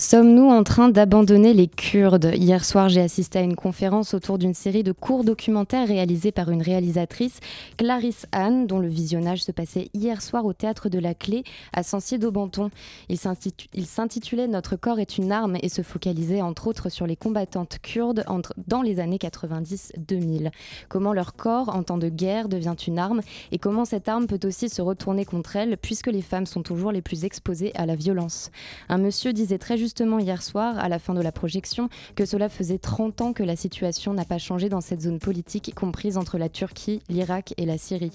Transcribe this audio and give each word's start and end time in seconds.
Sommes-nous 0.00 0.48
en 0.48 0.62
train 0.62 0.90
d'abandonner 0.90 1.52
les 1.54 1.66
Kurdes 1.66 2.30
Hier 2.32 2.64
soir, 2.64 2.88
j'ai 2.88 3.00
assisté 3.00 3.40
à 3.40 3.42
une 3.42 3.56
conférence 3.56 4.14
autour 4.14 4.38
d'une 4.38 4.54
série 4.54 4.84
de 4.84 4.92
courts 4.92 5.24
documentaires 5.24 5.88
réalisés 5.88 6.30
par 6.30 6.50
une 6.50 6.62
réalisatrice, 6.62 7.40
Clarisse 7.76 8.24
Anne, 8.30 8.68
dont 8.68 8.78
le 8.78 8.86
visionnage 8.86 9.42
se 9.42 9.50
passait 9.50 9.90
hier 9.94 10.22
soir 10.22 10.44
au 10.44 10.52
Théâtre 10.52 10.88
de 10.88 11.00
la 11.00 11.14
Clé 11.14 11.42
à 11.72 11.82
Sancier-d'Aubenton. 11.82 12.70
Il 13.08 13.18
s'intitulait 13.18 14.46
Notre 14.46 14.76
corps 14.76 15.00
est 15.00 15.18
une 15.18 15.32
arme 15.32 15.56
et 15.62 15.68
se 15.68 15.82
focalisait 15.82 16.42
entre 16.42 16.68
autres 16.68 16.90
sur 16.90 17.08
les 17.08 17.16
combattantes 17.16 17.78
kurdes 17.82 18.24
dans 18.68 18.82
les 18.82 19.00
années 19.00 19.18
90-2000. 19.18 20.52
Comment 20.88 21.12
leur 21.12 21.34
corps 21.34 21.74
en 21.74 21.82
temps 21.82 21.98
de 21.98 22.08
guerre 22.08 22.48
devient 22.48 22.76
une 22.86 23.00
arme 23.00 23.20
et 23.50 23.58
comment 23.58 23.84
cette 23.84 24.08
arme 24.08 24.28
peut 24.28 24.46
aussi 24.46 24.68
se 24.68 24.80
retourner 24.80 25.24
contre 25.24 25.56
elles 25.56 25.76
puisque 25.76 26.06
les 26.06 26.22
femmes 26.22 26.46
sont 26.46 26.62
toujours 26.62 26.92
les 26.92 27.02
plus 27.02 27.24
exposées 27.24 27.72
à 27.74 27.84
la 27.84 27.96
violence. 27.96 28.52
Un 28.88 28.98
monsieur 28.98 29.32
disait 29.32 29.58
très 29.58 29.76
justement 29.76 29.87
justement 29.88 30.18
hier 30.18 30.42
soir, 30.42 30.78
à 30.78 30.90
la 30.90 30.98
fin 30.98 31.14
de 31.14 31.22
la 31.22 31.32
projection, 31.32 31.88
que 32.14 32.26
cela 32.26 32.50
faisait 32.50 32.76
30 32.76 33.22
ans 33.22 33.32
que 33.32 33.42
la 33.42 33.56
situation 33.56 34.12
n'a 34.12 34.26
pas 34.26 34.36
changé 34.36 34.68
dans 34.68 34.82
cette 34.82 35.00
zone 35.00 35.18
politique 35.18 35.74
comprise 35.74 36.18
entre 36.18 36.36
la 36.36 36.50
Turquie, 36.50 37.00
l'Irak 37.08 37.54
et 37.56 37.64
la 37.64 37.78
Syrie. 37.78 38.12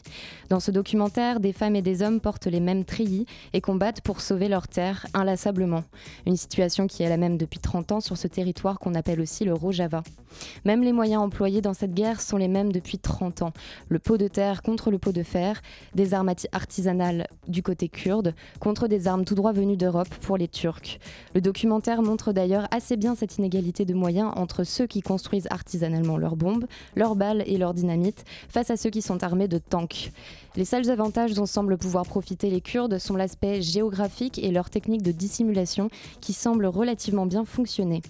Dans 0.49 0.59
ce 0.59 0.69
documentaire, 0.69 1.39
des 1.39 1.51
femmes 1.51 1.75
et 1.75 1.81
des 1.81 2.03
hommes 2.03 2.19
portent 2.19 2.45
les 2.45 2.59
mêmes 2.59 2.85
treillis 2.85 3.25
et 3.53 3.59
combattent 3.59 4.01
pour 4.01 4.21
sauver 4.21 4.49
leur 4.49 4.67
terre 4.67 5.07
inlassablement. 5.15 5.83
Une 6.27 6.37
situation 6.37 6.85
qui 6.85 7.01
est 7.01 7.09
la 7.09 7.17
même 7.17 7.39
depuis 7.39 7.59
30 7.59 7.93
ans 7.93 8.01
sur 8.01 8.17
ce 8.17 8.27
territoire 8.27 8.77
qu'on 8.77 8.93
appelle 8.93 9.19
aussi 9.19 9.43
le 9.43 9.55
Rojava. 9.55 10.03
Même 10.65 10.83
les 10.83 10.93
moyens 10.93 11.23
employés 11.23 11.61
dans 11.61 11.73
cette 11.73 11.95
guerre 11.95 12.21
sont 12.21 12.37
les 12.37 12.47
mêmes 12.47 12.71
depuis 12.71 12.99
30 12.99 13.41
ans. 13.41 13.53
Le 13.89 13.97
pot 13.97 14.17
de 14.17 14.27
terre 14.27 14.61
contre 14.61 14.91
le 14.91 14.99
pot 14.99 15.11
de 15.11 15.23
fer, 15.23 15.59
des 15.95 16.13
armes 16.13 16.33
artisanales 16.51 17.27
du 17.47 17.63
côté 17.63 17.89
kurde 17.89 18.35
contre 18.59 18.87
des 18.87 19.07
armes 19.07 19.25
tout 19.25 19.35
droit 19.35 19.53
venues 19.53 19.77
d'Europe 19.77 20.13
pour 20.21 20.37
les 20.37 20.47
Turcs. 20.47 20.99
Documentaire 21.63 22.01
montre 22.01 22.33
d'ailleurs 22.33 22.67
assez 22.71 22.97
bien 22.97 23.15
cette 23.15 23.37
inégalité 23.37 23.85
de 23.85 23.93
moyens 23.93 24.33
entre 24.35 24.65
ceux 24.65 24.85
qui 24.85 24.99
construisent 24.99 25.47
artisanalement 25.49 26.17
leurs 26.17 26.35
bombes, 26.35 26.65
leurs 26.97 27.15
balles 27.15 27.41
et 27.45 27.57
leurs 27.57 27.73
dynamites 27.73 28.25
face 28.49 28.69
à 28.69 28.75
ceux 28.75 28.89
qui 28.89 29.01
sont 29.01 29.23
armés 29.23 29.47
de 29.47 29.59
tanks. 29.59 30.11
Les 30.57 30.65
seuls 30.65 30.89
avantages 30.89 31.33
dont 31.35 31.45
semblent 31.45 31.77
pouvoir 31.77 32.05
profiter 32.05 32.49
les 32.49 32.59
Kurdes 32.59 32.99
sont 32.99 33.15
l'aspect 33.15 33.61
géographique 33.61 34.39
et 34.39 34.51
leur 34.51 34.69
technique 34.69 35.03
de 35.03 35.13
dissimulation 35.13 35.89
qui 36.19 36.33
semble 36.33 36.65
relativement 36.65 37.25
bien 37.25 37.45
fonctionner. 37.45 38.01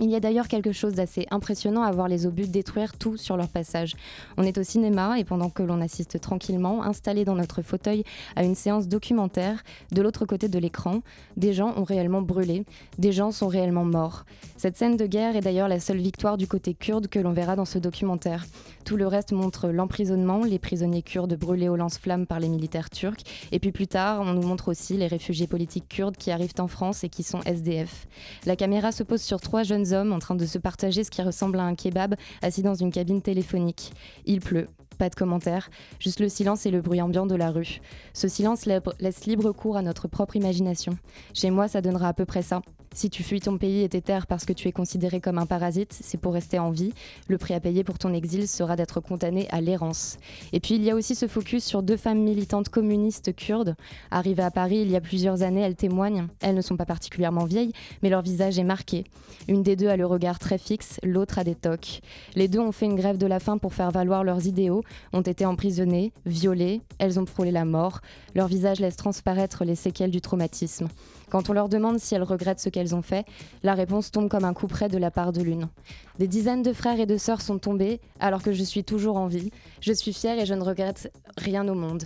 Il 0.00 0.08
y 0.08 0.14
a 0.14 0.20
d'ailleurs 0.20 0.48
quelque 0.48 0.72
chose 0.72 0.94
d'assez 0.94 1.26
impressionnant 1.30 1.82
à 1.82 1.92
voir 1.92 2.08
les 2.08 2.24
obus 2.24 2.48
détruire 2.48 2.96
tout 2.96 3.18
sur 3.18 3.36
leur 3.36 3.48
passage. 3.48 3.94
On 4.38 4.42
est 4.42 4.56
au 4.56 4.62
cinéma 4.62 5.18
et 5.18 5.24
pendant 5.24 5.50
que 5.50 5.62
l'on 5.62 5.82
assiste 5.82 6.18
tranquillement, 6.18 6.82
installé 6.82 7.26
dans 7.26 7.34
notre 7.34 7.60
fauteuil 7.60 8.02
à 8.34 8.42
une 8.42 8.54
séance 8.54 8.88
documentaire, 8.88 9.62
de 9.92 10.00
l'autre 10.00 10.24
côté 10.24 10.48
de 10.48 10.58
l'écran, 10.58 11.02
des 11.36 11.52
gens 11.52 11.74
ont 11.76 11.84
réellement 11.84 12.22
brûlé, 12.22 12.64
des 12.96 13.12
gens 13.12 13.32
sont 13.32 13.48
réellement 13.48 13.84
morts. 13.84 14.24
Cette 14.56 14.78
scène 14.78 14.96
de 14.96 15.04
guerre 15.06 15.36
est 15.36 15.42
d'ailleurs 15.42 15.68
la 15.68 15.78
seule 15.78 15.98
victoire 15.98 16.38
du 16.38 16.46
côté 16.46 16.72
kurde 16.72 17.08
que 17.08 17.18
l'on 17.18 17.32
verra 17.32 17.54
dans 17.54 17.66
ce 17.66 17.78
documentaire. 17.78 18.46
Tout 18.86 18.96
le 18.96 19.06
reste 19.06 19.32
montre 19.32 19.68
l'emprisonnement, 19.68 20.42
les 20.42 20.58
prisonniers 20.58 21.02
kurdes 21.02 21.36
brûlés 21.36 21.68
au 21.68 21.76
lance-flammes 21.76 22.26
par 22.26 22.40
les 22.40 22.48
militaires 22.48 22.88
turcs, 22.88 23.24
et 23.52 23.58
puis 23.58 23.72
plus 23.72 23.86
tard, 23.86 24.22
on 24.22 24.32
nous 24.32 24.42
montre 24.42 24.68
aussi 24.68 24.96
les 24.96 25.06
réfugiés 25.06 25.46
politiques 25.46 25.88
kurdes 25.88 26.16
qui 26.16 26.30
arrivent 26.30 26.54
en 26.58 26.66
France 26.66 27.04
et 27.04 27.10
qui 27.10 27.22
sont 27.22 27.40
SDF. 27.42 28.06
La 28.46 28.56
caméra 28.56 28.90
se 28.90 29.02
pose 29.02 29.20
sur 29.20 29.40
trois 29.40 29.62
jeunes 29.62 29.81
hommes 29.90 30.12
en 30.12 30.18
train 30.18 30.34
de 30.34 30.46
se 30.46 30.58
partager 30.58 31.04
ce 31.04 31.10
qui 31.10 31.22
ressemble 31.22 31.58
à 31.58 31.64
un 31.64 31.74
kebab 31.74 32.14
assis 32.42 32.62
dans 32.62 32.74
une 32.74 32.92
cabine 32.92 33.22
téléphonique. 33.22 33.92
Il 34.24 34.40
pleut. 34.40 34.68
Pas 34.98 35.08
de 35.08 35.14
commentaires, 35.14 35.70
juste 35.98 36.20
le 36.20 36.28
silence 36.28 36.66
et 36.66 36.70
le 36.70 36.80
bruit 36.80 37.02
ambiant 37.02 37.26
de 37.26 37.34
la 37.34 37.50
rue. 37.50 37.80
Ce 38.12 38.28
silence 38.28 38.66
laisse 38.66 39.26
libre 39.26 39.50
cours 39.52 39.76
à 39.76 39.82
notre 39.82 40.06
propre 40.06 40.36
imagination. 40.36 40.96
Chez 41.34 41.50
moi, 41.50 41.66
ça 41.66 41.80
donnera 41.80 42.08
à 42.08 42.12
peu 42.12 42.24
près 42.24 42.42
ça. 42.42 42.62
Si 42.94 43.08
tu 43.08 43.22
fuis 43.22 43.40
ton 43.40 43.56
pays 43.56 43.82
et 43.82 43.88
tes 43.88 44.02
terres 44.02 44.26
parce 44.26 44.44
que 44.44 44.52
tu 44.52 44.68
es 44.68 44.72
considéré 44.72 45.20
comme 45.20 45.38
un 45.38 45.46
parasite, 45.46 45.96
c'est 45.98 46.20
pour 46.20 46.34
rester 46.34 46.58
en 46.58 46.70
vie. 46.70 46.92
Le 47.28 47.38
prix 47.38 47.54
à 47.54 47.60
payer 47.60 47.84
pour 47.84 47.98
ton 47.98 48.12
exil 48.12 48.46
sera 48.46 48.76
d'être 48.76 49.00
condamné 49.00 49.48
à 49.50 49.60
l'errance. 49.60 50.18
Et 50.52 50.60
puis 50.60 50.74
il 50.74 50.82
y 50.82 50.90
a 50.90 50.94
aussi 50.94 51.14
ce 51.14 51.26
focus 51.26 51.64
sur 51.64 51.82
deux 51.82 51.96
femmes 51.96 52.20
militantes 52.20 52.68
communistes 52.68 53.34
kurdes. 53.34 53.76
Arrivées 54.10 54.42
à 54.42 54.50
Paris 54.50 54.80
il 54.82 54.90
y 54.90 54.96
a 54.96 55.00
plusieurs 55.00 55.42
années, 55.42 55.62
elles 55.62 55.74
témoignent. 55.74 56.26
Elles 56.40 56.54
ne 56.54 56.60
sont 56.60 56.76
pas 56.76 56.84
particulièrement 56.84 57.44
vieilles, 57.44 57.72
mais 58.02 58.10
leur 58.10 58.22
visage 58.22 58.58
est 58.58 58.64
marqué. 58.64 59.04
Une 59.48 59.62
des 59.62 59.76
deux 59.76 59.88
a 59.88 59.96
le 59.96 60.06
regard 60.06 60.38
très 60.38 60.58
fixe, 60.58 61.00
l'autre 61.02 61.38
a 61.38 61.44
des 61.44 61.54
tocs. 61.54 62.00
Les 62.34 62.48
deux 62.48 62.60
ont 62.60 62.72
fait 62.72 62.86
une 62.86 62.96
grève 62.96 63.18
de 63.18 63.26
la 63.26 63.40
faim 63.40 63.58
pour 63.58 63.74
faire 63.74 63.90
valoir 63.90 64.22
leurs 64.22 64.46
idéaux, 64.46 64.82
ont 65.12 65.22
été 65.22 65.46
emprisonnées, 65.46 66.12
violées, 66.26 66.82
elles 66.98 67.18
ont 67.18 67.26
frôlé 67.26 67.50
la 67.50 67.64
mort. 67.64 68.00
Leur 68.34 68.48
visage 68.48 68.80
laisse 68.80 68.96
transparaître 68.96 69.64
les 69.64 69.74
séquelles 69.74 70.10
du 70.10 70.20
traumatisme. 70.20 70.88
Quand 71.32 71.48
on 71.48 71.54
leur 71.54 71.70
demande 71.70 71.98
si 71.98 72.14
elles 72.14 72.22
regrettent 72.22 72.60
ce 72.60 72.68
qu'elles 72.68 72.94
ont 72.94 73.00
fait, 73.00 73.24
la 73.62 73.72
réponse 73.72 74.10
tombe 74.10 74.28
comme 74.28 74.44
un 74.44 74.52
coup 74.52 74.66
près 74.66 74.90
de 74.90 74.98
la 74.98 75.10
part 75.10 75.32
de 75.32 75.40
l'une. 75.40 75.70
Des 76.18 76.28
dizaines 76.28 76.62
de 76.62 76.74
frères 76.74 77.00
et 77.00 77.06
de 77.06 77.16
sœurs 77.16 77.40
sont 77.40 77.56
tombés 77.56 78.00
alors 78.20 78.42
que 78.42 78.52
je 78.52 78.62
suis 78.62 78.84
toujours 78.84 79.16
en 79.16 79.28
vie. 79.28 79.50
Je 79.80 79.94
suis 79.94 80.12
fière 80.12 80.38
et 80.38 80.44
je 80.44 80.52
ne 80.52 80.62
regrette 80.62 81.10
rien 81.38 81.66
au 81.68 81.74
monde. 81.74 82.02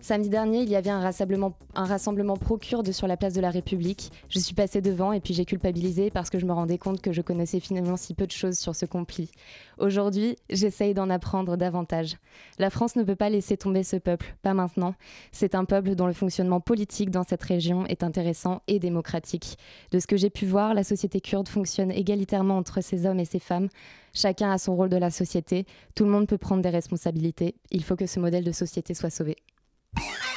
Samedi 0.00 0.28
dernier, 0.28 0.62
il 0.62 0.68
y 0.68 0.76
avait 0.76 0.90
un 0.90 1.00
rassemblement, 1.00 2.36
pro-kurde 2.36 2.92
sur 2.92 3.08
la 3.08 3.16
place 3.16 3.34
de 3.34 3.40
la 3.40 3.50
République. 3.50 4.12
Je 4.30 4.38
suis 4.38 4.54
passée 4.54 4.80
devant 4.80 5.12
et 5.12 5.20
puis 5.20 5.34
j'ai 5.34 5.44
culpabilisé 5.44 6.10
parce 6.10 6.30
que 6.30 6.38
je 6.38 6.46
me 6.46 6.52
rendais 6.52 6.78
compte 6.78 7.02
que 7.02 7.12
je 7.12 7.20
connaissais 7.20 7.58
finalement 7.58 7.96
si 7.96 8.14
peu 8.14 8.26
de 8.26 8.32
choses 8.32 8.56
sur 8.58 8.76
ce 8.76 8.86
conflit. 8.86 9.28
Aujourd'hui, 9.76 10.36
j'essaye 10.50 10.94
d'en 10.94 11.10
apprendre 11.10 11.56
davantage. 11.56 12.16
La 12.60 12.70
France 12.70 12.94
ne 12.94 13.02
peut 13.02 13.16
pas 13.16 13.28
laisser 13.28 13.56
tomber 13.56 13.82
ce 13.82 13.96
peuple, 13.96 14.36
pas 14.42 14.54
maintenant. 14.54 14.94
C'est 15.32 15.56
un 15.56 15.64
peuple 15.64 15.96
dont 15.96 16.06
le 16.06 16.12
fonctionnement 16.12 16.60
politique 16.60 17.10
dans 17.10 17.24
cette 17.24 17.42
région 17.42 17.84
est 17.86 18.04
intéressant 18.04 18.62
et 18.68 18.78
démocratique. 18.78 19.58
De 19.90 19.98
ce 19.98 20.06
que 20.06 20.16
j'ai 20.16 20.30
pu 20.30 20.46
voir, 20.46 20.74
la 20.74 20.84
société 20.84 21.20
kurde 21.20 21.48
fonctionne 21.48 21.90
égalitairement 21.90 22.56
entre 22.56 22.82
ces 22.82 23.04
hommes 23.04 23.20
et 23.20 23.24
ces 23.24 23.40
femmes. 23.40 23.68
Chacun 24.14 24.52
a 24.52 24.58
son 24.58 24.76
rôle 24.76 24.90
de 24.90 24.96
la 24.96 25.10
société, 25.10 25.66
tout 25.96 26.04
le 26.04 26.10
monde 26.10 26.28
peut 26.28 26.38
prendre 26.38 26.62
des 26.62 26.70
responsabilités. 26.70 27.56
Il 27.72 27.82
faut 27.82 27.96
que 27.96 28.06
ce 28.06 28.20
modèle 28.20 28.44
de 28.44 28.52
société 28.52 28.94
soit 28.94 29.10
sauvé. 29.10 29.36
you 29.96 30.27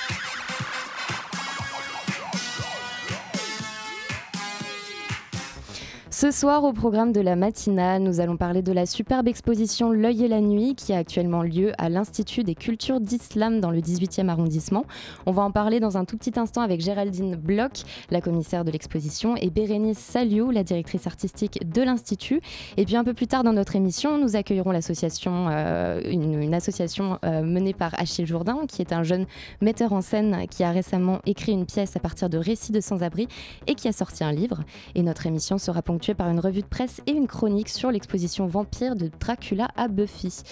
Ce 6.21 6.29
soir, 6.29 6.63
au 6.65 6.71
programme 6.71 7.13
de 7.13 7.19
la 7.19 7.35
matinale, 7.35 8.03
nous 8.03 8.19
allons 8.19 8.37
parler 8.37 8.61
de 8.61 8.71
la 8.71 8.85
superbe 8.85 9.27
exposition 9.27 9.89
L'œil 9.89 10.25
et 10.25 10.27
la 10.27 10.39
nuit 10.39 10.75
qui 10.75 10.93
a 10.93 10.97
actuellement 10.97 11.41
lieu 11.41 11.71
à 11.79 11.89
l'Institut 11.89 12.43
des 12.43 12.53
cultures 12.53 13.01
d'islam 13.01 13.59
dans 13.59 13.71
le 13.71 13.79
18e 13.79 14.27
arrondissement. 14.27 14.85
On 15.25 15.31
va 15.31 15.41
en 15.41 15.49
parler 15.49 15.79
dans 15.79 15.97
un 15.97 16.05
tout 16.05 16.17
petit 16.17 16.39
instant 16.39 16.61
avec 16.61 16.79
Géraldine 16.79 17.35
Bloch, 17.35 17.85
la 18.11 18.21
commissaire 18.21 18.63
de 18.63 18.69
l'exposition, 18.69 19.35
et 19.35 19.49
Bérénice 19.49 19.97
Saliou, 19.97 20.51
la 20.51 20.61
directrice 20.61 21.07
artistique 21.07 21.67
de 21.67 21.81
l'Institut. 21.81 22.39
Et 22.77 22.85
puis 22.85 22.97
un 22.97 23.03
peu 23.03 23.15
plus 23.15 23.25
tard 23.25 23.43
dans 23.43 23.53
notre 23.53 23.75
émission, 23.75 24.19
nous 24.19 24.35
accueillerons 24.35 24.69
l'association, 24.69 25.47
euh, 25.49 26.01
une, 26.05 26.53
association 26.53 27.17
euh, 27.25 27.41
menée 27.41 27.73
par 27.73 27.99
Achille 27.99 28.27
Jourdain, 28.27 28.59
qui 28.67 28.83
est 28.83 28.93
un 28.93 29.01
jeune 29.01 29.25
metteur 29.59 29.91
en 29.91 30.01
scène 30.01 30.45
qui 30.51 30.63
a 30.63 30.69
récemment 30.69 31.17
écrit 31.25 31.53
une 31.53 31.65
pièce 31.65 31.95
à 31.95 31.99
partir 31.99 32.29
de 32.29 32.37
récits 32.37 32.73
de 32.73 32.79
sans-abri 32.79 33.27
et 33.65 33.73
qui 33.73 33.87
a 33.87 33.91
sorti 33.91 34.23
un 34.23 34.31
livre. 34.31 34.59
Et 34.93 35.01
notre 35.01 35.25
émission 35.25 35.57
sera 35.57 35.81
ponctuée 35.81 36.10
par 36.13 36.29
une 36.29 36.39
revue 36.39 36.61
de 36.61 36.67
presse 36.67 37.01
et 37.07 37.11
une 37.11 37.27
chronique 37.27 37.69
sur 37.69 37.91
l'exposition 37.91 38.47
Vampire 38.47 38.95
de 38.95 39.09
Dracula 39.19 39.69
à 39.75 39.87
Buffy. 39.87 40.43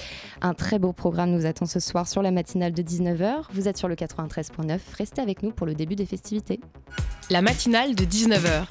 Un 0.42 0.54
très 0.54 0.80
beau 0.80 0.94
programme 0.94 1.32
nous 1.32 1.46
attend 1.46 1.66
ce 1.66 1.80
soir 1.80 2.08
sur 2.08 2.22
la 2.22 2.32
matinale 2.32 2.74
de 2.74 2.82
19h. 2.82 3.46
Vous 3.52 3.68
êtes 3.68 3.78
sur 3.78 3.88
le 3.88 3.96
93.9. 3.96 4.80
Restez 4.98 5.22
avec 5.22 5.44
nous 5.44 5.52
pour 5.52 5.68
le 5.68 5.74
début 5.74 5.96
des 5.96 6.06
festivités. 6.06 6.60
La 7.30 7.42
matinale 7.42 7.96
de 7.96 8.04
19h. 8.04 8.66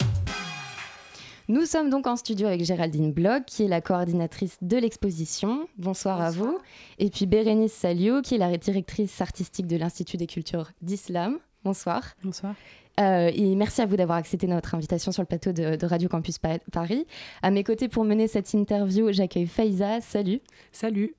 Nous 1.51 1.65
sommes 1.65 1.89
donc 1.89 2.07
en 2.07 2.17
studio 2.17 2.47
avec 2.47 2.63
Géraldine 2.63 3.11
Bloch, 3.11 3.45
qui 3.47 3.63
est 3.63 3.69
la 3.69 3.81
coordinatrice 3.81 4.59
de 4.61 4.77
l'exposition. 4.77 5.67
Bonsoir, 5.79 6.21
à 6.21 6.31
vous. 6.31 6.59
Et 6.99 7.09
puis 7.09 7.25
Bérénice 7.25 7.73
Saliou, 7.73 8.21
qui 8.21 8.35
est 8.35 8.39
la 8.39 8.55
directrice 8.59 9.21
artistique 9.23 9.67
de 9.67 9.77
l'Institut 9.77 10.19
des 10.19 10.27
cultures 10.27 10.73
d'Islam. 10.83 11.39
Bonsoir. 11.65 12.03
Bonsoir. 12.23 12.55
Euh, 12.99 13.31
et 13.33 13.55
merci 13.55 13.81
à 13.81 13.87
vous 13.87 13.97
d'avoir 13.97 14.19
accepté 14.19 14.47
notre 14.47 14.75
invitation 14.75 15.13
sur 15.13 15.23
le 15.23 15.27
plateau 15.27 15.53
de, 15.53 15.87
Radio 15.87 16.09
Campus 16.09 16.39
Paris. 16.39 17.07
À 17.43 17.51
mes 17.51 17.65
côtés 17.65 17.89
pour 17.89 18.05
mener 18.05 18.27
cette 18.29 18.53
interview, 18.55 19.13
j'accueille 19.13 19.47
Faiza. 19.47 20.01
Salut. 20.01 20.41
Salut. 20.73 21.15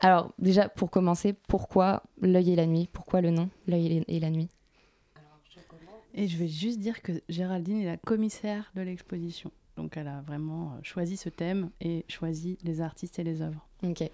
Alors 0.00 0.32
déjà, 0.38 0.68
pour 0.68 0.90
commencer, 0.90 1.34
pourquoi 1.48 2.02
l'œil 2.20 2.52
et 2.52 2.56
la 2.56 2.66
nuit? 2.66 2.88
Pourquoi 2.92 3.20
le 3.20 3.30
nom 3.30 3.48
L'œil 3.66 4.04
et 4.06 4.20
la 4.20 4.30
nuit? 4.30 4.48
Et 6.16 6.28
je 6.28 6.38
vais 6.38 6.46
juste 6.46 6.78
dire 6.78 7.02
que 7.02 7.12
Géraldine 7.28 7.80
est 7.80 7.86
la 7.86 7.96
commissaire 7.96 8.70
de 8.76 8.82
l'exposition. 8.82 9.50
Donc 9.76 9.84
Donc 9.84 9.96
elle 9.96 10.06
a 10.06 10.20
vraiment 10.20 10.78
choisi 10.82 11.16
ce 11.16 11.28
thème 11.28 11.70
et 11.80 12.04
choisi 12.08 12.56
les 12.62 12.80
artistes 12.80 13.18
et 13.18 13.24
les 13.24 13.42
œuvres. 13.42 13.66
Ok. 13.82 14.08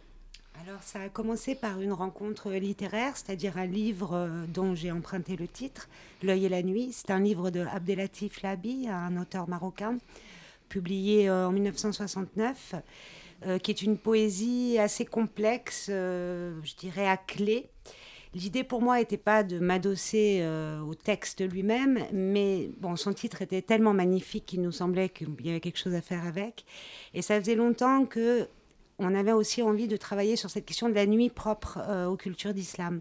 Alors 0.67 0.83
ça 0.83 1.01
a 1.01 1.09
commencé 1.09 1.55
par 1.55 1.81
une 1.81 1.93
rencontre 1.93 2.51
littéraire, 2.51 3.17
c'est-à-dire 3.17 3.57
un 3.57 3.67
livre 3.67 4.15
euh, 4.15 4.45
dont 4.47 4.75
j'ai 4.75 4.93
emprunté 4.93 5.37
le 5.37 5.49
titre, 5.49 5.89
L'œil 6.23 6.45
et 6.45 6.49
la 6.51 6.63
nuit. 6.63 6.91
C'est 6.93 7.11
un 7.11 7.21
livre 7.21 7.51
de 7.51 7.61
Abdelatif 7.61 8.43
Labi, 8.43 8.87
un 8.89 9.17
auteur 9.17 9.49
marocain, 9.49 9.97
publié 10.69 11.31
euh, 11.31 11.49
en 11.49 11.53
1969, 11.53 12.75
euh, 13.47 13.59
qui 13.59 13.71
est 13.71 13.81
une 13.81 13.97
poésie 13.97 14.77
assez 14.79 15.07
complexe, 15.07 15.85
je 15.89 16.77
dirais 16.77 17.09
à 17.09 17.17
clé. 17.17 17.71
L'idée 18.35 18.63
pour 18.63 18.83
moi 18.83 18.99
n'était 18.99 19.17
pas 19.17 19.43
de 19.43 19.59
m'adosser 19.59 20.47
au 20.87 20.95
texte 20.95 21.41
lui-même, 21.41 22.05
mais 22.13 22.71
bon, 22.79 22.95
son 22.95 23.13
titre 23.13 23.43
était 23.43 23.63
tellement 23.63 23.93
magnifique 23.93 24.47
qu'il 24.47 24.63
nous 24.63 24.71
semblait 24.71 25.09
qu'il 25.09 25.29
y 25.43 25.51
avait 25.51 25.59
quelque 25.59 25.79
chose 25.79 25.95
à 25.95 26.01
faire 26.01 26.25
avec. 26.25 26.65
Et 27.13 27.23
ça 27.23 27.41
faisait 27.41 27.57
longtemps 27.57 28.05
que 28.07 28.47
on 29.01 29.15
avait 29.15 29.33
aussi 29.33 29.63
envie 29.63 29.89
de 29.89 29.97
travailler 29.97 30.37
sur 30.37 30.51
cette 30.51 30.67
question 30.67 30.89
de 30.89 30.95
la 30.95 31.07
nuit 31.07 31.31
propre 31.31 31.79
euh, 31.89 32.07
aux 32.07 32.17
cultures 32.17 32.53
d'islam. 32.53 33.01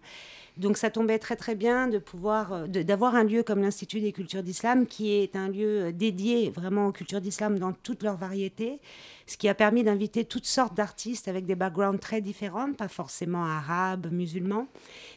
Donc 0.58 0.78
ça 0.78 0.90
tombait 0.90 1.20
très 1.20 1.36
très 1.36 1.56
bien 1.56 1.88
de 1.88 2.00
pouvoir 2.00 2.54
euh, 2.54 2.68
d'avoir 2.68 3.16
un 3.16 3.24
lieu 3.24 3.44
comme 3.44 3.62
l'Institut 3.62 4.00
des 4.00 4.14
cultures 4.14 4.42
d'islam 4.42 4.88
qui 4.88 5.14
est 5.14 5.36
un 5.36 5.50
lieu 5.50 5.84
euh, 5.84 5.92
dédié 5.92 6.50
vraiment 6.50 6.88
aux 6.88 6.92
cultures 6.92 7.22
d'islam 7.22 7.60
dans 7.60 7.74
toutes 7.74 8.04
leurs 8.04 8.18
variétés, 8.18 8.80
ce 9.28 9.38
qui 9.38 9.50
a 9.50 9.54
permis 9.54 9.84
d'inviter 9.84 10.24
toutes 10.24 10.46
sortes 10.46 10.74
d'artistes 10.74 11.28
avec 11.28 11.46
des 11.46 11.56
backgrounds 11.56 12.00
très 12.00 12.22
différents, 12.22 12.72
pas 12.74 12.88
forcément 12.88 13.46
arabes, 13.46 14.08
musulmans, 14.12 14.68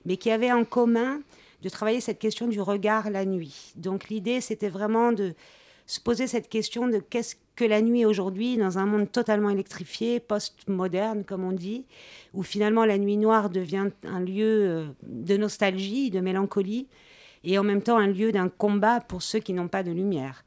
mais 0.04 0.16
qui 0.16 0.30
avaient 0.30 0.52
en 0.52 0.64
commun 0.64 1.20
de 1.62 1.68
travailler 1.68 2.00
cette 2.00 2.18
question 2.18 2.48
du 2.48 2.60
regard 2.60 3.08
la 3.08 3.24
nuit. 3.24 3.72
Donc 3.76 4.08
l'idée 4.08 4.40
c'était 4.40 4.68
vraiment 4.68 5.12
de 5.12 5.34
se 5.86 6.00
poser 6.00 6.26
cette 6.26 6.48
question 6.48 6.88
de 6.88 6.98
qu'est-ce 6.98 7.36
que 7.56 7.64
la 7.64 7.82
nuit 7.82 8.04
aujourd'hui, 8.04 8.56
dans 8.56 8.78
un 8.78 8.86
monde 8.86 9.10
totalement 9.10 9.50
électrifié, 9.50 10.20
post-moderne, 10.20 11.24
comme 11.24 11.44
on 11.44 11.52
dit, 11.52 11.84
où 12.32 12.42
finalement 12.42 12.84
la 12.84 12.98
nuit 12.98 13.16
noire 13.16 13.50
devient 13.50 13.88
un 14.04 14.20
lieu 14.20 14.68
euh, 14.68 14.86
de 15.02 15.36
nostalgie, 15.36 16.10
de 16.10 16.20
mélancolie, 16.20 16.88
et 17.44 17.58
en 17.58 17.62
même 17.62 17.82
temps 17.82 17.98
un 17.98 18.06
lieu 18.06 18.32
d'un 18.32 18.48
combat 18.48 19.00
pour 19.00 19.22
ceux 19.22 19.40
qui 19.40 19.52
n'ont 19.52 19.68
pas 19.68 19.82
de 19.82 19.90
lumière. 19.90 20.44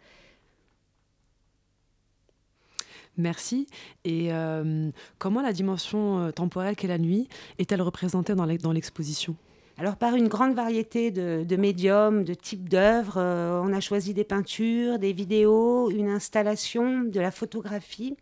Merci. 3.18 3.68
Et 4.04 4.34
euh, 4.34 4.90
comment 5.18 5.42
la 5.42 5.54
dimension 5.54 6.20
euh, 6.20 6.32
temporelle 6.32 6.76
qu'est 6.76 6.88
la 6.88 6.98
nuit 6.98 7.30
est-elle 7.60 7.82
représentée 7.82 8.36
dans 8.36 8.72
l'exposition? 8.72 9.36
Alors 9.78 9.98
par 9.98 10.16
une 10.16 10.30
grande 10.30 10.56
variété 10.56 11.12
de, 11.12 11.56
médiums, 11.58 12.24
de 12.24 12.34
types 12.34 12.70
d'œuvres, 12.70 13.18
euh, 13.18 13.62
on 13.62 13.74
a 13.74 13.82
choisi 13.82 14.14
des 14.14 14.24
peintures, 14.24 15.00
des 15.00 15.12
vidéos, 15.12 15.92
une 15.92 16.08
installation, 16.08 17.02
de 17.04 17.20
la 17.20 17.32
photographie. 17.32 18.16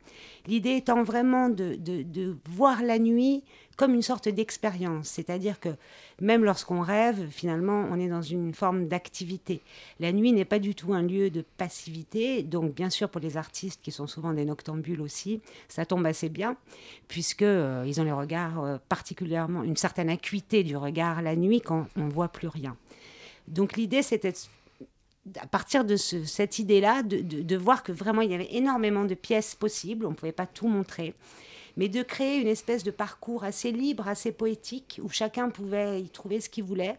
L'idée 0.45 0.75
étant 0.75 1.03
vraiment 1.03 1.49
de, 1.49 2.35
voir 2.49 2.83
la 2.83 2.99
nuit 2.99 3.43
comme 3.77 3.93
une 3.95 4.01
sorte 4.01 4.29
d'expérience, 4.29 5.07
c'est-à-dire 5.07 5.59
que 5.59 5.69
même 6.21 6.43
lorsqu'on 6.43 6.81
rêve, 6.81 7.27
finalement, 7.31 7.87
on 7.89 7.99
est 7.99 8.09
dans 8.09 8.21
une 8.21 8.53
forme 8.53 8.87
d'activité. 8.87 9.61
La 9.99 10.11
nuit 10.11 10.31
n'est 10.31 10.45
pas 10.45 10.59
du 10.59 10.75
tout 10.75 10.93
un 10.93 11.01
lieu 11.01 11.31
de 11.31 11.43
passivité, 11.57 12.43
donc 12.43 12.75
bien 12.75 12.91
sûr 12.91 13.09
pour 13.09 13.21
les 13.21 13.35
artistes 13.35 13.81
qui 13.81 13.91
sont 13.91 14.05
souvent 14.05 14.33
des 14.33 14.45
noctambules 14.45 15.01
aussi, 15.01 15.41
ça 15.69 15.85
tombe 15.85 16.05
assez 16.05 16.29
bien, 16.29 16.55
puisque 17.07 17.41
euh, 17.41 17.83
ils 17.87 17.99
ont 17.99 18.03
les 18.03 18.11
regards 18.11 18.63
euh, 18.63 18.77
particulièrement, 18.89 19.63
une 19.63 19.77
certaine 19.77 20.09
acuité 20.09 20.63
du 20.63 20.77
regard 20.77 21.23
la 21.23 21.35
nuit 21.35 21.61
quand 21.61 21.87
on 21.95 22.05
ne 22.05 22.11
voit 22.11 22.27
plus 22.27 22.47
rien. 22.47 22.77
Donc 23.47 23.75
l'idée, 23.75 24.03
c'était 24.03 24.33
à 25.39 25.47
partir 25.47 25.85
de 25.85 25.95
cette 25.95 26.59
idée-là, 26.59 27.03
de, 27.03 27.19
de, 27.19 27.57
voir 27.57 27.83
que 27.83 27.91
vraiment 27.91 28.21
il 28.21 28.31
y 28.31 28.35
avait 28.35 28.53
énormément 28.53 29.05
de 29.05 29.15
pièces 29.15 29.55
possibles, 29.55 30.05
on 30.05 30.09
ne 30.09 30.15
pouvait 30.15 30.31
pas 30.31 30.45
tout 30.45 30.67
montrer, 30.67 31.13
mais 31.77 31.87
de 31.87 32.03
créer 32.03 32.41
une 32.41 32.47
espèce 32.47 32.83
de 32.83 32.91
parcours 32.91 33.43
assez 33.43 33.71
libre, 33.71 34.07
assez 34.07 34.31
poétique, 34.31 34.99
où 35.01 35.09
chacun 35.09 35.49
pouvait 35.49 36.01
y 36.01 36.09
trouver 36.09 36.41
ce 36.41 36.49
qu'il 36.49 36.65
voulait, 36.65 36.97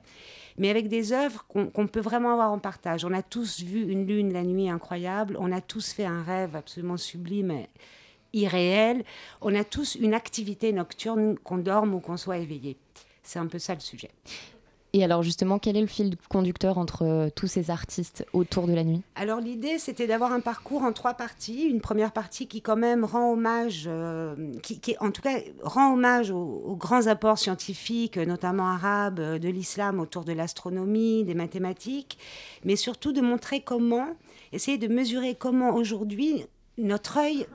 mais 0.57 0.71
avec 0.71 0.89
des 0.89 1.13
œuvres 1.13 1.45
qu'on 1.49 1.87
peut 1.87 2.01
vraiment 2.01 2.33
avoir 2.33 2.51
en 2.51 2.59
partage. 2.59 3.05
On 3.05 3.13
a 3.13 3.23
tous 3.23 3.61
vu 3.61 3.83
une 3.83 4.07
lune 4.07 4.33
la 4.33 4.43
nuit 4.43 4.69
incroyable, 4.69 5.37
on 5.39 5.53
a 5.53 5.61
tous 5.61 5.93
fait 5.93 6.07
un 6.07 6.23
rêve 6.23 6.57
absolument 6.57 6.97
sublime 6.97 7.67
irréel, 8.33 9.05
on 9.41 9.55
a 9.55 9.65
tous 9.65 9.95
une 9.95 10.15
activité 10.15 10.73
nocturne, 10.73 11.39
qu'on 11.39 11.59
dorme 11.59 11.95
ou 11.95 12.01
qu'on 12.01 12.17
soit 12.17 12.39
éveillé. 12.39 12.77
C'est 13.23 13.39
un 13.39 13.47
peu 13.47 13.59
ça 13.59 13.75
le 13.75 13.81
sujet. 13.81 14.11
Et 14.95 15.03
alors 15.03 15.25
justement, 15.25 15.59
quel 15.59 15.77
est 15.77 15.81
le 15.81 15.89
fil 15.89 16.15
conducteur 16.29 16.79
entre 16.79 17.03
euh, 17.03 17.29
tous 17.29 17.49
ces 17.49 17.73
artistes 17.73 18.25
autour 18.33 18.69
de 18.69 18.75
la 18.75 18.85
nuit? 18.85 19.03
Alors 19.17 19.41
l'idée, 19.41 19.81
c'était 19.81 20.07
d'avoir 20.07 20.33
un 20.33 20.39
parcours 20.39 20.83
en 20.83 20.93
trois 20.93 21.15
parties. 21.15 21.65
Une 21.65 21.81
première 21.81 22.13
partie 22.13 22.47
qui 22.47 22.63
quand 22.63 22.77
même 22.77 23.05
rend 23.05 23.33
hommage, 23.33 23.87
euh, 23.89 24.37
qui, 24.63 24.97
en 25.01 25.11
tout 25.11 25.21
cas 25.21 25.41
rend 25.65 25.93
hommage 25.93 26.31
aux, 26.31 26.77
grands 26.77 27.09
apports 27.09 27.41
scientifiques, 27.41 28.19
notamment 28.19 28.69
arabes, 28.69 29.19
euh, 29.19 29.39
de 29.41 29.49
l'islam 29.49 29.99
autour 29.99 30.25
de 30.25 30.33
l'astronomie, 30.33 31.25
des 31.25 31.35
mathématiques, 31.35 32.17
mais 32.65 32.77
surtout 32.77 33.13
de 33.13 33.21
montrer 33.21 33.63
comment, 33.63 34.07
essayer 34.53 34.79
de 34.79 34.87
mesurer 34.87 35.35
comment 35.35 35.75
aujourd'hui 35.75 36.47
notre 36.79 37.19
œil 37.19 37.47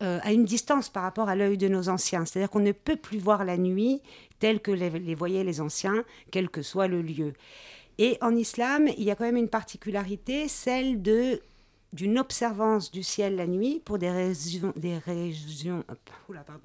à 0.00 0.32
une 0.32 0.44
distance 0.44 0.88
par 0.88 1.04
rapport 1.04 1.28
à 1.28 1.36
l'œil 1.36 1.56
de 1.56 1.68
nos 1.68 1.88
anciens. 1.88 2.24
C'est-à-dire 2.24 2.50
qu'on 2.50 2.58
ne 2.58 2.72
peut 2.72 2.96
plus 2.96 3.18
voir 3.18 3.44
la 3.44 3.56
nuit 3.56 4.02
tels 4.42 4.58
que 4.58 4.72
les, 4.72 5.14
voyaient 5.14 5.44
les 5.44 5.60
anciens, 5.60 6.04
quel 6.32 6.50
que 6.50 6.62
soit 6.62 6.88
le 6.88 7.00
lieu. 7.00 7.32
Et 7.98 8.18
en 8.20 8.34
islam, 8.34 8.88
il 8.98 9.04
y 9.04 9.10
a 9.12 9.14
quand 9.14 9.22
même 9.22 9.36
une 9.36 9.48
particularité, 9.48 10.48
celle 10.48 11.00
de 11.00 11.40
d'une 11.92 12.18
observance 12.18 12.90
du 12.90 13.02
ciel 13.02 13.36
la 13.36 13.46
nuit 13.46 13.82
pour 13.84 13.98
des 13.98 14.10
raisons, 14.10 14.72
des, 14.76 14.96
raisons, 14.96 15.84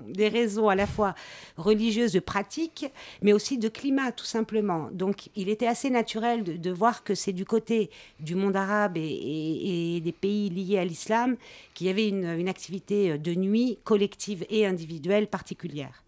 des 0.07 0.29
raisons 0.29 0.69
à 0.69 0.75
la 0.75 0.87
fois 0.87 1.15
religieuses 1.57 2.13
de 2.13 2.21
pratique, 2.21 2.85
mais 3.21 3.33
aussi 3.33 3.57
de 3.57 3.67
climat, 3.67 4.13
tout 4.13 4.25
simplement. 4.25 4.87
Donc 4.93 5.29
il 5.35 5.49
était 5.49 5.67
assez 5.67 5.89
naturel 5.89 6.45
de, 6.45 6.71
voir 6.71 7.03
que 7.03 7.13
c'est 7.13 7.33
du 7.33 7.43
côté 7.43 7.91
du 8.21 8.35
monde 8.35 8.55
arabe 8.55 8.95
et, 8.95 9.99
des 10.01 10.13
pays 10.13 10.49
liés 10.49 10.79
à 10.79 10.85
l'islam 10.85 11.35
qu'il 11.73 11.87
y 11.87 11.89
avait 11.89 12.07
une 12.07 12.47
activité 12.47 13.17
de 13.17 13.35
nuit 13.35 13.77
collective 13.83 14.45
et 14.49 14.65
individuelle 14.65 15.27
particulière. 15.27 16.05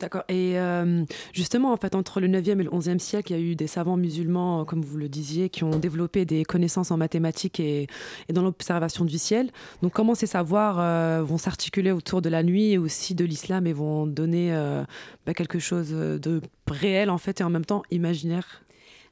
D'accord. 0.00 0.22
Et 0.28 0.58
euh, 0.58 1.04
justement, 1.32 1.72
en 1.72 1.76
fait, 1.76 1.94
entre 1.96 2.20
le 2.20 2.28
9e 2.28 2.60
et 2.60 2.64
le 2.64 2.70
11e 2.70 2.98
siècle, 2.98 3.32
il 3.32 3.36
y 3.36 3.38
a 3.38 3.42
eu 3.42 3.56
des 3.56 3.66
savants 3.66 3.96
musulmans, 3.96 4.64
comme 4.64 4.82
vous 4.82 4.96
le 4.96 5.08
disiez, 5.08 5.48
qui 5.48 5.64
ont 5.64 5.70
développé 5.70 6.24
des 6.24 6.44
connaissances 6.44 6.92
en 6.92 6.96
mathématiques 6.96 7.58
et, 7.58 7.88
dans 8.32 8.42
l'observation 8.42 9.04
du 9.04 9.18
ciel. 9.18 9.50
Donc, 9.82 9.92
comment 9.92 10.14
ces 10.14 10.26
savoirs 10.26 10.78
euh, 10.78 11.22
vont 11.24 11.38
s'articuler 11.38 11.90
autour 11.90 12.22
de 12.22 12.28
la 12.28 12.44
nuit 12.44 12.72
et 12.72 12.78
aussi 12.78 13.14
de 13.14 13.24
l'islam 13.24 13.66
et 13.66 13.72
vont 13.72 14.06
donner 14.06 14.54
euh, 14.54 14.84
bah, 15.26 15.34
quelque 15.34 15.58
chose 15.58 15.90
de 15.90 16.40
réel, 16.68 17.10
en 17.10 17.18
fait, 17.18 17.40
et 17.40 17.44
en 17.44 17.50
même 17.50 17.64
temps 17.64 17.82
imaginaire? 17.90 18.62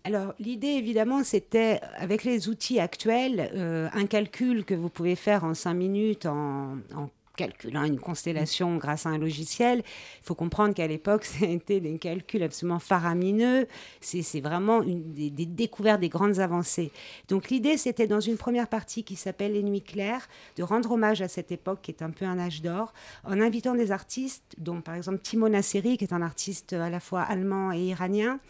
Alors 0.05 0.35
l'idée 0.39 0.69
évidemment 0.69 1.25
c'était 1.25 1.81
avec 1.97 2.23
les 2.23 2.49
outils 2.49 2.79
actuels 2.79 3.51
un 3.93 4.07
calcul 4.07 4.65
que 4.65 4.75
vous 4.75 4.89
pouvez 4.89 5.17
faire 5.17 5.43
en 5.43 5.53
cinq 5.53 5.75
minutes 5.75 6.27
en, 6.27 6.77
en 6.95 7.09
calculant 7.37 7.85
une 7.85 8.01
constellation 8.01 8.77
grâce 8.77 9.07
à 9.07 9.11
un 9.11 9.19
logiciel. 9.19 9.83
Il 10.21 10.25
faut 10.25 10.35
comprendre 10.35 10.75
qu'à 10.75 10.87
l'époque, 10.87 11.25
c'était 11.41 11.81
des 11.81 11.99
calculs 11.99 12.43
absolument 12.43 12.79
faramineux. 12.79 13.67
C'est 14.01 14.41
vraiment 14.41 14.83
une, 14.83 15.13
des, 15.13 15.31
découvertes, 15.31 16.01
des 16.01 16.09
grandes 16.09 16.39
avancées. 16.39 16.91
Donc 17.29 17.51
l'idée, 17.51 17.77
c'était 17.77 18.07
dans 18.07 18.21
une 18.21 18.37
première 18.37 18.69
partie 18.69 19.05
qui 19.05 19.17
s'appelle 19.17 19.53
Les 19.53 19.63
Nuits 19.63 19.83
claires, 19.83 20.27
de 20.57 20.63
rendre 20.63 20.93
hommage 20.93 21.23
à 21.23 21.29
cette 21.29 21.53
époque 21.53 21.81
qui 21.83 21.91
est 21.91 22.03
un 22.03 22.11
peu 22.11 22.25
un 22.25 22.39
âge 22.39 22.63
d'or, 22.63 22.93
en 23.25 23.41
invitant 23.41 23.75
des 23.75 23.93
artistes, 23.93 24.55
dont 24.59 24.81
par 24.81 24.95
exemple 24.95 25.19
Timo 25.19 25.49
Nasseri, 25.49 25.97
qui 25.99 26.05
est 26.05 26.13
un 26.13 26.23
artiste 26.23 26.73
à 26.73 26.91
la 26.91 27.01
fois 27.01 27.23
allemand 27.23 27.73
et 27.73 27.81
iranien, 27.81 28.41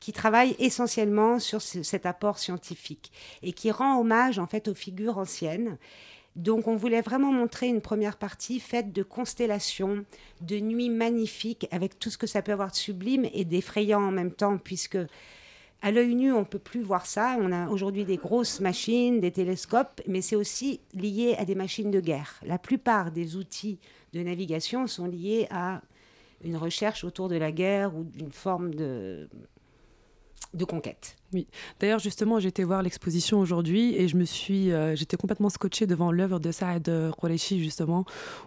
qui 0.00 0.12
travaille 0.12 0.54
essentiellement 0.58 1.38
sur 1.38 1.62
cet 1.62 2.04
apport 2.04 2.38
scientifique 2.38 3.10
et 3.42 3.52
qui 3.52 3.70
rend 3.70 3.98
hommage 3.98 4.38
en 4.38 4.46
fait 4.46 4.68
aux 4.68 4.74
figures 4.74 5.16
anciennes 5.16 5.78
donc 6.36 6.66
on 6.66 6.76
voulait 6.76 7.00
vraiment 7.00 7.32
montrer 7.32 7.68
une 7.68 7.80
première 7.80 8.16
partie 8.16 8.58
faite 8.58 8.92
de 8.92 9.02
constellations, 9.02 10.04
de 10.40 10.58
nuits 10.58 10.90
magnifiques, 10.90 11.68
avec 11.70 11.98
tout 11.98 12.10
ce 12.10 12.18
que 12.18 12.26
ça 12.26 12.42
peut 12.42 12.52
avoir 12.52 12.70
de 12.70 12.76
sublime 12.76 13.26
et 13.32 13.44
d'effrayant 13.44 14.02
en 14.02 14.10
même 14.10 14.32
temps, 14.32 14.58
puisque 14.58 14.98
à 15.84 15.90
l'œil 15.90 16.14
nu, 16.14 16.32
on 16.32 16.44
peut 16.44 16.58
plus 16.58 16.80
voir 16.80 17.04
ça. 17.04 17.36
On 17.38 17.52
a 17.52 17.68
aujourd'hui 17.68 18.06
des 18.06 18.16
grosses 18.16 18.60
machines, 18.60 19.20
des 19.20 19.30
télescopes, 19.30 20.00
mais 20.08 20.22
c'est 20.22 20.34
aussi 20.34 20.80
lié 20.94 21.36
à 21.38 21.44
des 21.44 21.54
machines 21.54 21.90
de 21.90 22.00
guerre. 22.00 22.40
La 22.42 22.58
plupart 22.58 23.12
des 23.12 23.36
outils 23.36 23.78
de 24.14 24.20
navigation 24.20 24.86
sont 24.86 25.06
liés 25.06 25.46
à 25.50 25.82
une 26.42 26.56
recherche 26.56 27.04
autour 27.04 27.28
de 27.28 27.36
la 27.36 27.52
guerre 27.52 27.94
ou 27.94 28.04
d'une 28.04 28.32
forme 28.32 28.74
de, 28.74 29.28
de 30.54 30.64
conquête. 30.64 31.16
Oui. 31.34 31.48
D'ailleurs, 31.80 31.98
justement, 31.98 32.38
j'étais 32.38 32.62
voir 32.62 32.82
l'exposition 32.82 33.40
aujourd'hui 33.40 33.96
et 33.96 34.06
je 34.06 34.16
me 34.16 34.24
suis, 34.24 34.72
euh, 34.72 34.94
j'étais 34.94 35.16
complètement 35.16 35.50
scotchée 35.50 35.86
devant 35.86 36.12
l'œuvre 36.12 36.38
de 36.38 36.52
Saad 36.52 36.88
Qureshi, 37.18 37.62
justement, 37.62 38.04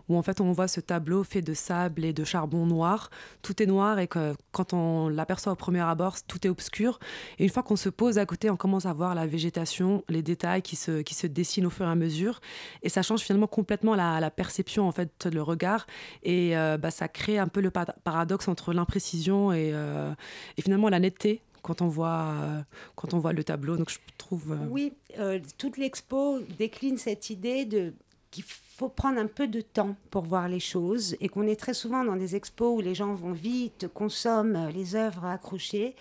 où 0.08 0.18
en 0.18 0.22
fait 0.22 0.40
on 0.40 0.54
voit 0.54 0.70
ce 0.70 0.80
tableau 0.80 1.24
fait 1.26 1.42
de 1.42 1.54
sable 1.54 2.06
et 2.06 2.14
de 2.14 2.24
charbon 2.24 2.66
noir. 2.66 3.10
Tout 3.42 3.62
est 3.62 3.66
noir 3.66 4.00
et 4.00 4.08
que 4.08 4.34
quand 4.54 4.74
on 4.74 5.10
l'aperçoit 5.10 5.52
au 5.52 5.56
premier 5.56 5.82
abord, 5.82 6.16
tout 6.28 6.48
est 6.48 6.50
obscur. 6.50 7.00
Et 7.40 7.44
une 7.44 7.50
fois 7.50 7.62
qu'on 7.62 7.76
se 7.76 7.90
pose 7.90 8.18
à 8.18 8.26
côté, 8.26 8.50
on 8.50 8.56
commence 8.56 8.86
à 8.86 8.94
voir 8.94 9.16
la 9.16 9.28
végétation, 9.28 10.04
les 10.08 10.22
détails 10.22 10.62
qui 10.62 10.78
se, 10.78 11.02
qui 11.02 11.14
se 11.14 11.28
dessinent 11.28 11.66
au 11.66 11.70
fur 11.70 11.86
et 11.86 11.90
à 11.90 11.96
mesure. 11.96 12.40
Et 12.84 12.90
ça 12.90 13.02
change 13.02 13.20
finalement 13.22 13.48
complètement 13.48 13.96
la, 13.96 14.32
perception, 14.32 14.88
en 14.88 14.92
fait, 14.92 15.28
le 15.32 15.42
regard. 15.42 15.88
Et 16.24 16.58
euh, 16.58 16.78
bah, 16.78 16.92
ça 16.92 17.08
crée 17.08 17.38
un 17.38 17.48
peu 17.48 17.60
le 17.60 17.72
paradoxe 17.72 18.48
entre 18.48 18.74
l'imprécision 18.74 19.52
euh, 19.52 20.14
et 20.58 20.62
finalement 20.62 20.90
la 20.90 21.00
netteté 21.00 21.42
quand 21.68 21.82
on 21.82 21.88
voit, 21.88 22.32
euh, 22.32 22.62
quand 22.96 23.14
on 23.14 23.20
voit 23.20 23.34
le 23.34 23.44
tableau. 23.44 23.76
Donc 23.76 23.90
je 23.90 24.00
trouve. 24.18 24.54
Euh, 24.54 24.68
oui, 24.70 24.94
euh, 25.20 25.40
toute 25.58 25.78
l'expo 25.78 26.40
décline 26.58 26.98
cette 26.98 27.30
idée 27.30 27.66
de 27.66 27.94
qu'il 28.32 28.44
faut 28.44 28.90
prendre 28.90 29.20
un 29.20 29.28
peu 29.28 29.48
de 29.48 29.62
temps 29.62 29.96
pour 30.12 30.24
voir 30.24 30.48
les 30.48 30.60
choses 30.60 31.16
et 31.22 31.30
qu'on 31.30 31.48
est 31.48 31.56
très 31.56 31.74
souvent 31.74 32.04
dans 32.04 32.16
des 32.16 32.36
expos 32.36 32.78
où 32.78 32.82
les 32.82 32.94
gens 32.94 33.14
vont 33.14 33.32
vite, 33.32 33.88
consomment 33.94 34.70
les 34.70 34.96
œuvres 34.96 35.26
accrochées. 35.26 35.96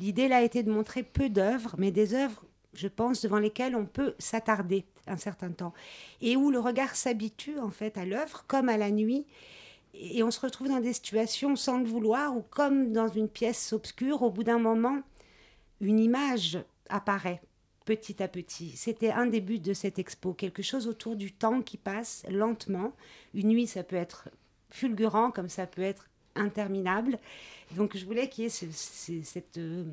L'idée 0.00 0.28
là 0.28 0.38
a 0.38 0.42
été 0.42 0.62
de 0.62 0.70
montrer 0.70 1.02
peu 1.02 1.28
d'œuvres, 1.28 1.76
mais 1.78 1.90
des 1.90 2.14
œuvres, 2.14 2.44
je 2.74 2.88
pense, 2.88 3.22
devant 3.22 3.38
lesquelles 3.38 3.76
on 3.76 3.86
peut 3.86 4.14
s'attarder 4.18 4.84
un 5.06 5.16
certain 5.16 5.50
temps 5.50 5.72
et 6.20 6.36
où 6.36 6.50
le 6.50 6.58
regard 6.58 6.94
s'habitue 6.94 7.58
en 7.58 7.70
fait 7.70 7.96
à 7.96 8.04
l'œuvre 8.04 8.44
comme 8.46 8.68
à 8.68 8.76
la 8.76 8.90
nuit 8.90 9.24
et 9.94 10.22
on 10.22 10.30
se 10.30 10.40
retrouve 10.40 10.68
dans 10.68 10.80
des 10.80 10.92
situations 10.92 11.56
sans 11.56 11.78
le 11.78 11.84
vouloir 11.84 12.36
ou 12.36 12.42
comme 12.50 12.92
dans 12.92 13.08
une 13.08 13.28
pièce 13.28 13.72
obscure, 13.72 14.22
au 14.22 14.30
bout 14.30 14.44
d'un 14.44 14.58
moment, 14.58 15.02
une 15.80 15.98
image 15.98 16.58
apparaît 16.88 17.40
petit 17.84 18.22
à 18.22 18.28
petit. 18.28 18.72
C'était 18.76 19.10
un 19.10 19.26
des 19.26 19.40
buts 19.40 19.58
de 19.58 19.72
cette 19.72 19.98
expo, 19.98 20.34
quelque 20.34 20.62
chose 20.62 20.86
autour 20.86 21.16
du 21.16 21.32
temps 21.32 21.62
qui 21.62 21.78
passe 21.78 22.24
lentement. 22.30 22.92
Une 23.34 23.48
nuit, 23.48 23.66
ça 23.66 23.82
peut 23.82 23.96
être 23.96 24.28
fulgurant 24.70 25.30
comme 25.30 25.48
ça 25.48 25.66
peut 25.66 25.82
être 25.82 26.08
interminable. 26.34 27.18
Donc 27.76 27.96
je 27.96 28.04
voulais 28.04 28.28
qu'il 28.28 28.44
y 28.44 28.46
ait 28.46 28.50
cette, 28.50 29.58
euh, 29.58 29.84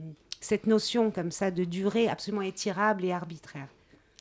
cette 0.42 0.68
notion 0.68 1.10
comme 1.10 1.32
ça 1.32 1.52
de 1.52 1.64
durée 1.64 2.10
absolument 2.10 2.42
étirable 2.42 3.06
et 3.06 3.12
arbitraire. 3.12 3.70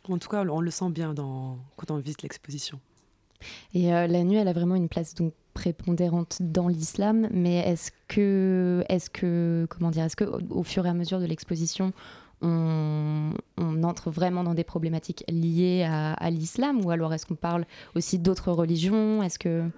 En 0.08 0.18
tout 0.18 0.28
cas, 0.28 0.44
on 0.44 0.60
le 0.60 0.70
sent 0.70 0.90
bien 0.90 1.14
dans, 1.14 1.58
quand 1.76 1.90
on 1.90 1.98
visite 1.98 2.22
l'exposition. 2.22 2.78
Et 3.74 3.92
euh, 3.92 4.06
la 4.06 4.22
nuit, 4.22 4.36
elle 4.36 4.48
a 4.48 4.52
vraiment 4.52 4.76
une 4.76 4.88
place 4.88 5.14
donc 5.14 5.34
prépondérante 5.54 6.38
dans 6.40 6.68
l'islam, 6.68 7.28
mais 7.32 7.58
est-ce 7.58 7.92
que, 8.08 8.84
est-ce 8.88 9.08
que, 9.08 9.66
comment 9.70 9.90
dire, 9.90 10.04
est-ce 10.04 10.16
que 10.16 10.24
au, 10.50 10.62
fur 10.62 10.84
et 10.84 10.88
à 10.88 10.94
mesure 10.94 11.20
de 11.20 11.26
l'exposition, 11.26 11.92
on, 12.42 13.32
entre 13.84 14.10
vraiment 14.10 14.44
dans 14.44 14.54
des 14.54 14.64
problématiques 14.64 15.24
liées 15.28 15.84
à, 15.84 16.30
l'islam, 16.30 16.84
ou 16.84 16.90
alors 16.90 17.14
est-ce 17.14 17.24
qu'on 17.24 17.36
parle 17.36 17.64
aussi 17.94 18.18
d'autres 18.18 18.52
religions? 18.52 19.22
Est-ce 19.22 19.38
que 19.38 19.70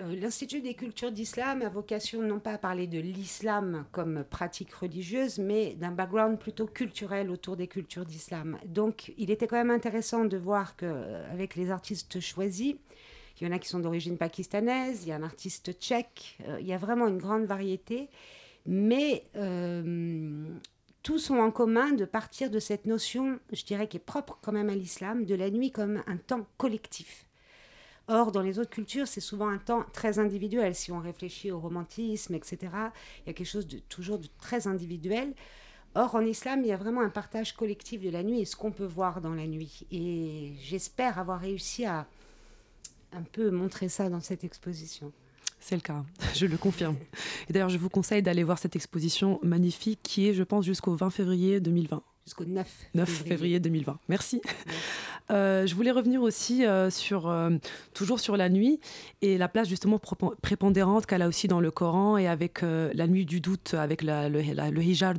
euh, 0.00 0.14
L'Institut 0.16 0.60
des 0.60 0.74
cultures 0.74 1.12
d'islam 1.12 1.62
a 1.62 1.68
vocation 1.68 2.22
non 2.22 2.38
pas 2.38 2.52
à 2.52 2.58
parler 2.58 2.86
de 2.86 2.98
l'islam 2.98 3.84
comme 3.92 4.24
pratique 4.30 4.72
religieuse, 4.72 5.38
mais 5.38 5.74
d'un 5.74 5.90
background 5.90 6.38
plutôt 6.38 6.66
culturel 6.66 7.30
autour 7.30 7.56
des 7.56 7.68
cultures 7.68 8.06
d'islam. 8.06 8.58
Donc, 8.66 9.12
il 9.18 9.30
était 9.30 9.46
quand 9.46 9.56
même 9.56 9.70
intéressant 9.70 10.24
de 10.24 10.36
voir 10.36 10.76
qu'avec 10.76 11.56
les 11.56 11.70
artistes 11.70 12.20
choisis, 12.20 12.74
il 13.40 13.46
y 13.46 13.50
en 13.50 13.52
a 13.52 13.58
qui 13.58 13.68
sont 13.68 13.80
d'origine 13.80 14.16
pakistanaise, 14.16 15.02
il 15.02 15.08
y 15.08 15.12
a 15.12 15.16
un 15.16 15.22
artiste 15.22 15.72
tchèque, 15.80 16.38
euh, 16.48 16.58
il 16.60 16.66
y 16.66 16.72
a 16.72 16.78
vraiment 16.78 17.08
une 17.08 17.18
grande 17.18 17.44
variété. 17.44 18.08
Mais 18.66 19.24
euh, 19.36 20.44
tous 21.02 21.30
ont 21.30 21.40
en 21.40 21.50
commun 21.50 21.92
de 21.92 22.04
partir 22.04 22.50
de 22.50 22.58
cette 22.58 22.86
notion, 22.86 23.38
je 23.52 23.64
dirais, 23.64 23.88
qui 23.88 23.98
est 23.98 24.00
propre 24.00 24.38
quand 24.40 24.52
même 24.52 24.70
à 24.70 24.74
l'islam, 24.74 25.24
de 25.24 25.34
la 25.34 25.50
nuit 25.50 25.70
comme 25.70 26.02
un 26.06 26.16
temps 26.16 26.46
collectif. 26.56 27.26
Or, 28.06 28.32
dans 28.32 28.42
les 28.42 28.58
autres 28.58 28.70
cultures, 28.70 29.08
c'est 29.08 29.20
souvent 29.20 29.48
un 29.48 29.58
temps 29.58 29.84
très 29.92 30.18
individuel. 30.18 30.74
Si 30.74 30.92
on 30.92 31.00
réfléchit 31.00 31.50
au 31.50 31.58
romantisme, 31.58 32.34
etc., 32.34 32.58
il 32.62 33.28
y 33.28 33.30
a 33.30 33.32
quelque 33.32 33.44
chose 33.46 33.66
de 33.66 33.78
toujours 33.78 34.18
de 34.18 34.28
très 34.38 34.66
individuel. 34.66 35.34
Or, 35.94 36.14
en 36.14 36.20
islam, 36.20 36.60
il 36.62 36.66
y 36.66 36.72
a 36.72 36.76
vraiment 36.76 37.00
un 37.00 37.08
partage 37.08 37.54
collectif 37.54 38.02
de 38.02 38.10
la 38.10 38.22
nuit 38.22 38.40
et 38.40 38.44
ce 38.44 38.56
qu'on 38.56 38.72
peut 38.72 38.84
voir 38.84 39.20
dans 39.20 39.32
la 39.34 39.46
nuit. 39.46 39.86
Et 39.90 40.52
j'espère 40.60 41.18
avoir 41.18 41.40
réussi 41.40 41.86
à, 41.86 42.06
un 43.14 43.22
peu 43.22 43.50
montrer 43.50 43.88
ça 43.88 44.08
dans 44.08 44.20
cette 44.20 44.44
exposition. 44.44 45.12
C'est 45.60 45.76
le 45.76 45.80
cas, 45.80 46.04
je 46.34 46.46
le 46.46 46.56
confirme. 46.56 46.96
Et 47.48 47.52
d'ailleurs, 47.52 47.70
je 47.70 47.78
vous 47.78 47.88
conseille 47.88 48.22
d'aller 48.22 48.42
voir 48.42 48.58
cette 48.58 48.76
exposition 48.76 49.40
magnifique 49.42 50.00
qui 50.02 50.28
est, 50.28 50.34
je 50.34 50.42
pense, 50.42 50.64
jusqu'au 50.64 50.94
20 50.94 51.10
février 51.10 51.60
2020 51.60 52.02
jusqu'au 52.24 52.44
9, 52.44 52.66
9 52.94 53.08
février. 53.08 53.60
2020. 53.60 53.98
Merci. 54.08 54.40
Euh, 55.30 55.66
je 55.66 55.74
voulais 55.74 55.90
revenir 55.90 56.20
aussi 56.20 56.66
euh, 56.66 56.90
sur, 56.90 57.28
euh, 57.28 57.50
toujours 57.94 58.20
sur 58.20 58.36
la 58.36 58.50
nuit 58.50 58.78
et 59.22 59.38
la 59.38 59.48
place 59.48 59.68
justement 59.68 59.98
prépondérante 60.42 61.06
qu'elle 61.06 61.22
a 61.22 61.28
aussi 61.28 61.48
dans 61.48 61.60
le 61.60 61.70
Coran 61.70 62.18
et 62.18 62.28
avec 62.28 62.60
la 62.62 63.06
nuit 63.06 63.24
du 63.24 63.40
doute, 63.40 63.74
avec 63.74 64.02
le, 64.02 64.28
le, 64.28 64.82
hijab 64.82 65.18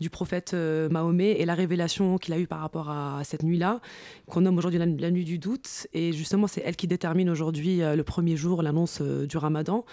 du 0.00 0.10
prophète 0.10 0.54
Mahomet 0.54 1.40
et 1.40 1.44
la 1.44 1.54
révélation 1.54 2.18
qu'il 2.18 2.34
a 2.34 2.38
eue 2.38 2.46
par 2.46 2.60
rapport 2.60 2.90
à, 2.90 3.20
cette 3.24 3.42
nuit-là, 3.42 3.80
qu'on 4.28 4.40
nomme 4.40 4.58
aujourd'hui 4.58 4.78
la, 4.78 4.86
la, 4.86 5.10
nuit 5.10 5.24
du 5.24 5.38
doute. 5.38 5.86
Et 5.92 6.12
justement, 6.12 6.46
c'est 6.46 6.62
elle 6.64 6.76
qui 6.76 6.86
détermine 6.86 7.30
aujourd'hui 7.30 7.78
le 7.78 8.02
premier 8.02 8.36
jour, 8.36 8.62
l'annonce 8.62 9.00
du 9.00 9.36
ramadan. 9.36 9.84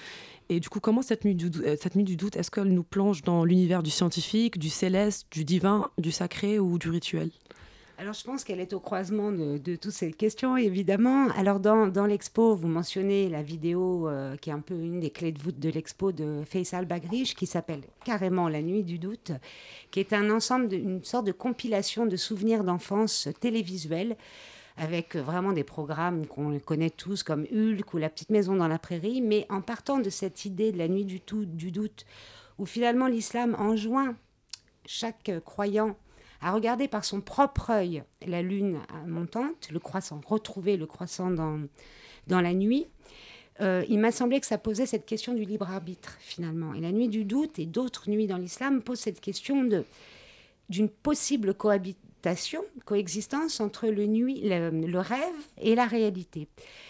Et 0.50 0.60
du 0.60 0.70
coup, 0.70 0.80
comment 0.80 1.04
cette 1.04 1.26
nuit 1.26 1.38
cette 1.80 1.96
nuit 1.96 2.04
du 2.04 2.16
doute, 2.16 2.36
est-ce 2.36 2.50
qu'elle 2.50 2.74
nous 2.74 2.84
plonge 2.84 3.22
dans 3.22 3.46
l'univers 3.46 3.84
du 3.84 3.92
scientifique, 3.92 4.58
du 4.58 4.70
céleste, 4.70 5.28
du 5.32 5.46
divin, 5.46 5.90
du 6.00 6.12
sacré 6.12 6.58
ou 6.58 6.80
du 6.80 6.90
rituel? 6.90 7.30
Alors, 8.00 8.14
je 8.14 8.24
pense 8.24 8.46
qu'elle 8.46 8.62
est 8.62 8.72
au 8.72 8.80
croisement 8.80 9.34
de, 9.34 9.76
toutes 9.76 9.92
ces 9.92 10.14
questions, 10.14 10.56
évidemment. 10.56 11.28
Alors, 11.32 11.60
dans, 11.60 11.86
dans 11.86 12.06
l'expo, 12.06 12.56
vous 12.56 12.70
mentionnez 12.70 13.28
la 13.28 13.44
vidéo 13.44 14.08
euh, 14.08 14.38
qui 14.38 14.52
est 14.52 14.54
un 14.54 14.62
peu 14.62 14.74
une 14.74 15.02
des 15.02 15.10
clés 15.10 15.34
de 15.34 15.40
voûte 15.40 15.60
de 15.60 15.68
l'expo 15.68 16.14
de 16.14 16.44
Faisal 16.46 16.86
Bagrish, 16.86 17.36
qui 17.36 17.46
s'appelle 17.46 17.82
carrément 18.06 18.48
La 18.48 18.62
Nuit 18.62 18.86
du 18.86 19.00
Doute, 19.00 19.34
qui 19.92 20.00
est 20.00 20.14
un 20.14 20.30
ensemble, 20.30 20.74
une 20.74 21.04
sorte 21.04 21.28
de 21.28 21.34
compilation 21.34 22.06
de 22.06 22.16
souvenirs 22.16 22.64
d'enfance 22.64 23.28
télévisuels 23.42 24.16
avec 24.78 25.18
vraiment 25.18 25.52
des 25.52 25.66
programmes 25.66 26.26
qu'on 26.26 26.58
connaît 26.60 26.92
tous 26.92 27.22
comme 27.22 27.46
Hulk 27.52 27.94
ou 27.94 27.98
La 27.98 28.10
petite 28.10 28.30
maison 28.30 28.56
dans 28.56 28.70
la 28.70 28.80
prairie, 28.80 29.20
mais 29.20 29.46
en 29.50 29.60
partant 29.60 30.00
de 30.00 30.10
cette 30.10 30.46
idée 30.46 30.72
de 30.72 30.78
la 30.78 30.88
nuit 30.88 31.04
du, 31.04 31.20
tout, 31.20 31.44
du 31.44 31.74
doute, 31.74 32.06
où 32.60 32.66
finalement 32.66 33.08
l'islam 33.08 33.58
enjoint 33.60 34.16
chaque 34.86 35.32
croyant 35.44 35.98
à 36.42 36.52
regarder 36.52 36.88
par 36.88 37.06
son 37.06 37.22
propre 37.22 37.70
œil 37.70 38.04
la 38.26 38.42
lune 38.42 38.80
montante, 39.06 39.70
le 39.72 39.80
croissant, 39.80 40.22
retrouver 40.26 40.78
le 40.78 40.86
croissant 40.86 41.32
dans, 41.32 41.60
dans 42.28 42.42
la 42.42 42.54
nuit, 42.54 42.88
euh, 43.62 43.84
il 43.90 44.00
m'a 44.00 44.12
semblé 44.12 44.40
que 44.40 44.46
ça 44.46 44.58
posait 44.58 44.86
cette 44.86 45.06
question 45.06 45.34
du 45.34 45.44
libre 45.44 45.70
arbitre 45.70 46.18
finalement. 46.20 46.74
Et 46.74 46.80
la 46.80 46.92
nuit 46.92 47.10
du 47.10 47.26
doute 47.26 47.60
et 47.60 47.66
d'autres 47.66 48.10
nuits 48.10 48.28
dans 48.28 48.38
l'islam 48.38 48.82
posent 48.82 49.00
cette 49.00 49.22
question 49.22 49.64
de 49.64 49.84
d'une 50.70 50.90
possible 50.90 51.56
cohabitation 51.56 52.64
coexistence 52.86 53.60
entre 53.60 53.88
le, 53.88 54.06
nuit, 54.06 54.42
le, 54.44 55.00
rêve 55.00 55.20
et 55.58 55.74
la 55.74 55.86
réalité. 55.86 56.48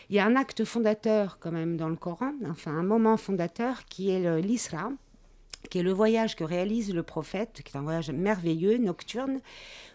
Il 0.10 0.18
y 0.18 0.20
a 0.20 0.26
un 0.26 0.36
acte 0.36 0.66
fondateur 0.66 1.40
quand 1.40 1.52
même 1.52 1.78
dans 1.78 1.88
le 1.88 1.96
Coran, 1.96 2.34
enfin 2.50 2.72
un 2.72 2.84
moment 2.84 3.16
fondateur 3.16 3.86
qui 3.86 4.10
est 4.10 4.42
l'Isra, 4.42 4.92
qui 5.70 5.80
est 5.80 5.84
le 5.84 5.94
voyage 5.94 6.36
que 6.36 6.44
réalise 6.44 6.94
le 6.94 7.04
prophète, 7.04 7.62
qui 7.64 7.74
est 7.74 7.78
un 7.78 7.84
voyage 7.84 8.12
merveilleux, 8.12 8.78
nocturne, 8.78 9.40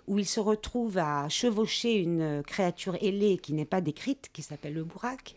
où 0.06 0.18
il 0.18 0.26
se 0.26 0.40
retrouve 0.40 0.98
à 0.98 1.28
chevaucher 1.28 1.94
une 1.94 2.42
créature 2.46 2.96
ailée 3.02 3.38
qui 3.38 3.54
n'est 3.54 3.64
pas 3.64 3.80
décrite, 3.80 4.30
qui 4.32 4.42
s'appelle 4.42 4.74
le 4.74 4.84
Bourak, 4.84 5.34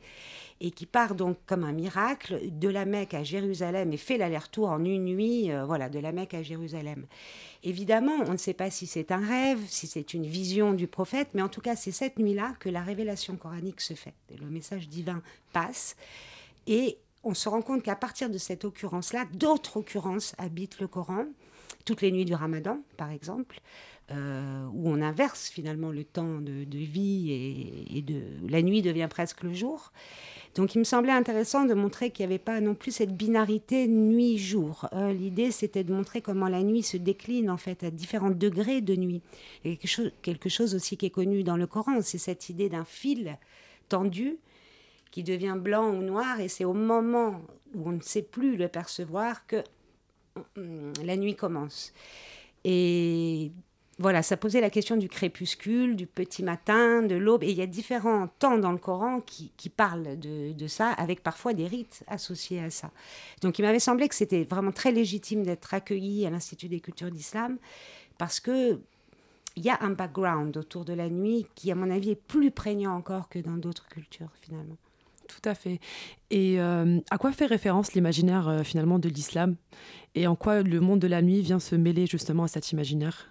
et 0.60 0.72
qui 0.72 0.86
part 0.86 1.16
donc 1.16 1.38
comme 1.46 1.64
un 1.64 1.72
miracle 1.72 2.40
de 2.52 2.68
la 2.68 2.86
Mecque 2.86 3.14
à 3.14 3.24
Jérusalem 3.24 3.94
et 3.94 3.98
fait 3.98 4.18
l'aller-retour 4.18 4.70
en 4.70 4.84
une 4.84 5.06
nuit, 5.06 5.52
euh, 5.52 5.66
voilà, 5.66 5.90
de 5.90 6.00
la 6.00 6.12
Mecque 6.12 6.34
à 6.34 6.44
Jérusalem. 6.44 7.06
Évidemment, 7.64 8.24
on 8.28 8.32
ne 8.32 8.38
sait 8.38 8.54
pas 8.54 8.72
si 8.72 8.88
c'est 8.88 9.12
un 9.12 9.26
rêve, 9.26 9.60
si 9.68 9.88
c'est 9.88 10.14
une 10.14 10.26
vision 10.26 10.74
du 10.74 10.88
prophète, 10.88 11.30
mais 11.34 11.42
en 11.42 11.50
tout 11.50 11.62
cas, 11.62 11.76
c'est 11.76 11.92
cette 11.92 12.18
nuit-là 12.18 12.56
que 12.60 12.70
la 12.70 12.82
révélation 12.82 13.36
coranique 13.36 13.82
se 13.82 13.94
fait. 13.94 14.14
le 14.40 14.48
message 14.48 14.90
divin 14.90 15.22
passe. 15.54 15.96
Et 16.66 16.98
on 17.28 17.34
se 17.34 17.50
rend 17.50 17.62
compte 17.62 17.84
qu'à 17.84 17.96
partir 17.96 18.30
de 18.30 18.38
cette 18.38 18.64
occurrence-là, 18.64 19.26
d'autres 19.34 19.78
occurrences 19.78 20.34
habitent 20.38 20.80
le 20.80 20.88
Coran. 20.88 21.26
Toutes 21.86 22.02
les 22.02 22.12
nuits 22.12 22.26
du 22.26 22.34
Ramadan, 22.34 22.80
par 22.98 23.12
exemple, 23.12 23.60
euh, 24.12 24.66
où 24.74 24.90
on 24.90 25.02
inverse 25.02 25.50
finalement 25.50 25.92
le 25.92 26.06
temps 26.06 26.40
de, 26.40 26.66
vie 26.72 27.86
et, 27.94 28.02
de 28.02 28.22
la 28.50 28.62
nuit 28.62 28.82
devient 28.82 29.08
presque 29.10 29.44
le 29.44 29.54
jour. 29.54 29.92
Donc 30.56 30.76
il 30.76 30.80
me 30.80 30.86
semblait 30.86 31.12
intéressant 31.12 31.66
de 31.66 31.74
montrer 31.74 32.12
qu'il 32.12 32.26
n'y 32.26 32.34
avait 32.34 32.44
pas 32.44 32.62
non 32.62 32.74
plus 32.74 32.92
cette 32.92 33.16
binarité 33.16 33.88
nuit-jour. 33.88 34.88
Euh, 34.94 35.12
l'idée, 35.12 35.52
c'était 35.52 35.84
de 35.84 35.94
montrer 35.94 36.22
comment 36.22 36.48
la 36.48 36.64
nuit 36.64 36.84
se 36.84 36.96
décline 36.96 37.50
en 37.50 37.58
fait 37.58 37.84
à 37.84 37.92
différents 37.92 38.32
degrés 38.32 38.80
de 38.80 38.96
nuit. 38.96 39.22
Et 39.66 39.76
quelque 39.76 39.90
chose, 39.90 40.12
quelque 40.22 40.50
chose 40.50 40.76
aussi 40.76 40.96
qui 40.96 41.06
est 41.06 41.12
connu 41.12 41.44
dans 41.44 41.58
le 41.58 41.68
Coran, 41.68 42.02
c'est 42.02 42.18
cette 42.18 42.50
idée 42.50 42.70
d'un 42.70 42.86
fil 42.86 43.38
tendu 43.90 44.38
qui 45.12 45.24
devient 45.24 45.56
blanc 45.58 45.90
ou 45.90 46.02
noir, 46.02 46.40
et 46.40 46.48
c'est 46.48 46.66
au 46.66 46.74
moment 46.74 47.42
où 47.76 47.90
on 47.90 47.94
ne 47.94 48.02
sait 48.02 48.22
plus 48.22 48.58
le 48.58 48.68
percevoir 48.68 49.46
que 49.48 49.64
hum, 50.56 50.94
la 51.04 51.18
nuit 51.18 51.36
commence. 51.36 51.94
Et 52.64 53.52
voilà, 54.00 54.22
ça 54.22 54.38
posait 54.38 54.62
la 54.62 54.70
question 54.70 54.96
du 54.96 55.10
crépuscule, 55.10 55.96
du 55.96 56.06
petit 56.06 56.44
matin, 56.44 57.02
de 57.02 57.16
l'aube. 57.16 57.44
Et 57.44 57.50
il 57.50 57.58
y 57.58 57.64
a 57.64 57.68
différents 57.68 58.28
temps 58.28 58.60
dans 58.60 58.72
le 58.72 58.78
Coran 58.78 59.22
qui, 59.22 59.70
parlent 59.70 60.20
de, 60.20 60.68
ça, 60.68 60.92
avec 60.92 61.24
parfois 61.24 61.54
des 61.54 61.68
rites 61.68 62.04
associés 62.08 62.62
à 62.62 62.70
ça. 62.70 62.92
Donc 63.42 63.58
il 63.58 63.64
m'avait 63.64 63.80
semblé 63.80 64.08
que 64.08 64.16
c'était 64.16 64.44
vraiment 64.44 64.72
très 64.72 64.92
légitime 64.92 65.44
d'être 65.44 65.74
accueilli 65.74 66.28
à 66.28 66.30
l'Institut 66.30 66.68
des 66.68 66.80
cultures 66.80 67.10
d'islam, 67.10 67.58
parce 68.18 68.40
que 68.40 68.80
il 69.56 69.66
y 69.66 69.72
a 69.72 69.80
un 69.82 69.90
background 69.90 70.56
autour 70.56 70.86
de 70.86 70.94
la 70.94 71.10
nuit 71.10 71.48
qui, 71.56 71.72
à 71.72 71.76
mon 71.76 71.90
avis, 71.90 72.12
est 72.12 72.22
plus 72.22 72.52
prégnant 72.52 72.96
encore 72.96 73.28
que 73.28 73.40
dans 73.40 73.58
d'autres 73.58 73.88
cultures, 73.88 74.30
finalement. 74.40 74.78
Tout 75.28 75.50
à 75.50 75.56
fait. 75.56 75.80
Et 76.30 76.60
euh, 76.60 77.00
à 77.10 77.18
quoi 77.18 77.32
fait 77.32 77.46
référence 77.46 77.94
l'imaginaire, 77.94 78.48
euh, 78.48 78.64
finalement, 78.64 78.98
de 79.00 79.10
l'islam? 79.10 79.56
Et 80.16 80.26
en 80.26 80.36
quoi 80.36 80.62
le 80.62 80.80
monde 80.80 81.00
de 81.00 81.08
la 81.08 81.22
nuit 81.22 81.42
vient 81.42 81.60
se 81.60 81.76
mêler 81.76 82.08
justement 82.08 82.44
à 82.44 82.48
cet 82.48 82.72
imaginaire? 82.72 83.30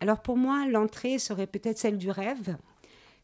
Alors 0.00 0.20
pour 0.20 0.36
moi, 0.36 0.66
l'entrée 0.68 1.18
serait 1.18 1.46
peut-être 1.46 1.78
celle 1.78 1.96
du 1.96 2.10
rêve, 2.10 2.56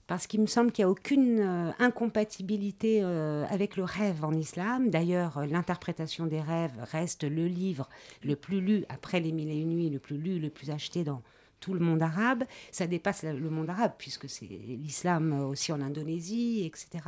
parce 0.06 0.26
qu'il 0.26 0.40
me 0.40 0.46
semble 0.46 0.72
qu'il 0.72 0.84
n'y 0.84 0.88
a 0.88 0.90
aucune 0.90 1.40
euh, 1.40 1.70
incompatibilité 1.78 3.02
avec 3.02 3.76
le 3.76 3.84
rêve 3.84 4.24
en 4.24 4.32
islam. 4.32 4.88
D'ailleurs, 4.88 5.46
l'interprétation 5.46 6.26
des 6.26 6.40
rêves 6.40 6.76
reste 6.90 7.24
le 7.24 7.46
livre 7.46 7.88
le 8.22 8.36
plus 8.36 8.60
lu 8.60 8.84
après 8.88 9.20
les 9.20 9.32
mille 9.32 9.50
et 9.50 9.56
une 9.56 9.70
nuits, 9.70 9.90
le 9.90 9.98
plus 9.98 10.16
lu, 10.16 10.38
le 10.38 10.50
plus 10.50 10.70
acheté 10.70 11.04
dans 11.04 11.22
tout 11.60 11.74
le 11.74 11.80
monde 11.80 12.02
arabe. 12.02 12.44
Ça 12.70 12.86
dépasse 12.86 13.24
le 13.24 13.50
monde 13.50 13.68
arabe, 13.68 13.92
puisque 13.98 14.28
c'est 14.28 14.46
l'islam 14.46 15.32
aussi 15.44 15.72
en 15.72 15.80
Indonésie, 15.80 16.64
etc. 16.64 17.04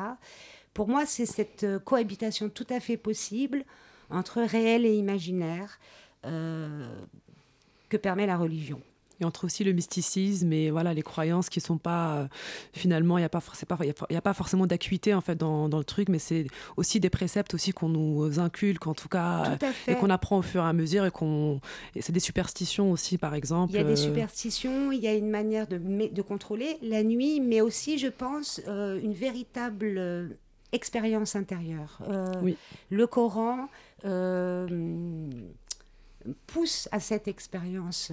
Pour 0.75 0.89
moi, 0.89 1.07
c'est 1.07 1.27
cette 1.27 1.67
cohabitation 1.85 2.49
tout 2.49 2.67
à 2.71 2.81
fait 2.81 2.97
possible 2.97 3.65
entre 4.09 4.43
réel 4.43 4.87
et 4.87 4.95
imaginaire 4.95 5.79
que 6.23 7.97
permet 7.97 8.27
la 8.27 8.37
religion 8.37 8.81
et 9.21 9.25
entre 9.25 9.45
aussi 9.45 9.65
le 9.65 9.73
mysticisme 9.73 10.53
et 10.53 10.71
voilà 10.71 10.95
les 10.95 11.03
croyances 11.03 11.49
qui 11.49 11.61
sont 11.61 11.79
pas 11.79 12.17
euh, 12.17 12.27
finalement 12.73 13.19
il 13.19 13.21
n'y 13.21 13.27
a 13.27 13.29
pas 13.29 13.43
il 13.83 13.95
y, 14.11 14.17
a 14.17 14.23
pas 14.23 14.35
forcément 14.35 14.67
d'acuité 14.67 15.15
en 15.15 15.21
fait 15.21 15.37
dans, 15.37 15.69
dans, 15.69 15.79
le 15.79 15.85
truc 15.85 16.09
mais 16.09 16.19
c'est 16.19 16.47
aussi 16.77 17.01
des 17.01 17.11
préceptes 17.11 17.55
aussi 17.55 17.73
qu'on 17.73 17.89
nous 17.89 18.41
inculque 18.41 18.87
en 18.87 18.95
tout 18.95 19.09
cas 19.09 19.59
et 19.87 19.95
qu'on 19.95 20.11
apprend 20.11 20.39
au 20.39 20.43
fur 20.43 20.63
et 20.63 20.69
à 20.69 20.73
mesure 20.73 21.05
et 21.05 21.11
qu'on 21.11 21.61
c'est 22.01 22.13
des 22.13 22.21
superstitions 22.21 22.91
aussi 22.91 23.19
par 23.19 23.35
exemple 23.35 23.73
il 23.75 23.77
y 23.77 23.81
a 23.81 23.85
des 23.85 23.93
euh. 23.93 23.97
superstitions 23.97 24.93
il 24.93 25.01
y 25.01 25.09
a 25.09 25.15
une 25.15 25.31
manière 25.31 25.67
de, 25.67 25.79
de 25.79 26.23
contrôler 26.23 26.79
la 26.83 27.03
nuit 27.03 27.41
mais 27.41 27.61
aussi 27.61 27.99
je 27.99 28.09
pense 28.09 28.61
euh, 28.69 29.01
une 29.03 29.15
véritable 29.15 30.39
expérience 30.73 31.37
intérieure 31.37 32.01
oui. 32.43 32.57
le 32.91 33.07
Coran 33.07 33.69
pousse 36.47 36.89
à 36.93 37.01
cette 37.01 37.29
expérience 37.29 38.13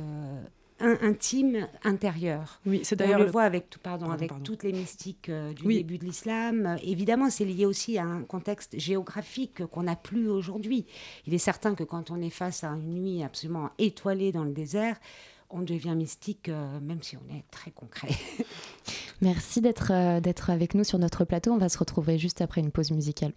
intime 0.79 1.67
intérieur. 1.83 2.59
Oui, 2.65 2.81
c'est 2.83 2.95
d'ailleurs 2.95 3.21
on 3.21 3.23
le, 3.23 3.31
voit 3.31 3.43
avec 3.43 3.69
tout, 3.69 3.79
pardon, 3.79 4.11
avec 4.11 4.31
toutes 4.43 4.63
les 4.63 4.73
mystiques 4.73 5.29
euh, 5.29 5.53
du 5.53 5.65
début 5.65 5.97
de 5.97 6.05
l'islam. 6.05 6.77
Évidemment, 6.83 7.29
c'est 7.29 7.45
lié 7.45 7.65
aussi 7.65 7.97
à 7.97 8.05
un 8.05 8.23
contexte 8.23 8.77
géographique 8.79 9.65
qu'on 9.67 9.83
n'a 9.83 9.95
plus 9.95 10.29
aujourd'hui. 10.29 10.85
Il 11.25 11.33
est 11.33 11.39
certain 11.39 11.73
que 11.73 11.83
quand 11.83 12.11
on 12.11 12.21
est 12.21 12.29
face 12.29 12.63
à 12.63 12.69
une 12.69 12.93
nuit 12.93 13.23
absolument 13.23 13.71
étoilée 13.79 14.31
dans 14.31 14.43
le 14.43 14.51
désert, 14.51 14.97
on 15.49 15.61
devient 15.61 15.95
mystique, 15.95 16.49
euh, 16.49 16.79
même 16.79 17.01
si 17.01 17.17
on 17.17 17.33
est 17.33 17.43
très 17.51 17.71
concret. 17.71 18.09
Merci 19.21 19.61
euh, 19.89 20.19
d'être 20.19 20.49
avec 20.49 20.73
nous 20.75 20.83
sur 20.83 20.99
notre 20.99 21.25
plateau. 21.25 21.51
On 21.51 21.57
va 21.57 21.69
se 21.69 21.77
retrouver 21.77 22.17
juste 22.17 22.41
après 22.41 22.61
une 22.61 22.71
pause 22.71 22.91
musicale. 22.91 23.33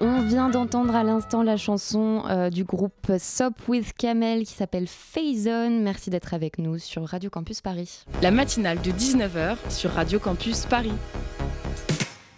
D'entendre 0.00 0.94
à 0.94 1.02
l'instant 1.02 1.42
la 1.42 1.56
chanson 1.56 2.22
euh, 2.28 2.50
du 2.50 2.64
groupe 2.64 3.12
Sop 3.18 3.54
with 3.68 3.92
Camel 3.94 4.44
qui 4.44 4.52
s'appelle 4.52 4.86
Phazon. 4.86 5.70
Merci 5.82 6.10
d'être 6.10 6.34
avec 6.34 6.58
nous 6.58 6.78
sur 6.78 7.04
Radio 7.06 7.30
Campus 7.30 7.60
Paris. 7.60 8.04
La 8.22 8.30
matinale 8.30 8.80
de 8.82 8.90
19h 8.90 9.56
sur 9.70 9.90
Radio 9.90 10.18
Campus 10.18 10.66
Paris. 10.66 10.92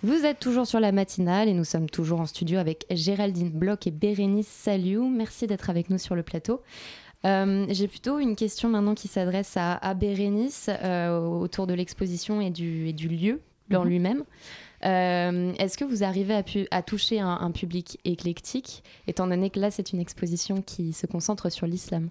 Vous 0.02 0.24
êtes 0.24 0.38
toujours 0.38 0.66
sur 0.66 0.78
la 0.78 0.92
matinale 0.92 1.48
et 1.48 1.54
nous 1.54 1.64
sommes 1.64 1.90
toujours 1.90 2.20
en 2.20 2.26
studio 2.26 2.58
avec 2.58 2.86
Géraldine 2.90 3.50
Bloch 3.50 3.86
et 3.86 3.90
Bérénice 3.90 4.46
Saliou. 4.46 5.08
Merci 5.08 5.46
d'être 5.46 5.70
avec 5.70 5.90
nous 5.90 5.98
sur 5.98 6.14
le 6.14 6.22
plateau. 6.22 6.62
Euh, 7.26 7.66
j'ai 7.68 7.88
plutôt 7.88 8.20
une 8.20 8.36
question 8.36 8.68
maintenant 8.68 8.94
qui 8.94 9.08
s'adresse 9.08 9.54
à, 9.56 9.94
Bérénice 9.94 10.70
euh, 10.82 11.18
autour 11.18 11.66
de 11.66 11.74
l'exposition 11.74 12.40
et 12.40 12.50
du, 12.50 12.86
et 12.86 12.92
du 12.92 13.08
lieu 13.08 13.40
en 13.74 13.82
mhm. 13.82 13.88
lui-même. 13.88 14.24
Euh, 14.84 15.52
est-ce 15.58 15.76
que 15.76 15.84
vous 15.84 16.04
arrivez 16.04 16.42
à, 16.70 16.82
toucher 16.82 17.20
un, 17.20 17.50
public 17.50 17.98
éclectique, 18.04 18.82
étant 19.06 19.26
donné 19.26 19.50
que 19.50 19.58
là, 19.58 19.70
c'est 19.70 19.92
une 19.92 20.00
exposition 20.00 20.62
qui 20.62 20.92
se 20.92 21.06
concentre 21.06 21.50
sur 21.50 21.66
l'islam? 21.66 22.10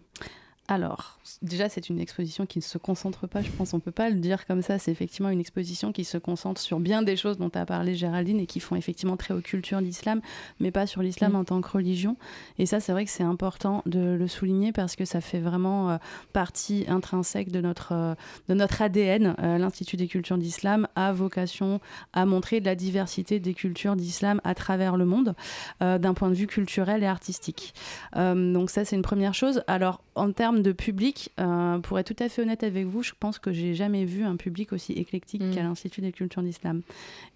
Alors, 0.70 1.18
déjà, 1.42 1.70
c'est 1.70 1.88
une 1.88 2.02
exposition 2.02 2.46
qui 2.46 2.60
ne 2.60 2.64
se 2.64 2.78
concentre 2.78 3.26
pas, 3.26 3.42
je 3.42 3.50
pense, 3.52 3.74
on 3.74 3.78
ne 3.78 3.82
peut 3.82 3.92
pas 3.92 4.10
le 4.10 4.18
dire 4.18 4.46
comme 4.46 4.62
ça. 4.62 4.78
C'est 4.78 4.92
effectivement 4.92 5.30
une 5.30 5.40
exposition 5.40 5.94
qui 5.94 6.04
se 6.04 6.18
concentre 6.18 6.60
sur 6.60 6.82
bien 6.82 7.04
des 7.04 7.16
choses 7.16 7.38
dont 7.38 7.50
tu 7.50 7.58
as 7.58 7.66
parlé, 7.66 7.96
Géraldine, 7.96 8.42
et 8.42 8.46
qui 8.46 8.60
font 8.60 8.76
effectivement 8.76 9.16
très 9.16 9.34
aux 9.34 9.40
cultures 9.40 9.82
d'islam, 9.82 10.20
mais 10.60 10.72
pas 10.72 10.86
sur 10.86 11.02
l'islam 11.02 11.32
mm. 11.32 11.36
en 11.36 11.44
tant 11.46 11.62
que 11.62 11.70
religion. 11.70 12.18
Et 12.60 12.66
ça, 12.66 12.82
c'est 12.82 12.92
vrai 12.92 13.06
que 13.06 13.12
c'est 13.12 13.24
important 13.24 13.82
de 13.86 14.00
le 14.00 14.28
souligner 14.28 14.74
parce 14.74 14.98
que 14.98 15.06
ça 15.06 15.22
fait 15.22 15.40
vraiment 15.40 15.90
euh, 15.90 15.98
partie 16.34 16.84
intrinsèque 16.90 17.50
de 17.50 17.62
notre, 17.62 17.94
euh, 17.94 18.16
de 18.50 18.54
notre 18.54 18.82
ADN. 18.82 19.36
Euh, 19.40 19.58
L'Institut 19.58 19.96
des 19.96 20.08
cultures 20.08 20.38
d'islam 20.38 20.86
a 20.98 21.14
vocation 21.14 21.80
à 22.12 22.26
montrer 22.26 22.60
de 22.60 22.66
la 22.66 22.76
diversité 22.76 23.40
des 23.40 23.54
cultures 23.54 23.96
d'islam 23.96 24.42
à 24.44 24.54
travers 24.54 24.98
le 24.98 25.06
monde, 25.06 25.34
d'un 25.80 26.14
point 26.14 26.30
de 26.30 26.36
vue 26.36 26.48
culturel 26.48 27.04
et 27.04 27.08
artistique. 27.08 27.74
donc, 28.16 28.70
ça, 28.70 28.84
c'est 28.86 28.96
une 28.96 29.02
première 29.02 29.34
chose. 29.34 29.64
Alors, 29.68 30.02
en 30.16 30.32
termes 30.32 30.57
de 30.62 30.72
public, 30.72 31.32
euh, 31.40 31.80
pour 31.80 32.00
être 32.00 32.14
tout 32.14 32.24
à 32.24 32.30
fait 32.30 32.42
honnête 32.42 32.64
avec 32.64 32.86
vous, 32.86 33.04
je 33.04 33.14
pense 33.20 33.40
que 33.40 33.52
j'ai 33.52 33.74
jamais 33.74 34.06
vu 34.06 34.24
un 34.24 34.36
public 34.36 34.74
aussi 34.74 34.94
éclectique 34.94 35.44
mm. 35.44 35.52
qu'à 35.54 35.64
l'Institut 35.64 36.02
des 36.02 36.12
cultures 36.12 36.42
d'islam. 36.42 36.82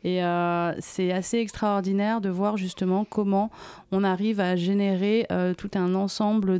Et 0.04 0.24
euh, 0.24 0.74
c'est 0.80 1.12
assez 1.12 1.38
extraordinaire 1.38 2.22
de 2.22 2.30
voir 2.30 2.58
justement 2.58 3.06
comment 3.06 3.52
on 3.92 4.04
arrive 4.04 4.40
à 4.40 4.56
générer 4.56 5.28
euh, 5.32 5.54
tout 5.54 5.72
un 5.76 5.94
ensemble 5.94 6.60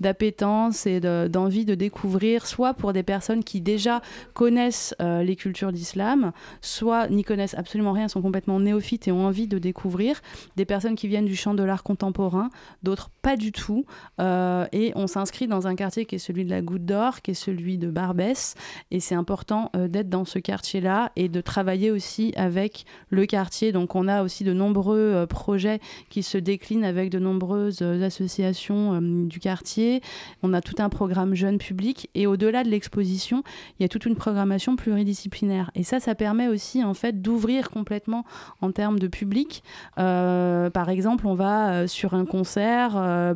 d'appétence 0.00 0.86
et 0.86 1.00
d'envie 1.00 1.64
de, 1.64 1.74
découvrir, 1.74 2.46
soit 2.46 2.74
pour 2.74 2.92
des 2.92 3.02
personnes 3.02 3.44
qui 3.44 3.60
déjà 3.60 4.00
connaissent 4.34 4.94
les 5.00 5.36
cultures 5.36 5.72
d'islam, 5.72 6.32
soit 6.60 7.08
n'y 7.08 7.22
connaissent 7.22 7.54
absolument 7.54 7.92
rien, 7.92 8.08
sont 8.08 8.22
complètement 8.22 8.58
néophytes 8.60 9.08
et 9.08 9.12
ont 9.12 9.26
envie 9.26 9.46
de 9.46 9.58
découvrir, 9.58 10.20
des 10.56 10.64
personnes 10.64 10.96
qui 10.96 11.06
viennent 11.08 11.26
du 11.26 11.36
champ 11.36 11.54
de 11.54 11.62
l'art 11.62 11.82
contemporain, 11.82 12.50
d'autres 12.82 13.10
pas 13.22 13.36
du 13.36 13.52
tout. 13.52 13.84
et 14.18 14.92
on 14.94 15.06
s'inscrit 15.06 15.46
dans 15.46 15.66
un 15.66 15.75
quartier 15.76 16.04
qui 16.04 16.16
est 16.16 16.18
celui 16.18 16.44
de 16.44 16.50
la 16.50 16.62
Goutte 16.62 16.84
d'Or, 16.84 17.22
qui 17.22 17.32
est 17.32 17.34
celui 17.34 17.78
de 17.78 17.88
Barbès. 17.90 18.54
Et 18.90 19.00
c'est 19.00 19.14
important 19.14 19.70
euh, 19.76 19.88
d'être 19.88 20.08
dans 20.08 20.24
ce 20.24 20.38
quartier-là 20.38 21.12
et 21.16 21.28
de 21.28 21.40
travailler 21.40 21.90
aussi 21.90 22.32
avec 22.36 22.84
le 23.10 23.26
quartier. 23.26 23.72
Donc 23.72 23.94
on 23.94 24.08
a 24.08 24.22
aussi 24.22 24.44
de 24.44 24.52
nombreux 24.52 24.98
euh, 24.98 25.26
projets 25.26 25.80
qui 26.10 26.22
se 26.22 26.38
déclinent 26.38 26.84
avec 26.84 27.10
de 27.10 27.18
nombreuses 27.18 27.78
euh, 27.82 28.02
associations 28.02 29.00
du 29.00 29.38
quartier. 29.38 30.00
On 30.42 30.52
a 30.52 30.60
tout 30.60 30.76
un 30.78 30.88
programme 30.88 31.34
jeune 31.34 31.58
public. 31.58 32.08
Et 32.14 32.26
au-delà 32.26 32.64
de 32.64 32.68
l'exposition, 32.68 33.42
il 33.78 33.82
y 33.82 33.86
a 33.86 33.88
toute 33.88 34.06
une 34.06 34.16
programmation 34.16 34.76
pluridisciplinaire. 34.76 35.70
Et 35.74 35.82
ça, 35.82 36.00
ça 36.00 36.14
permet 36.14 36.48
aussi 36.48 36.82
en 36.84 36.94
fait 36.94 37.22
d'ouvrir 37.22 37.70
complètement 37.70 38.24
en 38.60 38.72
termes 38.72 38.98
de 38.98 39.08
public. 39.08 39.62
par 39.96 40.88
exemple, 40.88 41.26
on 41.26 41.34
va 41.34 41.86
sur 41.86 42.14
un 42.14 42.24
concert, 42.24 42.92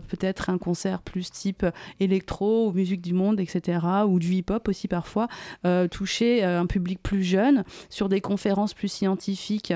peut-être 0.08 0.50
un 0.50 0.58
concert 0.58 1.02
plus 1.02 1.30
type 1.30 1.66
électronique 2.30 2.40
ou 2.40 2.72
musique 2.72 3.00
du 3.00 3.14
monde, 3.14 3.40
etc., 3.40 3.78
ou 4.06 4.18
du 4.18 4.34
hip-hop 4.34 4.68
aussi 4.68 4.88
parfois, 4.88 5.28
euh, 5.64 5.88
toucher 5.88 6.44
euh, 6.44 6.60
un 6.60 6.66
public 6.66 7.00
plus 7.02 7.22
jeune 7.22 7.64
sur 7.88 8.08
des 8.08 8.20
conférences 8.20 8.74
plus 8.74 8.88
scientifiques 8.88 9.72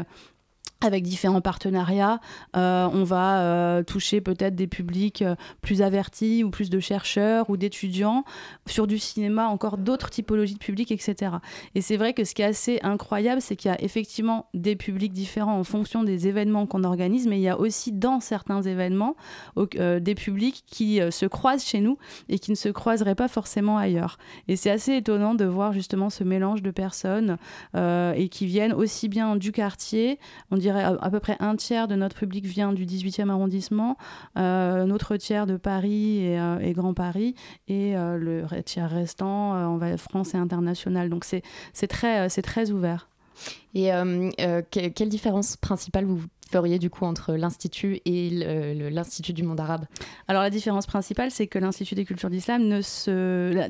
avec 0.84 1.02
différents 1.02 1.40
partenariats. 1.40 2.20
Euh, 2.56 2.88
on 2.92 3.04
va 3.04 3.40
euh, 3.40 3.82
toucher 3.82 4.20
peut-être 4.20 4.54
des 4.54 4.66
publics 4.66 5.22
euh, 5.22 5.34
plus 5.62 5.82
avertis 5.82 6.44
ou 6.44 6.50
plus 6.50 6.70
de 6.70 6.78
chercheurs 6.78 7.48
ou 7.48 7.56
d'étudiants. 7.56 8.24
Sur 8.66 8.86
du 8.86 8.98
cinéma, 8.98 9.46
encore 9.46 9.78
d'autres 9.78 10.10
typologies 10.10 10.54
de 10.54 10.58
publics, 10.58 10.92
etc. 10.92 11.36
Et 11.74 11.80
c'est 11.80 11.96
vrai 11.96 12.12
que 12.12 12.24
ce 12.24 12.34
qui 12.34 12.42
est 12.42 12.46
assez 12.46 12.80
incroyable, 12.82 13.40
c'est 13.40 13.56
qu'il 13.56 13.70
y 13.70 13.74
a 13.74 13.82
effectivement 13.82 14.46
des 14.52 14.76
publics 14.76 15.12
différents 15.12 15.58
en 15.58 15.64
fonction 15.64 16.04
des 16.04 16.28
événements 16.28 16.66
qu'on 16.66 16.84
organise, 16.84 17.26
mais 17.26 17.38
il 17.38 17.42
y 17.42 17.48
a 17.48 17.58
aussi 17.58 17.92
dans 17.92 18.20
certains 18.20 18.62
événements 18.62 19.16
des 19.56 20.14
publics 20.14 20.64
qui 20.66 21.00
se 21.10 21.26
croisent 21.26 21.64
chez 21.64 21.80
nous 21.80 21.98
et 22.28 22.38
qui 22.38 22.50
ne 22.50 22.56
se 22.56 22.68
croiseraient 22.68 23.14
pas 23.14 23.28
forcément 23.28 23.78
ailleurs. 23.78 24.18
Et 24.48 24.56
c'est 24.56 24.70
assez 24.70 24.96
étonnant 24.96 25.34
de 25.34 25.44
voir 25.44 25.72
justement 25.72 26.10
ce 26.10 26.24
mélange 26.24 26.62
de 26.62 26.70
personnes 26.70 27.36
et 27.74 28.28
qui 28.30 28.46
viennent 28.46 28.72
aussi 28.72 29.08
bien 29.08 29.36
du 29.36 29.52
quartier, 29.52 30.18
on 30.54 30.56
dirait 30.56 30.84
à, 30.84 31.10
peu 31.10 31.18
près 31.18 31.36
un 31.40 31.56
tiers 31.56 31.88
de 31.88 31.96
notre 31.96 32.14
public 32.14 32.44
vient 32.44 32.72
du 32.72 32.86
18e 32.86 33.28
arrondissement, 33.28 33.96
euh, 34.38 34.84
un 34.84 34.90
autre 34.90 35.16
tiers 35.16 35.46
de 35.46 35.56
Paris 35.56 36.24
et, 36.24 36.38
euh, 36.38 36.72
Grand 36.72 36.94
Paris, 36.94 37.34
et 37.66 37.96
euh, 37.96 38.16
le 38.16 38.62
tiers 38.62 38.88
restant, 38.88 39.52
on 39.72 39.78
va 39.78 39.96
France 39.96 40.34
et 40.34 40.36
international. 40.36 41.10
Donc 41.10 41.24
c'est 41.24 41.86
très, 41.88 42.28
très 42.28 42.70
ouvert. 42.70 43.08
Et 43.74 43.90
quelle 44.70 45.08
différence 45.08 45.56
principale 45.56 46.04
vous 46.04 46.22
feriez 46.54 46.78
du 46.78 46.88
coup 46.88 47.04
entre 47.04 47.34
l'Institut 47.34 48.00
et 48.04 48.30
l'Institut 48.30 49.32
du 49.32 49.42
monde 49.42 49.58
arabe 49.58 49.86
Alors 50.28 50.42
la 50.42 50.50
différence 50.50 50.86
principale, 50.86 51.32
c'est 51.32 51.48
que 51.48 51.58
l'Institut 51.58 51.96
des 51.96 52.04
cultures 52.04 52.30
d'islam 52.30 52.62
ne 52.62 52.80
se... 52.80 53.68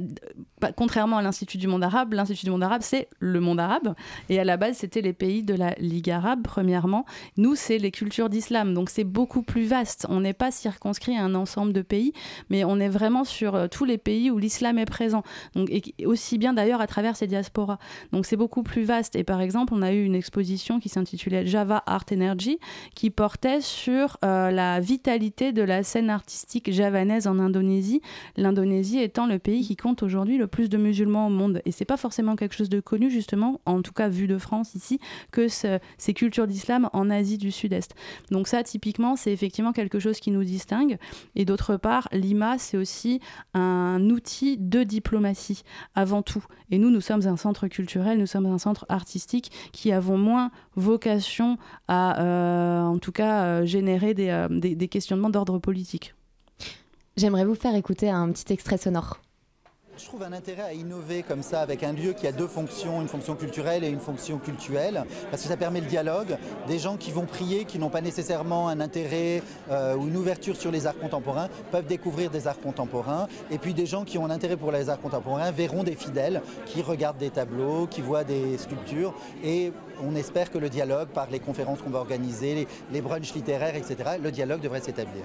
contrairement 0.76 1.16
à 1.16 1.22
l'Institut 1.22 1.56
du 1.56 1.66
monde 1.66 1.82
arabe, 1.82 2.12
l'Institut 2.12 2.44
du 2.44 2.50
monde 2.50 2.62
arabe, 2.62 2.82
c'est 2.82 3.08
le 3.20 3.40
monde 3.40 3.58
arabe. 3.58 3.94
Et 4.28 4.38
à 4.38 4.44
la 4.44 4.58
base, 4.58 4.76
c'était 4.76 5.00
les 5.00 5.14
pays 5.14 5.42
de 5.42 5.54
la 5.54 5.70
Ligue 5.78 6.10
arabe, 6.10 6.40
premièrement. 6.44 7.06
Nous, 7.38 7.54
c'est 7.54 7.78
les 7.78 7.90
cultures 7.90 8.28
d'islam. 8.28 8.74
Donc 8.74 8.90
c'est 8.90 9.04
beaucoup 9.04 9.42
plus 9.42 9.64
vaste. 9.64 10.06
On 10.10 10.20
n'est 10.20 10.34
pas 10.34 10.50
circonscrit 10.50 11.16
à 11.16 11.24
un 11.24 11.34
ensemble 11.34 11.72
de 11.72 11.80
pays, 11.80 12.12
mais 12.50 12.64
on 12.64 12.78
est 12.80 12.90
vraiment 12.90 13.24
sur 13.24 13.54
euh, 13.54 13.66
tous 13.66 13.86
les 13.86 13.96
pays 13.96 14.30
où 14.30 14.36
l'islam 14.36 14.78
est 14.78 14.84
présent. 14.84 15.22
Donc, 15.54 15.70
et 15.70 16.04
aussi 16.04 16.36
bien 16.36 16.52
d'ailleurs 16.52 16.82
à 16.82 16.86
travers 16.86 17.16
ces 17.16 17.26
diasporas. 17.26 17.78
Donc 18.12 18.26
c'est 18.26 18.36
beaucoup 18.36 18.62
plus 18.62 18.84
vaste. 18.84 19.16
Et 19.16 19.24
par 19.24 19.40
exemple, 19.40 19.72
on 19.74 19.80
a 19.80 19.90
eu 19.92 20.04
une 20.04 20.14
exposition 20.14 20.80
qui 20.80 20.90
s'intitulait 20.90 21.46
Java 21.46 21.82
Art 21.86 22.04
Energy, 22.12 22.58
qui 22.94 23.10
portait 23.10 23.60
sur 23.60 24.18
euh, 24.24 24.50
la 24.50 24.80
vitalité 24.80 25.52
de 25.52 25.62
la 25.62 25.82
scène 25.82 26.10
artistique 26.10 26.72
javanaise 26.72 27.26
en 27.26 27.38
Indonésie, 27.38 28.00
l'Indonésie 28.36 28.98
étant 28.98 29.26
le 29.26 29.38
pays 29.38 29.66
qui 29.66 29.76
compte 29.76 30.02
aujourd'hui 30.02 30.38
le 30.38 30.46
plus 30.46 30.68
de 30.68 30.76
musulmans 30.76 31.26
au 31.26 31.30
monde. 31.30 31.60
Et 31.64 31.72
c'est 31.72 31.84
pas 31.84 31.96
forcément 31.96 32.36
quelque 32.36 32.54
chose 32.54 32.68
de 32.68 32.80
connu, 32.80 33.10
justement, 33.10 33.60
en 33.66 33.82
tout 33.82 33.92
cas 33.92 34.08
vu 34.08 34.26
de 34.26 34.38
France 34.38 34.74
ici, 34.74 34.98
que 35.30 35.48
ces 35.48 36.14
cultures 36.14 36.46
d'islam 36.46 36.88
en 36.92 37.10
Asie 37.10 37.38
du 37.38 37.50
Sud-Est. 37.50 37.94
Donc 38.30 38.48
ça, 38.48 38.62
typiquement, 38.62 39.16
c'est 39.16 39.32
effectivement 39.32 39.72
quelque 39.72 39.98
chose 39.98 40.20
qui 40.20 40.30
nous 40.30 40.44
distingue. 40.44 40.98
Et 41.34 41.44
d'autre 41.44 41.76
part, 41.76 42.08
l'IMA, 42.12 42.58
c'est 42.58 42.76
aussi 42.76 43.20
un 43.54 44.08
outil 44.10 44.56
de 44.58 44.82
diplomatie, 44.82 45.62
avant 45.94 46.22
tout. 46.22 46.44
Et 46.70 46.78
nous, 46.78 46.90
nous 46.90 47.00
sommes 47.00 47.26
un 47.26 47.36
centre 47.36 47.68
culturel, 47.68 48.18
nous 48.18 48.26
sommes 48.26 48.46
un 48.46 48.58
centre 48.58 48.86
artistique 48.88 49.50
qui 49.72 49.92
avons 49.92 50.18
moins 50.18 50.50
vocation 50.76 51.58
à... 51.88 52.20
Euh, 52.20 52.63
en 52.64 52.98
tout 52.98 53.12
cas 53.12 53.44
euh, 53.44 53.66
générer 53.66 54.14
euh, 54.18 54.48
des, 54.48 54.74
des 54.74 54.88
questionnements 54.88 55.30
d'ordre 55.30 55.58
politique. 55.58 56.14
J'aimerais 57.16 57.44
vous 57.44 57.54
faire 57.54 57.74
écouter 57.74 58.10
un 58.10 58.30
petit 58.32 58.52
extrait 58.52 58.76
sonore. 58.76 59.20
Je 59.96 60.06
trouve 60.06 60.24
un 60.24 60.32
intérêt 60.32 60.62
à 60.62 60.72
innover 60.72 61.22
comme 61.22 61.42
ça 61.42 61.60
avec 61.60 61.84
un 61.84 61.92
lieu 61.92 62.12
qui 62.14 62.26
a 62.26 62.32
deux 62.32 62.48
fonctions, 62.48 63.00
une 63.00 63.08
fonction 63.08 63.36
culturelle 63.36 63.84
et 63.84 63.88
une 63.88 64.00
fonction 64.00 64.38
cultuelle, 64.38 65.04
parce 65.30 65.42
que 65.42 65.48
ça 65.48 65.56
permet 65.56 65.80
le 65.80 65.86
dialogue. 65.86 66.36
Des 66.66 66.80
gens 66.80 66.96
qui 66.96 67.12
vont 67.12 67.26
prier, 67.26 67.64
qui 67.64 67.78
n'ont 67.78 67.90
pas 67.90 68.00
nécessairement 68.00 68.68
un 68.68 68.80
intérêt 68.80 69.42
ou 69.70 70.08
une 70.08 70.16
ouverture 70.16 70.56
sur 70.56 70.72
les 70.72 70.86
arts 70.86 70.98
contemporains, 70.98 71.48
peuvent 71.70 71.86
découvrir 71.86 72.30
des 72.30 72.48
arts 72.48 72.60
contemporains. 72.60 73.28
Et 73.52 73.58
puis 73.58 73.72
des 73.72 73.86
gens 73.86 74.04
qui 74.04 74.18
ont 74.18 74.26
un 74.26 74.30
intérêt 74.30 74.56
pour 74.56 74.72
les 74.72 74.90
arts 74.90 75.00
contemporains 75.00 75.52
verront 75.52 75.84
des 75.84 75.94
fidèles 75.94 76.42
qui 76.66 76.82
regardent 76.82 77.18
des 77.18 77.30
tableaux, 77.30 77.86
qui 77.86 78.00
voient 78.00 78.24
des 78.24 78.58
sculptures 78.58 79.14
et 79.44 79.72
on 80.02 80.16
espère 80.16 80.50
que 80.50 80.58
le 80.58 80.68
dialogue, 80.68 81.08
par 81.08 81.30
les 81.30 81.38
conférences 81.38 81.82
qu'on 81.82 81.90
va 81.90 82.00
organiser, 82.00 82.66
les, 82.90 83.00
brunchs 83.00 83.34
littéraires, 83.34 83.76
etc., 83.76 83.96
le 84.20 84.32
dialogue 84.32 84.60
devrait 84.60 84.80
s'établir. 84.80 85.24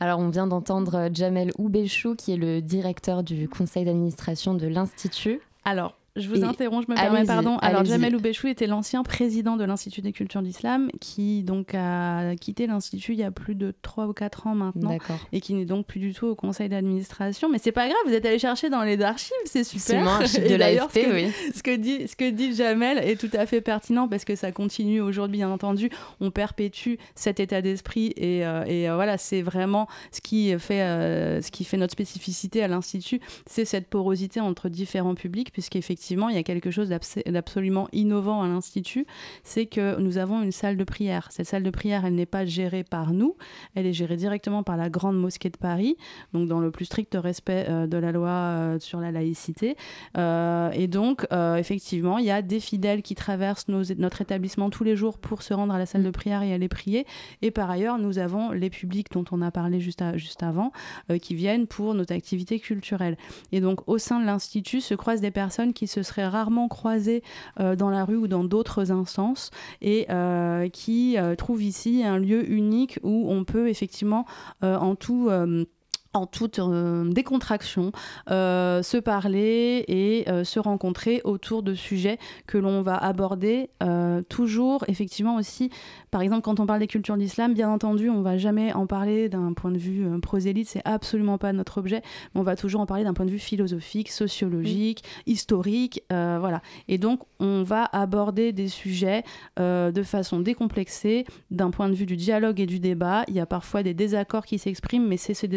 Alors, 0.00 0.20
on 0.20 0.28
vient 0.28 0.46
d'entendre 0.46 1.08
Jamel 1.12 1.50
Oubéchou, 1.58 2.14
qui 2.14 2.32
est 2.32 2.36
le 2.36 2.62
directeur 2.62 3.24
du 3.24 3.48
conseil 3.48 3.84
d'administration 3.84 4.54
de 4.54 4.68
l'Institut. 4.68 5.40
Alors, 5.64 5.97
je 6.18 6.28
vous 6.28 6.44
interromps, 6.44 6.86
je 6.86 6.92
me 6.92 6.96
permets, 6.96 7.24
pardon. 7.24 7.56
Alors, 7.58 7.84
Jamel 7.84 8.14
Oubechou 8.16 8.46
était 8.48 8.66
l'ancien 8.66 9.02
président 9.02 9.56
de 9.56 9.64
l'Institut 9.64 10.02
des 10.02 10.12
cultures 10.12 10.42
d'islam 10.42 10.88
qui 11.00 11.42
donc 11.42 11.74
a 11.74 12.34
quitté 12.36 12.66
l'Institut 12.66 13.12
il 13.12 13.18
y 13.18 13.24
a 13.24 13.30
plus 13.30 13.54
de 13.54 13.74
3 13.82 14.06
ou 14.06 14.12
4 14.12 14.46
ans 14.46 14.54
maintenant 14.54 14.96
et 15.32 15.40
qui 15.40 15.54
n'est 15.54 15.64
donc 15.64 15.86
plus 15.86 16.00
du 16.00 16.12
tout 16.12 16.26
au 16.26 16.34
conseil 16.34 16.68
d'administration. 16.68 17.48
Mais 17.48 17.58
c'est 17.58 17.72
pas 17.72 17.86
grave, 17.86 17.98
vous 18.06 18.12
êtes 18.12 18.26
allé 18.26 18.38
chercher 18.38 18.70
dans 18.70 18.82
les 18.82 19.00
archives, 19.00 19.32
c'est 19.44 19.64
super. 19.64 20.26
C'est 20.26 20.48
de 20.48 20.54
l'AFP, 20.54 21.08
oui. 21.12 21.28
Ce 21.54 21.62
que, 21.62 21.74
dit, 21.74 22.08
ce 22.08 22.16
que 22.16 22.30
dit 22.30 22.54
Jamel 22.54 22.98
est 22.98 23.18
tout 23.18 23.30
à 23.36 23.46
fait 23.46 23.60
pertinent 23.60 24.08
parce 24.08 24.24
que 24.24 24.36
ça 24.36 24.52
continue 24.52 25.00
aujourd'hui, 25.00 25.38
bien 25.38 25.50
entendu. 25.50 25.90
On 26.20 26.30
perpétue 26.30 26.94
cet 27.14 27.40
état 27.40 27.62
d'esprit 27.62 28.12
et, 28.16 28.44
euh, 28.44 28.64
et 28.66 28.88
euh, 28.88 28.94
voilà, 28.94 29.18
c'est 29.18 29.42
vraiment 29.42 29.86
ce 30.10 30.20
qui, 30.20 30.56
fait, 30.58 30.82
euh, 30.82 31.40
ce 31.42 31.50
qui 31.50 31.64
fait 31.64 31.76
notre 31.76 31.92
spécificité 31.92 32.62
à 32.62 32.68
l'Institut, 32.68 33.20
c'est 33.46 33.64
cette 33.64 33.88
porosité 33.88 34.40
entre 34.40 34.68
différents 34.68 35.14
publics, 35.14 35.52
puisqu'effectivement, 35.52 35.98
il 36.10 36.34
y 36.34 36.38
a 36.38 36.42
quelque 36.42 36.70
chose 36.70 36.88
d'absolument 36.88 37.88
innovant 37.92 38.42
à 38.42 38.48
l'Institut, 38.48 39.06
c'est 39.42 39.66
que 39.66 39.98
nous 40.00 40.18
avons 40.18 40.42
une 40.42 40.52
salle 40.52 40.76
de 40.76 40.84
prière. 40.84 41.28
Cette 41.30 41.46
salle 41.46 41.62
de 41.62 41.70
prière, 41.70 42.04
elle 42.04 42.14
n'est 42.14 42.26
pas 42.26 42.44
gérée 42.44 42.84
par 42.84 43.12
nous, 43.12 43.36
elle 43.74 43.86
est 43.86 43.92
gérée 43.92 44.16
directement 44.16 44.62
par 44.62 44.76
la 44.76 44.90
Grande 44.90 45.18
Mosquée 45.18 45.50
de 45.50 45.56
Paris, 45.56 45.96
donc 46.32 46.48
dans 46.48 46.60
le 46.60 46.70
plus 46.70 46.86
strict 46.86 47.14
respect 47.14 47.66
de 47.68 47.98
la 47.98 48.12
loi 48.12 48.76
sur 48.78 49.00
la 49.00 49.10
laïcité. 49.10 49.76
et 50.16 50.86
donc, 50.88 51.26
effectivement, 51.56 52.18
il 52.18 52.24
y 52.24 52.30
a 52.30 52.42
des 52.42 52.60
fidèles 52.60 53.02
qui 53.02 53.14
traversent 53.14 53.68
notre 53.68 54.20
établissement 54.20 54.70
tous 54.70 54.84
les 54.84 54.96
jours 54.96 55.18
pour 55.18 55.42
se 55.42 55.54
rendre 55.54 55.74
à 55.74 55.78
la 55.78 55.86
salle 55.86 56.02
de 56.02 56.10
prière 56.10 56.42
et 56.42 56.52
aller 56.52 56.68
prier. 56.68 57.06
Et 57.42 57.50
par 57.50 57.70
ailleurs, 57.70 57.98
nous 57.98 58.18
avons 58.18 58.50
les 58.52 58.70
publics 58.70 59.10
dont 59.12 59.24
on 59.30 59.42
a 59.42 59.50
parlé 59.50 59.80
juste, 59.80 60.02
juste 60.16 60.42
avant, 60.42 60.72
euh, 61.10 61.18
qui 61.18 61.34
viennent 61.34 61.66
pour 61.66 61.94
notre 61.94 62.14
activité 62.14 62.60
culturelle. 62.60 63.16
Et 63.52 63.60
donc, 63.60 63.80
au 63.88 63.98
sein 63.98 64.20
de 64.20 64.26
l'Institut 64.26 64.80
se 64.80 64.94
croisent 64.94 65.20
des 65.20 65.30
personnes 65.30 65.72
qui 65.72 65.86
se 65.88 66.02
seraient 66.02 66.28
rarement 66.28 66.68
croisées 66.68 67.22
euh, 67.60 67.76
dans 67.76 67.90
la 67.90 68.04
rue 68.04 68.16
ou 68.16 68.28
dans 68.28 68.44
d'autres 68.44 68.92
instances 68.92 69.50
et 69.80 70.06
euh, 70.10 70.68
qui 70.68 71.16
trouvent 71.36 71.62
ici 71.62 72.04
un 72.04 72.18
lieu 72.18 72.48
unique 72.50 72.98
où 73.02 73.26
on 73.30 73.44
peut 73.44 73.68
effectivement 73.68 74.24
en 74.62 74.94
tout 74.94 75.30
en 76.14 76.26
toute 76.26 76.58
euh, 76.58 77.10
décontraction, 77.10 77.92
euh, 78.30 78.82
se 78.82 78.96
parler 78.96 79.84
et 79.88 80.28
euh, 80.28 80.42
se 80.42 80.58
rencontrer 80.58 81.20
autour 81.24 81.62
de 81.62 81.74
sujets 81.74 82.18
que 82.46 82.58
l'on 82.58 82.82
va 82.82 82.96
aborder 82.96 83.70
toujours, 84.28 84.84
effectivement 84.88 85.36
aussi, 85.36 85.70
par 86.10 86.20
exemple 86.20 86.42
quand 86.42 86.60
on 86.60 86.66
parle 86.66 86.80
des 86.80 86.86
cultures 86.86 87.16
d'islam, 87.16 87.54
bien 87.54 87.70
entendu, 87.70 88.10
on 88.10 88.22
va 88.22 88.36
jamais 88.38 88.72
en 88.72 88.86
parler 88.86 89.28
d'un 89.28 89.52
point 89.52 89.70
de 89.70 89.78
vue 89.78 90.06
prosélyte, 90.20 90.68
c'est 90.68 90.82
absolument 90.84 91.38
pas 91.38 91.52
notre 91.52 91.78
objet, 91.78 92.02
mais 92.34 92.40
on 92.40 92.44
va 92.44 92.56
toujours 92.56 92.80
en 92.80 92.86
parler 92.86 93.04
d'un 93.04 93.14
point 93.14 93.24
de 93.24 93.30
vue 93.30 93.38
philosophique, 93.38 94.10
sociologique, 94.10 95.04
historique, 95.26 96.02
voilà. 96.10 96.62
Et 96.88 96.98
donc 96.98 97.20
on 97.40 97.62
va 97.62 97.84
aborder 97.84 98.52
des 98.52 98.68
sujets 98.68 99.22
de 99.58 100.02
façon 100.02 100.40
décomplexée, 100.40 101.24
d'un 101.50 101.70
point 101.70 101.88
de 101.88 101.94
vue 101.94 102.06
du 102.06 102.16
dialogue 102.16 102.60
et 102.60 102.66
du 102.66 102.80
débat. 102.80 103.24
Il 103.28 103.34
y 103.34 103.40
a 103.40 103.46
parfois 103.46 103.82
des 103.82 103.94
désaccords 103.94 104.46
qui 104.46 104.58
s'expriment, 104.58 105.06
mais 105.06 105.16
c'est 105.16 105.34
ces 105.34 105.48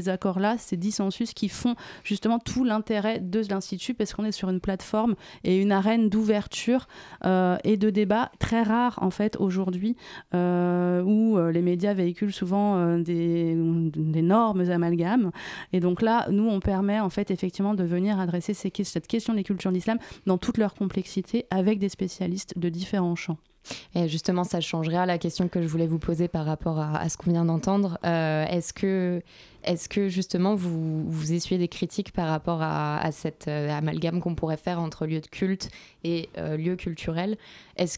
désaccords-là 0.41 0.57
ces 0.57 0.77
dissensus 0.77 1.33
qui 1.33 1.49
font 1.49 1.75
justement 2.03 2.39
tout 2.39 2.63
l'intérêt 2.63 3.19
de 3.19 3.41
l'Institut 3.49 3.93
parce 3.93 4.13
qu'on 4.13 4.25
est 4.25 4.31
sur 4.31 4.49
une 4.49 4.59
plateforme 4.59 5.15
et 5.43 5.57
une 5.57 5.71
arène 5.71 6.09
d'ouverture 6.09 6.87
euh, 7.25 7.57
et 7.63 7.77
de 7.77 7.89
débat 7.89 8.31
très 8.39 8.63
rare 8.63 8.99
en 9.01 9.11
fait 9.11 9.37
aujourd'hui 9.39 9.95
euh, 10.33 11.01
où 11.03 11.37
euh, 11.37 11.51
les 11.51 11.61
médias 11.61 11.93
véhiculent 11.93 12.33
souvent 12.33 12.97
des, 12.97 13.55
des, 13.55 14.21
normes 14.21 14.69
amalgames. 14.69 15.31
Et 15.73 15.79
donc 15.79 16.01
là, 16.01 16.27
nous, 16.29 16.47
on 16.47 16.59
permet 16.59 16.99
en 16.99 17.09
fait 17.09 17.31
effectivement 17.31 17.73
de 17.73 17.83
venir 17.83 18.19
adresser 18.19 18.53
cette 18.53 19.07
question 19.07 19.33
des 19.33 19.43
cultures 19.43 19.71
d'islam 19.71 19.97
dans 20.25 20.37
toute 20.37 20.57
leur 20.57 20.73
complexité 20.73 21.45
avec 21.49 21.79
des 21.79 21.89
spécialistes 21.89 22.57
de 22.57 22.69
différents 22.69 23.15
champs. 23.15 23.37
Et 23.95 24.07
justement, 24.07 24.43
ça 24.43 24.61
changerait 24.61 25.05
la 25.05 25.17
question 25.17 25.47
que 25.47 25.61
je 25.61 25.67
voulais 25.67 25.87
vous 25.87 25.99
poser 25.99 26.27
par 26.27 26.45
rapport 26.45 26.79
à, 26.79 27.07
ce 27.09 27.17
qu'on 27.17 27.31
vient 27.31 27.45
d'entendre. 27.45 27.97
Euh, 28.05 28.45
est-ce 28.45 28.73
que, 28.73 29.21
est 29.63 29.87
que 29.87 30.09
justement 30.09 30.55
vous, 30.55 31.09
vous 31.09 31.33
essuyez 31.33 31.59
des 31.59 31.67
critiques 31.67 32.11
par 32.11 32.27
rapport 32.27 32.61
à, 32.61 33.11
cet 33.11 33.47
euh, 33.47 33.69
amalgame 33.69 34.19
qu'on 34.19 34.35
pourrait 34.35 34.57
faire 34.57 34.79
entre 34.79 35.05
lieu 35.05 35.19
de 35.19 35.27
culte 35.27 35.69
et 36.03 36.29
euh, 36.37 36.57
lieu 36.57 36.75
culturel 36.75 37.37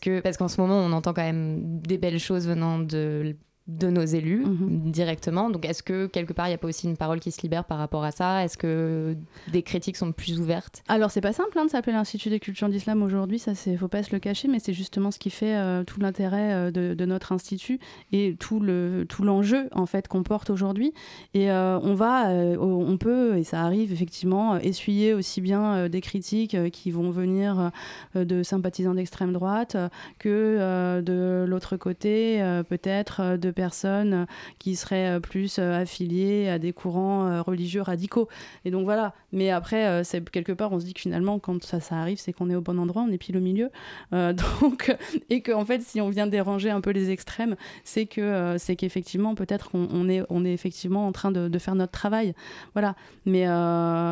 que 0.01 0.21
parce 0.21 0.37
qu'en 0.37 0.47
ce 0.47 0.59
moment 0.59 0.77
on 0.77 0.91
entend 0.91 1.13
quand 1.13 1.23
même 1.23 1.79
des 1.81 1.97
belles 1.97 2.19
choses 2.19 2.47
venant 2.47 2.79
de 2.79 3.35
de 3.67 3.87
nos 3.87 4.03
élus 4.03 4.45
mhm. 4.45 4.91
directement. 4.91 5.49
Donc 5.49 5.65
est-ce 5.65 5.83
que 5.83 6.07
quelque 6.07 6.33
part 6.33 6.47
il 6.47 6.49
n'y 6.49 6.55
a 6.55 6.57
pas 6.57 6.67
aussi 6.67 6.85
une 6.87 6.97
parole 6.97 7.21
qui 7.21 7.31
se 7.31 7.41
libère 7.41 7.63
par 7.63 7.77
rapport 7.77 8.03
à 8.03 8.11
ça? 8.11 8.43
Est-ce 8.43 8.57
que 8.57 9.15
des 9.51 9.63
critiques 9.63 9.95
sont 9.95 10.11
plus 10.11 10.39
ouvertes? 10.39 10.83
Alors 10.89 11.11
c'est 11.11 11.21
pas 11.21 11.31
simple 11.31 11.57
hein, 11.57 11.65
de 11.65 11.69
s'appeler 11.69 11.93
l'Institut 11.93 12.29
des 12.29 12.41
cultures 12.41 12.67
d'islam 12.67 13.01
aujourd'hui, 13.01 13.39
ça 13.39 13.55
c'est 13.55 13.77
faut 13.77 13.87
pas 13.87 14.03
se 14.03 14.11
le 14.11 14.19
cacher, 14.19 14.49
mais 14.49 14.59
c'est 14.59 14.73
justement 14.73 15.11
ce 15.11 15.19
qui 15.19 15.29
fait 15.29 15.55
euh, 15.55 15.85
tout 15.85 16.01
l'intérêt 16.01 16.53
euh, 16.53 16.71
de, 16.71 17.05
notre 17.05 17.31
institut 17.31 17.79
et 18.11 18.35
tout 18.39 18.59
le 18.59 19.05
tout 19.07 19.23
l'enjeu 19.23 19.69
en 19.71 19.85
fait 19.85 20.07
qu'on 20.07 20.23
porte 20.23 20.49
aujourd'hui. 20.49 20.93
Et 21.33 21.49
euh, 21.49 21.79
on 21.81 21.93
va, 21.93 22.29
on 22.29 22.97
peut 22.97 23.37
et 23.37 23.43
ça 23.43 23.61
arrive 23.61 23.93
effectivement 23.93 24.57
essuyer 24.57 25.13
aussi 25.13 25.41
bien 25.41 25.87
des 25.89 26.01
critiques 26.01 26.57
qui 26.71 26.91
vont 26.91 27.11
venir 27.11 27.71
de 28.15 28.43
sympathisants 28.43 28.93
d'extrême 28.93 29.33
droite 29.33 29.75
que 30.19 31.01
de 31.01 31.45
l'autre 31.47 31.77
côté 31.77 32.39
peut-être 32.69 33.37
de 33.37 33.52
personnes 33.53 34.27
qui 34.59 34.75
seraient 34.75 35.15
euh, 35.15 35.19
plus 35.19 35.57
euh, 35.59 35.81
affiliées 35.81 36.49
à 36.49 36.59
des 36.59 36.73
courants 36.73 37.27
euh, 37.27 37.41
religieux 37.41 37.81
radicaux. 37.81 38.27
Et 38.65 38.71
donc 38.71 38.83
voilà. 38.83 39.13
Mais 39.31 39.49
après, 39.49 40.03
c'est 40.03 40.29
quelque 40.29 40.51
part, 40.51 40.71
on 40.73 40.79
se 40.79 40.85
dit 40.85 40.93
que 40.93 41.01
finalement, 41.01 41.39
quand 41.39 41.63
ça, 41.63 41.79
ça 41.79 41.95
arrive, 41.95 42.19
c'est 42.19 42.33
qu'on 42.33 42.49
est 42.49 42.55
au 42.55 42.61
bon 42.61 42.77
endroit, 42.77 43.03
on 43.07 43.11
est 43.11 43.17
pile 43.17 43.37
au 43.37 43.41
milieu. 43.41 43.71
donc, 44.11 44.95
et 45.31 45.41
qu'en 45.41 45.61
en 45.61 45.65
fait, 45.65 45.81
si 45.81 46.01
on 46.01 46.09
vient 46.09 46.27
déranger 46.27 46.69
un 46.69 46.81
peu 46.81 46.91
les 46.91 47.09
extrêmes, 47.09 47.55
c'est 47.83 48.05
que 48.05 48.55
c'est 48.59 48.75
qu'effectivement, 48.75 49.33
peut-être 49.33 49.71
qu'on 49.71 50.07
est, 50.07 50.21
on 50.29 50.45
est 50.45 50.53
effectivement 50.53 51.07
en 51.07 51.11
train 51.11 51.31
de, 51.31 51.57
faire 51.57 51.73
notre 51.73 51.91
travail. 51.91 52.35
Voilà. 52.73 52.95
Mais, 53.25 53.47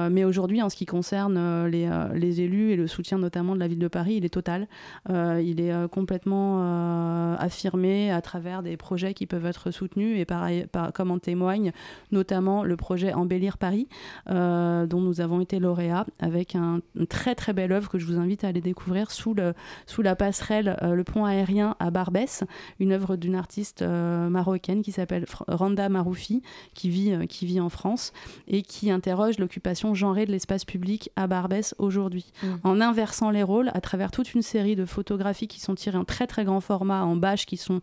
mais 0.09 0.23
aujourd'hui, 0.23 0.61
en 0.61 0.69
ce 0.69 0.75
qui 0.75 0.85
concerne 0.85 1.67
les, 1.67 1.89
les, 2.15 2.41
élus 2.41 2.71
et 2.71 2.75
le 2.75 2.87
soutien 2.87 3.19
notamment 3.19 3.53
de 3.53 3.59
la 3.59 3.67
ville 3.67 3.79
de 3.79 3.87
Paris, 3.87 4.15
il 4.15 4.25
est 4.25 4.29
total. 4.29 4.67
il 5.09 5.61
est 5.61 5.87
complètement 5.89 7.35
affirmé 7.35 8.11
à 8.11 8.21
travers 8.21 8.63
des 8.63 8.77
projets 8.77 9.13
qui 9.13 9.27
peuvent 9.31 9.45
être 9.45 9.71
soutenus 9.71 10.19
et 10.19 10.25
par, 10.25 10.49
comme 10.93 11.09
en 11.09 11.17
témoigne 11.17 11.71
notamment 12.11 12.65
le 12.65 12.75
projet 12.75 13.13
Embellir 13.13 13.57
Paris 13.57 13.87
euh, 14.29 14.85
dont 14.85 14.99
nous 14.99 15.21
avons 15.21 15.39
été 15.39 15.59
lauréats 15.59 16.05
avec 16.19 16.55
un, 16.55 16.81
une 16.95 17.07
très 17.07 17.33
très 17.33 17.53
belle 17.53 17.71
œuvre 17.71 17.89
que 17.89 17.97
je 17.97 18.05
vous 18.05 18.19
invite 18.19 18.43
à 18.43 18.49
aller 18.49 18.59
découvrir 18.59 19.09
sous, 19.09 19.33
le, 19.33 19.53
sous 19.87 20.01
la 20.01 20.17
passerelle 20.17 20.77
euh, 20.81 20.95
Le 20.95 21.03
Pont 21.05 21.23
Aérien 21.23 21.77
à 21.79 21.91
Barbès, 21.91 22.43
une 22.79 22.91
œuvre 22.91 23.15
d'une 23.15 23.35
artiste 23.35 23.83
euh, 23.83 24.27
marocaine 24.27 24.81
qui 24.81 24.91
s'appelle 24.91 25.25
Randa 25.47 25.87
Maroufi 25.87 26.41
qui 26.73 26.89
vit, 26.89 27.27
qui 27.27 27.45
vit 27.45 27.61
en 27.61 27.69
France 27.69 28.11
et 28.49 28.63
qui 28.63 28.91
interroge 28.91 29.39
l'occupation 29.39 29.93
genrée 29.93 30.25
de 30.25 30.31
l'espace 30.31 30.65
public 30.65 31.09
à 31.15 31.27
Barbès 31.27 31.73
aujourd'hui 31.77 32.33
mmh. 32.43 32.47
en 32.65 32.81
inversant 32.81 33.29
les 33.29 33.43
rôles 33.43 33.71
à 33.73 33.79
travers 33.79 34.11
toute 34.11 34.33
une 34.33 34.41
série 34.41 34.75
de 34.75 34.83
photographies 34.83 35.47
qui 35.47 35.61
sont 35.61 35.75
tirées 35.75 35.97
en 35.97 36.05
très 36.05 36.27
très 36.27 36.43
grand 36.43 36.59
format 36.59 37.03
en 37.03 37.15
bâche 37.15 37.45
qui 37.45 37.55
sont 37.55 37.79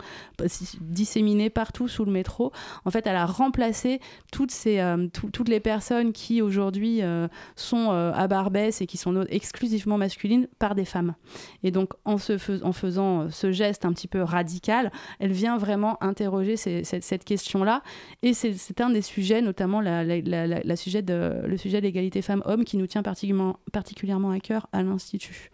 disséminées 0.81 1.38
partout 1.49 1.89
sous 1.89 2.05
le 2.05 2.13
métro. 2.13 2.53
En 2.85 2.91
fait, 2.91 3.07
elle 3.07 3.17
a 3.17 3.27
remplacé 3.27 4.01
toutes, 4.33 4.51
ces, 4.51 4.81
euh, 4.81 5.07
toutes 5.33 5.49
les 5.49 5.61
personnes 5.61 6.13
qui 6.13 6.43
aujourd'hui 6.43 7.03
euh, 7.03 7.29
sont 7.57 7.91
euh, 7.91 8.13
à 8.13 8.29
Barbès 8.29 8.81
et 8.81 8.87
qui 8.87 8.97
sont 8.97 9.25
exclusivement 9.29 9.99
masculines 9.99 10.49
par 10.59 10.75
des 10.75 10.85
femmes. 10.85 11.15
Et 11.63 11.71
donc, 11.71 11.93
en, 12.05 12.19
se 12.19 12.65
en 12.65 12.73
faisant 12.73 13.31
ce 13.31 13.53
geste 13.53 13.85
un 13.85 13.93
petit 13.93 14.09
peu 14.09 14.23
radical, 14.23 14.93
elle 15.19 15.33
vient 15.33 15.57
vraiment 15.57 16.03
interroger 16.03 16.57
cette, 16.57 17.25
question-là. 17.25 17.83
Et 18.23 18.35
c'est 18.35 18.81
un 18.81 18.91
des 18.91 19.03
sujets, 19.03 19.41
notamment 19.43 19.81
la, 19.81 20.77
sujet 20.77 21.03
de, 21.03 21.43
le 21.45 21.57
sujet 21.57 21.81
de 21.81 21.87
l'égalité 21.87 22.23
femmes-hommes, 22.23 22.65
qui 22.65 22.77
nous 22.77 22.87
tient 22.87 23.03
particulièrement, 23.03 23.59
particulièrement 23.73 24.31
à 24.31 24.41
cœur 24.41 24.67
à 24.73 24.83
l'Institut. 24.83 25.51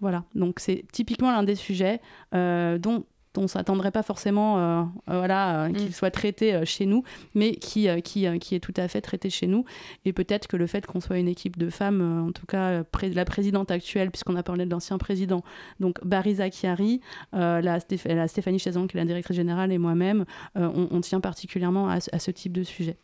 Voilà, 0.00 0.24
donc 0.34 0.58
c'est 0.58 0.84
typiquement 0.92 1.30
l'un 1.30 1.44
des 1.44 1.54
sujets 1.54 2.00
dont 2.32 3.04
on 3.38 3.48
s'attendrait 3.48 3.90
pas 3.90 4.02
forcément 4.02 4.58
euh, 4.58 4.82
euh, 5.10 5.18
voilà, 5.18 5.64
euh, 5.64 5.72
qu'il 5.72 5.88
mm. 5.88 5.92
soit 5.92 6.10
traité 6.10 6.64
chez 6.64 6.86
nous, 6.86 7.02
mais 7.34 7.54
qui, 7.54 7.88
qui, 8.02 8.26
qui, 8.38 8.54
est 8.54 8.60
tout 8.60 8.74
à 8.76 8.88
fait 8.88 9.00
traité 9.00 9.30
chez 9.30 9.46
nous. 9.46 9.64
Et 10.04 10.12
peut-être 10.12 10.46
que 10.46 10.56
le 10.56 10.66
fait 10.66 10.86
qu'on 10.86 11.00
soit 11.00 11.18
une 11.18 11.28
équipe 11.28 11.58
de 11.58 11.70
femmes, 11.70 12.26
en 12.28 12.32
tout 12.32 12.46
cas 12.46 12.82
la 13.02 13.24
présidente 13.24 13.70
actuelle, 13.70 14.10
puisqu'on 14.10 14.36
a 14.36 14.42
parlé 14.42 14.64
de 14.66 14.70
l'ancien 14.70 14.98
président, 14.98 15.42
donc 15.80 16.04
Barisa 16.04 16.50
Chiari, 16.50 17.00
la, 17.32 17.80
Stéphanie 17.80 18.58
Chazan, 18.58 18.86
qui 18.86 18.96
est 18.96 19.00
la 19.00 19.06
directrice 19.06 19.36
générale, 19.36 19.72
et 19.72 19.78
moi-même, 19.78 20.24
on, 20.54 21.00
tient 21.00 21.20
particulièrement 21.20 21.88
à, 21.88 22.00
ce 22.00 22.30
type 22.30 22.52
de 22.52 22.62
sujet. 22.62 22.96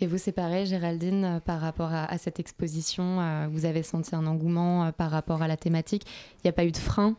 Et 0.00 0.06
vous, 0.06 0.18
c'est 0.18 0.32
pareil, 0.32 0.66
Géraldine, 0.66 1.40
par 1.44 1.60
rapport 1.60 1.92
à, 1.92 2.04
à 2.04 2.18
cette 2.18 2.40
exposition, 2.40 3.48
vous 3.50 3.64
avez 3.64 3.82
senti 3.82 4.14
un 4.14 4.26
engouement 4.26 4.92
par 4.92 5.10
rapport 5.10 5.42
à 5.42 5.48
la 5.48 5.56
thématique. 5.56 6.04
Il 6.36 6.46
n'y 6.46 6.50
a 6.50 6.52
pas 6.52 6.64
eu 6.64 6.72
de 6.72 6.76
frein 6.76 7.16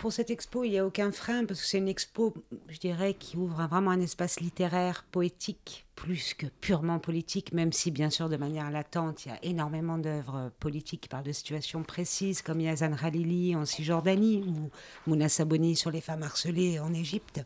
pour 0.00 0.14
cette 0.14 0.30
expo, 0.30 0.64
il 0.64 0.70
n'y 0.70 0.78
a 0.78 0.86
aucun 0.86 1.12
frein 1.12 1.44
parce 1.44 1.60
que 1.60 1.66
c'est 1.66 1.76
une 1.76 1.86
expo, 1.86 2.32
je 2.68 2.78
dirais, 2.78 3.12
qui 3.12 3.36
ouvre 3.36 3.66
vraiment 3.68 3.90
un 3.90 4.00
espace 4.00 4.40
littéraire, 4.40 5.04
poétique, 5.12 5.84
plus 5.94 6.32
que 6.32 6.46
purement 6.46 6.98
politique, 6.98 7.52
même 7.52 7.70
si 7.70 7.90
bien 7.90 8.08
sûr 8.08 8.30
de 8.30 8.38
manière 8.38 8.70
latente, 8.70 9.26
il 9.26 9.28
y 9.28 9.32
a 9.32 9.38
énormément 9.42 9.98
d'œuvres 9.98 10.52
politiques 10.58 11.02
qui 11.02 11.08
parlent 11.10 11.24
de 11.24 11.32
situations 11.32 11.82
précises, 11.82 12.40
comme 12.40 12.62
Yazan 12.62 12.96
Khalili 12.96 13.54
en 13.54 13.66
Cisjordanie 13.66 14.42
ou 14.46 14.70
Mouna 15.06 15.28
Saboni 15.28 15.76
sur 15.76 15.90
les 15.90 16.00
femmes 16.00 16.22
harcelées 16.22 16.80
en 16.80 16.94
Égypte. 16.94 17.42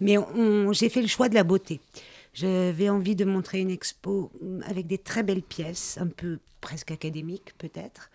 Mais 0.00 0.16
j'ai 0.70 0.90
fait 0.90 1.02
le 1.02 1.08
choix 1.08 1.28
de 1.28 1.34
la 1.34 1.42
beauté. 1.42 1.80
J'avais 2.40 2.88
envie 2.88 3.16
de 3.16 3.24
montrer 3.24 3.58
une 3.58 3.70
expo 3.70 4.30
avec 4.64 4.86
des 4.86 4.98
très 4.98 5.24
belles 5.24 5.42
pièces, 5.42 5.98
un 6.00 6.06
peu 6.06 6.38
presque 6.60 6.92
académiques 6.92 7.52
peut-être, 7.58 8.10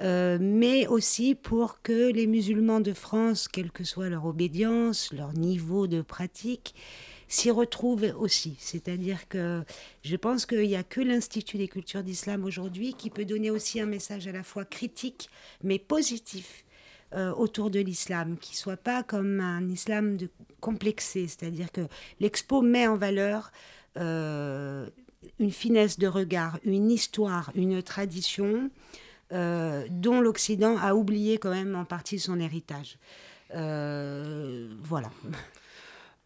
euh, 0.00 0.38
mais 0.40 0.86
aussi 0.86 1.34
pour 1.34 1.82
que 1.82 2.12
les 2.12 2.28
musulmans 2.28 2.78
de 2.78 2.92
France, 2.92 3.48
quelle 3.48 3.72
que 3.72 3.82
soit 3.82 4.10
leur 4.10 4.26
obédience, 4.26 5.12
leur 5.12 5.32
niveau 5.32 5.88
de 5.88 6.02
pratique, 6.02 6.76
s'y 7.26 7.50
retrouvent 7.50 8.14
aussi. 8.16 8.54
C'est-à-dire 8.60 9.26
que 9.26 9.64
je 10.04 10.14
pense 10.14 10.46
qu'il 10.46 10.68
n'y 10.68 10.76
a 10.76 10.84
que 10.84 11.00
l'Institut 11.00 11.58
des 11.58 11.66
cultures 11.66 12.04
d'islam 12.04 12.44
aujourd'hui 12.44 12.94
qui 12.94 13.10
peut 13.10 13.24
donner 13.24 13.50
aussi 13.50 13.80
un 13.80 13.86
message 13.86 14.28
à 14.28 14.32
la 14.32 14.44
fois 14.44 14.66
critique, 14.66 15.30
mais 15.64 15.80
positif. 15.80 16.64
Euh, 17.14 17.32
autour 17.32 17.70
de 17.70 17.80
l'islam, 17.80 18.36
qui 18.36 18.54
soit 18.54 18.76
pas 18.76 19.02
comme 19.02 19.40
un 19.40 19.66
islam 19.70 20.18
de 20.18 20.28
complexé, 20.60 21.26
c'est-à-dire 21.26 21.72
que 21.72 21.80
l'expo 22.20 22.60
met 22.60 22.86
en 22.86 22.96
valeur 22.96 23.50
euh, 23.96 24.86
une 25.38 25.50
finesse 25.50 25.98
de 25.98 26.06
regard, 26.06 26.58
une 26.64 26.90
histoire, 26.90 27.50
une 27.54 27.82
tradition, 27.82 28.70
euh, 29.32 29.86
dont 29.88 30.20
l'Occident 30.20 30.76
a 30.76 30.94
oublié 30.94 31.38
quand 31.38 31.48
même 31.48 31.74
en 31.76 31.86
partie 31.86 32.18
son 32.18 32.38
héritage. 32.38 32.98
Voilà. 33.54 35.10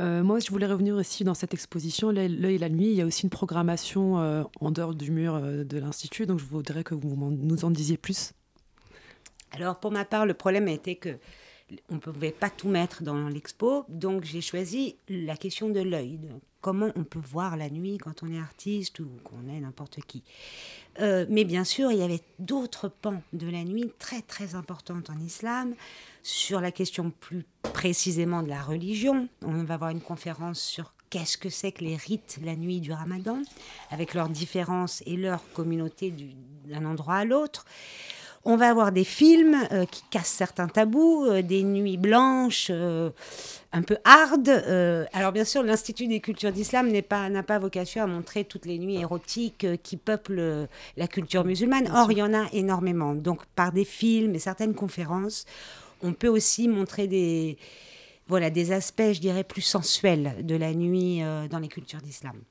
Moi, 0.01 0.41
je 0.41 0.51
voulais 0.51 0.67
revenir 0.67 0.97
aussi 0.97 1.23
dans 1.23 1.35
cette 1.35 1.55
exposition, 1.55 2.11
L'œil 2.11 2.57
et 2.57 2.59
la 2.59 2.69
nuit. 2.69 2.87
Il 2.87 2.95
y 2.95 3.03
a 3.03 3.07
aussi 3.07 3.23
une 3.23 3.31
programmation 3.31 4.17
en 4.61 4.71
dehors 4.73 4.97
du 4.97 5.13
mur 5.13 5.41
de 5.41 5.79
l'Institut, 5.79 6.27
donc 6.27 6.41
je 6.41 6.45
voudrais 6.45 6.83
que 6.83 6.97
vous 6.97 7.15
nous 7.15 7.65
en 7.65 7.71
disiez 7.71 7.99
plus. 7.99 8.33
Alors, 9.53 9.79
pour 9.79 9.93
ma 9.93 10.05
part, 10.05 10.27
le 10.27 10.35
problème 10.35 10.69
été 10.69 10.97
que 10.97 11.19
on 11.89 11.95
ne 11.95 12.01
pouvait 12.01 12.33
pas 12.33 12.51
tout 12.51 12.69
mettre 12.69 13.03
dans 13.03 13.29
l'expo, 13.29 13.85
donc 13.89 14.25
j'ai 14.25 14.41
choisi 14.41 14.97
la 15.09 15.37
question 15.37 15.69
de 15.69 15.81
l'œil. 15.81 16.19
Comment 16.61 16.91
on 16.97 17.05
peut 17.05 17.21
voir 17.23 17.57
la 17.57 17.71
nuit 17.71 17.99
quand 17.99 18.23
on 18.23 18.31
est 18.31 18.39
artiste 18.39 19.01
ou 19.01 19.09
qu'on 19.25 19.49
est 19.49 19.61
n'importe 19.61 20.01
qui. 20.07 20.23
Euh, 21.01 21.27
mais 21.29 21.45
bien 21.45 21.65
sûr, 21.65 21.91
il 21.91 21.99
y 21.99 22.03
avait 22.03 22.21
d'autres 22.39 22.89
pans 22.89 23.23
de 23.33 23.51
la 23.51 23.65
nuit 23.65 23.91
très 23.99 24.23
très 24.23 24.55
importantes 24.55 25.11
en 25.11 25.19
islam, 25.19 25.75
sur 26.23 26.61
la 26.61 26.71
question 26.71 27.11
plus 27.11 27.45
précisément 27.73 28.43
de 28.43 28.49
la 28.49 28.63
religion. 28.63 29.29
On 29.43 29.65
va 29.65 29.75
avoir 29.75 29.91
une 29.91 30.01
conférence 30.01 30.61
sur 30.61 30.95
qu'est-ce 31.11 31.37
que 31.37 31.51
c'est 31.51 31.73
que 31.73 31.85
les 31.85 31.97
rites 31.97 32.39
la 32.45 32.55
nuit 32.55 32.81
du 32.81 32.93
ramadan, 32.93 33.43
avec 33.91 34.15
leurs 34.15 34.29
différences 34.29 35.03
et 35.05 35.17
leur 35.17 35.41
communauté 35.53 36.15
d'un 36.67 36.85
endroit 36.85 37.17
à 37.17 37.25
l'autre. 37.25 37.67
On 38.45 38.57
va 38.57 38.71
avoir 38.71 38.91
des 38.91 39.05
films 39.05 39.57
euh, 39.71 39.85
qui 39.85 40.03
cassent 40.11 40.27
certains 40.27 40.67
tabous, 40.67 41.27
euh, 41.27 41.43
des 41.43 41.63
nuits 41.63 41.97
blanches 41.97 42.69
euh, 42.71 43.11
un 43.73 43.83
peu 43.83 43.97
hard. 44.05 44.49
alors 45.13 45.33
bien 45.33 45.45
sûr, 45.45 45.63
l'Institut 45.63 46.09
des 46.09 46.21
cultures 46.21 46.53
d'islam 46.53 46.91
n'a 46.91 47.03
pas, 47.03 47.31
pas 47.43 47.59
vocation 47.59 48.03
à 48.03 48.07
montrer 48.07 48.45
toutes 48.45 48.67
les 48.67 48.79
nuits 48.79 48.97
érotiques 48.97 49.67
qui 49.83 49.97
peuplent 49.97 50.69
la 50.97 51.07
culture 51.07 51.45
musulmane. 51.45 51.91
Or, 51.95 52.11
il 52.13 52.19
y 52.19 52.23
en 52.23 52.35
a 52.35 52.49
énormément. 52.53 53.15
Donc 53.15 53.47
par 53.55 53.73
des 53.73 53.87
films 53.87 54.35
et 54.35 54.39
certaines 54.39 54.75
conférences, 54.75 55.47
on 56.03 56.13
peut 56.13 56.29
aussi 56.29 56.69
montrer 56.69 57.07
des, 57.07 57.57
voilà, 58.27 58.51
des 58.51 58.73
aspects, 58.73 59.13
je 59.13 59.21
dirais, 59.21 59.45
plus 59.45 59.63
sensuels 59.63 60.45
de 60.45 60.57
la 60.57 60.75
nuit 60.75 61.23
dans 61.49 61.59
les 61.59 61.69
cultures 61.69 62.03
d'islam. 62.03 62.43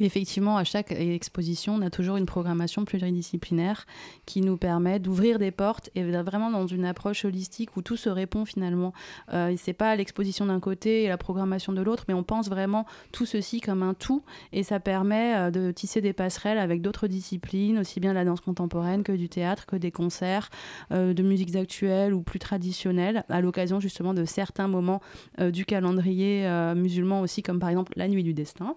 Effectivement, 0.00 0.56
à 0.56 0.64
chaque 0.64 0.92
exposition, 0.92 1.74
on 1.74 1.82
a 1.82 1.90
toujours 1.90 2.16
une 2.16 2.26
programmation 2.26 2.84
pluridisciplinaire 2.84 3.86
qui 4.26 4.40
nous 4.40 4.56
permet 4.56 4.98
d'ouvrir 4.98 5.38
des 5.38 5.50
portes 5.50 5.90
et 5.94 6.02
vraiment 6.04 6.50
dans 6.50 6.66
une 6.66 6.84
approche 6.84 7.24
holistique 7.24 7.76
où 7.76 7.82
tout 7.82 7.96
se 7.96 8.08
répond 8.08 8.44
finalement. 8.44 8.92
Euh, 9.32 9.54
c'est 9.56 9.72
pas 9.72 9.94
l'exposition 9.96 10.46
d'un 10.46 10.60
côté 10.60 11.04
et 11.04 11.08
la 11.08 11.18
programmation 11.18 11.72
de 11.72 11.82
l'autre, 11.82 12.04
mais 12.08 12.14
on 12.14 12.22
pense 12.22 12.48
vraiment 12.48 12.86
tout 13.12 13.26
ceci 13.26 13.60
comme 13.60 13.82
un 13.82 13.94
tout 13.94 14.22
et 14.52 14.62
ça 14.62 14.80
permet 14.80 15.36
euh, 15.36 15.50
de 15.50 15.70
tisser 15.70 16.00
des 16.00 16.12
passerelles 16.12 16.58
avec 16.58 16.82
d'autres 16.82 17.06
disciplines, 17.06 17.78
aussi 17.78 18.00
bien 18.00 18.12
la 18.12 18.24
danse 18.24 18.40
contemporaine 18.40 19.02
que 19.02 19.12
du 19.12 19.28
théâtre, 19.28 19.66
que 19.66 19.76
des 19.76 19.90
concerts, 19.90 20.50
euh, 20.92 21.14
de 21.14 21.22
musiques 21.22 21.54
actuelles 21.56 22.14
ou 22.14 22.22
plus 22.22 22.38
traditionnelles, 22.38 23.24
à 23.28 23.40
l'occasion 23.40 23.80
justement 23.80 24.14
de 24.14 24.24
certains 24.24 24.68
moments 24.68 25.00
euh, 25.40 25.50
du 25.50 25.64
calendrier 25.64 26.48
musulman 26.74 27.20
aussi, 27.20 27.42
comme 27.42 27.58
par 27.58 27.68
exemple 27.68 27.92
la 27.96 28.08
nuit 28.08 28.22
du 28.22 28.34
destin. 28.34 28.74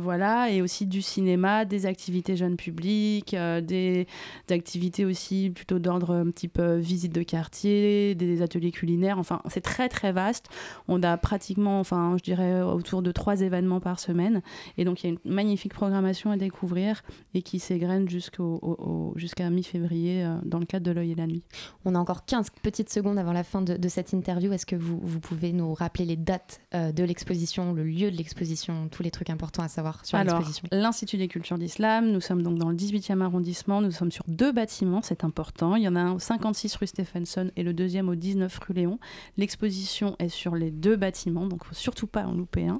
Voilà, 0.00 0.50
et 0.50 0.62
aussi 0.62 0.86
du 0.86 1.02
cinéma, 1.02 1.64
des 1.64 1.86
activités 1.86 2.36
jeunes 2.36 2.56
publics, 2.56 3.34
euh, 3.34 3.60
des, 3.60 4.06
activités 4.50 5.04
aussi 5.04 5.50
plutôt 5.50 5.78
d'ordre 5.78 6.24
peu 6.52 6.76
visite 6.76 7.14
de 7.14 7.22
quartier, 7.22 8.14
des 8.14 8.42
ateliers 8.42 8.72
culinaires. 8.72 9.18
Enfin, 9.18 9.40
c'est 9.48 9.60
très 9.60 9.88
très 9.88 10.12
vaste. 10.12 10.48
On 10.88 11.02
a 11.02 11.16
pratiquement, 11.16 11.78
enfin, 11.80 12.16
je 12.18 12.24
dirais 12.24 12.62
autour 12.62 13.02
de 13.02 13.12
trois 13.12 13.40
événements 13.40 13.80
par 13.80 14.00
semaine, 14.00 14.42
et 14.78 14.84
donc 14.84 15.02
il 15.02 15.06
y 15.06 15.10
a 15.10 15.12
une 15.12 15.32
magnifique 15.32 15.74
programmation 15.74 16.30
à 16.30 16.36
découvrir 16.36 17.02
et 17.34 17.42
qui 17.42 17.58
s'égrène 17.58 18.08
jusqu'à 18.08 19.50
mi-février 19.50 20.24
euh, 20.24 20.36
dans 20.44 20.58
le 20.58 20.66
cadre 20.66 20.86
de 20.86 20.90
l'œil 20.90 21.12
et 21.12 21.14
la 21.14 21.26
nuit. 21.26 21.42
On 21.84 21.94
a 21.94 21.98
encore 21.98 22.24
15 22.24 22.48
petites 22.62 22.90
secondes 22.90 23.18
avant 23.18 23.32
la 23.32 23.44
fin 23.44 23.62
de, 23.62 23.88
cette 23.88 24.12
interview. 24.12 24.52
Est-ce 24.52 24.66
que 24.66 24.76
vous, 24.76 24.98
vous, 25.02 25.20
pouvez 25.20 25.52
nous 25.52 25.74
rappeler 25.74 26.04
les 26.04 26.16
dates 26.16 26.60
de 26.72 27.02
l'exposition, 27.02 27.72
le 27.72 27.82
lieu 27.82 28.10
de 28.10 28.16
l'exposition, 28.16 28.88
tous 28.88 29.02
les 29.02 29.10
trucs 29.10 29.30
importants? 29.30 29.49
À 29.58 29.68
savoir 29.68 30.04
sur 30.04 30.18
l'exposition 30.18 30.68
L'Institut 30.70 31.16
des 31.16 31.28
cultures 31.28 31.58
d'islam, 31.58 32.10
nous 32.10 32.20
sommes 32.20 32.42
donc 32.42 32.58
dans 32.58 32.68
le 32.68 32.76
18e 32.76 33.20
arrondissement, 33.20 33.80
nous 33.80 33.90
sommes 33.90 34.12
sur 34.12 34.24
deux 34.28 34.52
bâtiments, 34.52 35.02
c'est 35.02 35.24
important. 35.24 35.76
Il 35.76 35.82
y 35.82 35.88
en 35.88 35.96
a 35.96 36.00
un 36.00 36.12
au 36.12 36.18
56 36.18 36.76
rue 36.76 36.86
Stephenson 36.86 37.50
et 37.56 37.62
le 37.62 37.72
deuxième 37.72 38.08
au 38.08 38.14
19 38.14 38.58
rue 38.58 38.74
Léon. 38.74 38.98
L'exposition 39.36 40.16
est 40.18 40.28
sur 40.28 40.54
les 40.54 40.70
deux 40.70 40.96
bâtiments, 40.96 41.46
donc 41.46 41.60
il 41.62 41.64
ne 41.64 41.68
faut 41.68 41.74
surtout 41.74 42.06
pas 42.06 42.22
en 42.22 42.32
louper 42.32 42.66
un. 42.66 42.74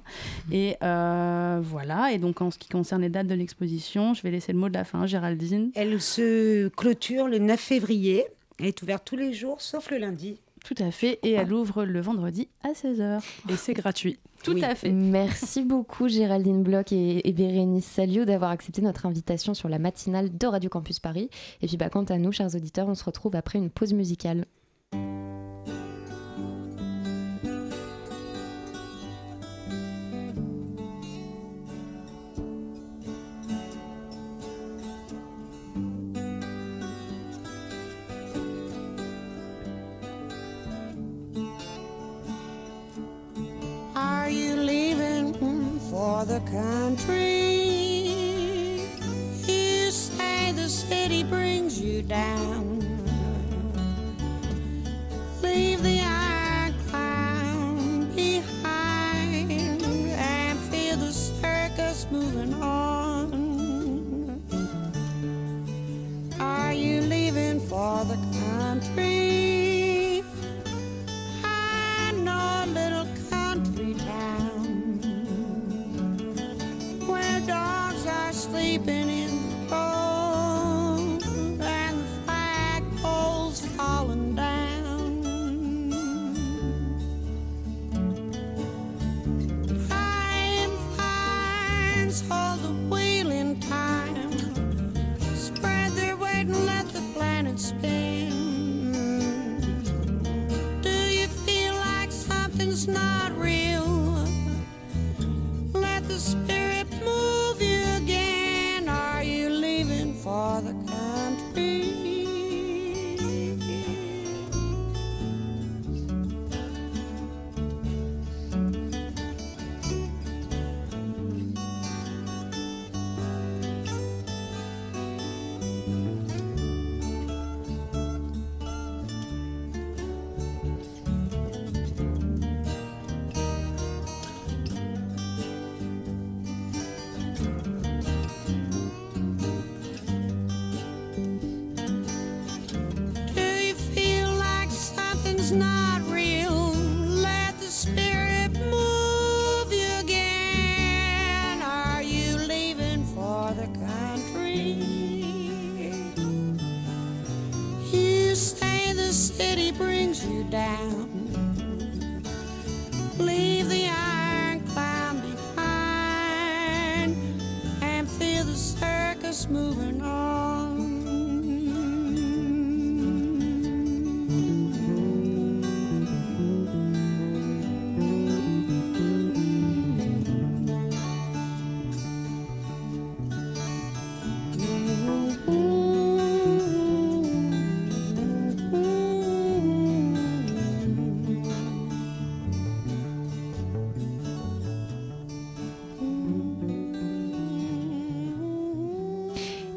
Mmh. 0.49 0.53
Et 0.53 0.77
euh, 0.83 1.61
voilà, 1.63 2.13
et 2.13 2.19
donc 2.19 2.41
en 2.41 2.51
ce 2.51 2.59
qui 2.59 2.69
concerne 2.69 3.03
les 3.03 3.09
dates 3.09 3.27
de 3.27 3.35
l'exposition, 3.35 4.15
je 4.15 4.23
vais 4.23 4.31
laisser 4.31 4.53
le 4.53 4.59
mot 4.59 4.69
de 4.69 4.75
la 4.75 4.85
fin, 4.85 5.07
Géraldine. 5.07 5.71
Elle 5.75 6.01
se 6.01 6.69
clôture 6.69 7.27
le 7.27 7.39
9 7.39 7.59
février. 7.59 8.25
Elle 8.59 8.67
est 8.67 8.83
ouverte 8.83 9.05
tous 9.05 9.17
les 9.17 9.33
jours, 9.33 9.61
sauf 9.61 9.91
le 9.91 9.99
lundi. 9.99 10.39
Tout 10.65 10.75
à 10.79 10.91
fait, 10.91 11.19
et 11.23 11.33
elle 11.33 11.53
ouvre 11.53 11.85
le 11.85 12.01
vendredi 12.01 12.49
à 12.63 12.73
16h. 12.73 13.23
Et 13.49 13.57
c'est 13.57 13.73
gratuit. 13.73 14.19
Tout 14.43 14.59
à 14.63 14.75
fait. 14.75 14.91
Merci 14.91 15.63
beaucoup 15.65 16.09
Géraldine 16.09 16.63
Bloch 16.63 16.93
et, 16.93 17.33
Bérénice 17.33 17.85
Salio 17.85 18.25
d'avoir 18.25 18.51
accepté 18.51 18.83
notre 18.83 19.07
invitation 19.07 19.55
sur 19.55 19.69
la 19.69 19.79
matinale 19.79 20.37
de 20.37 20.47
Radio 20.47 20.71
Campus 20.71 20.99
Paris. 20.99 21.31
Et 21.63 21.67
puis 21.67 21.77
bah, 21.77 21.91
quant 21.91 22.05
à 22.05 22.19
nous, 22.19 22.33
chers 22.33 22.55
auditeurs, 22.55 22.89
on 22.89 22.95
se 22.95 23.05
retrouve 23.05 23.37
après 23.37 23.59
une 23.59 23.71
pause 23.71 23.93
musicale. 23.93 24.47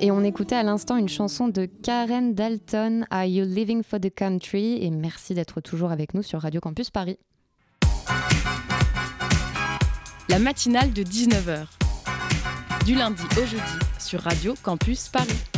Et 0.03 0.11
on 0.11 0.21
écoutait 0.21 0.57
à 0.57 0.63
l'instant 0.63 0.97
une 0.97 1.07
chanson 1.07 1.47
de 1.47 1.65
Karen 1.65 2.35
Dalton, 2.35 3.07
Are 3.09 3.23
You 3.23 3.45
Living 3.45 3.83
for 3.83 4.01
the 4.01 4.13
Country? 4.13 4.83
Et 4.83 4.91
merci 4.91 5.33
d'être 5.33 5.61
toujours 5.61 5.93
avec 5.93 6.13
nous 6.13 6.21
sur 6.21 6.41
Radio 6.41 6.59
Campus 6.59 6.89
Paris. 6.89 7.17
La 10.27 10.39
matinale 10.39 10.91
de 10.91 11.03
19h. 11.03 11.67
Du 12.85 12.95
lundi 12.95 13.23
au 13.41 13.45
jeudi 13.45 13.79
sur 13.97 14.19
Radio 14.19 14.55
Campus 14.61 15.07
Paris. 15.07 15.52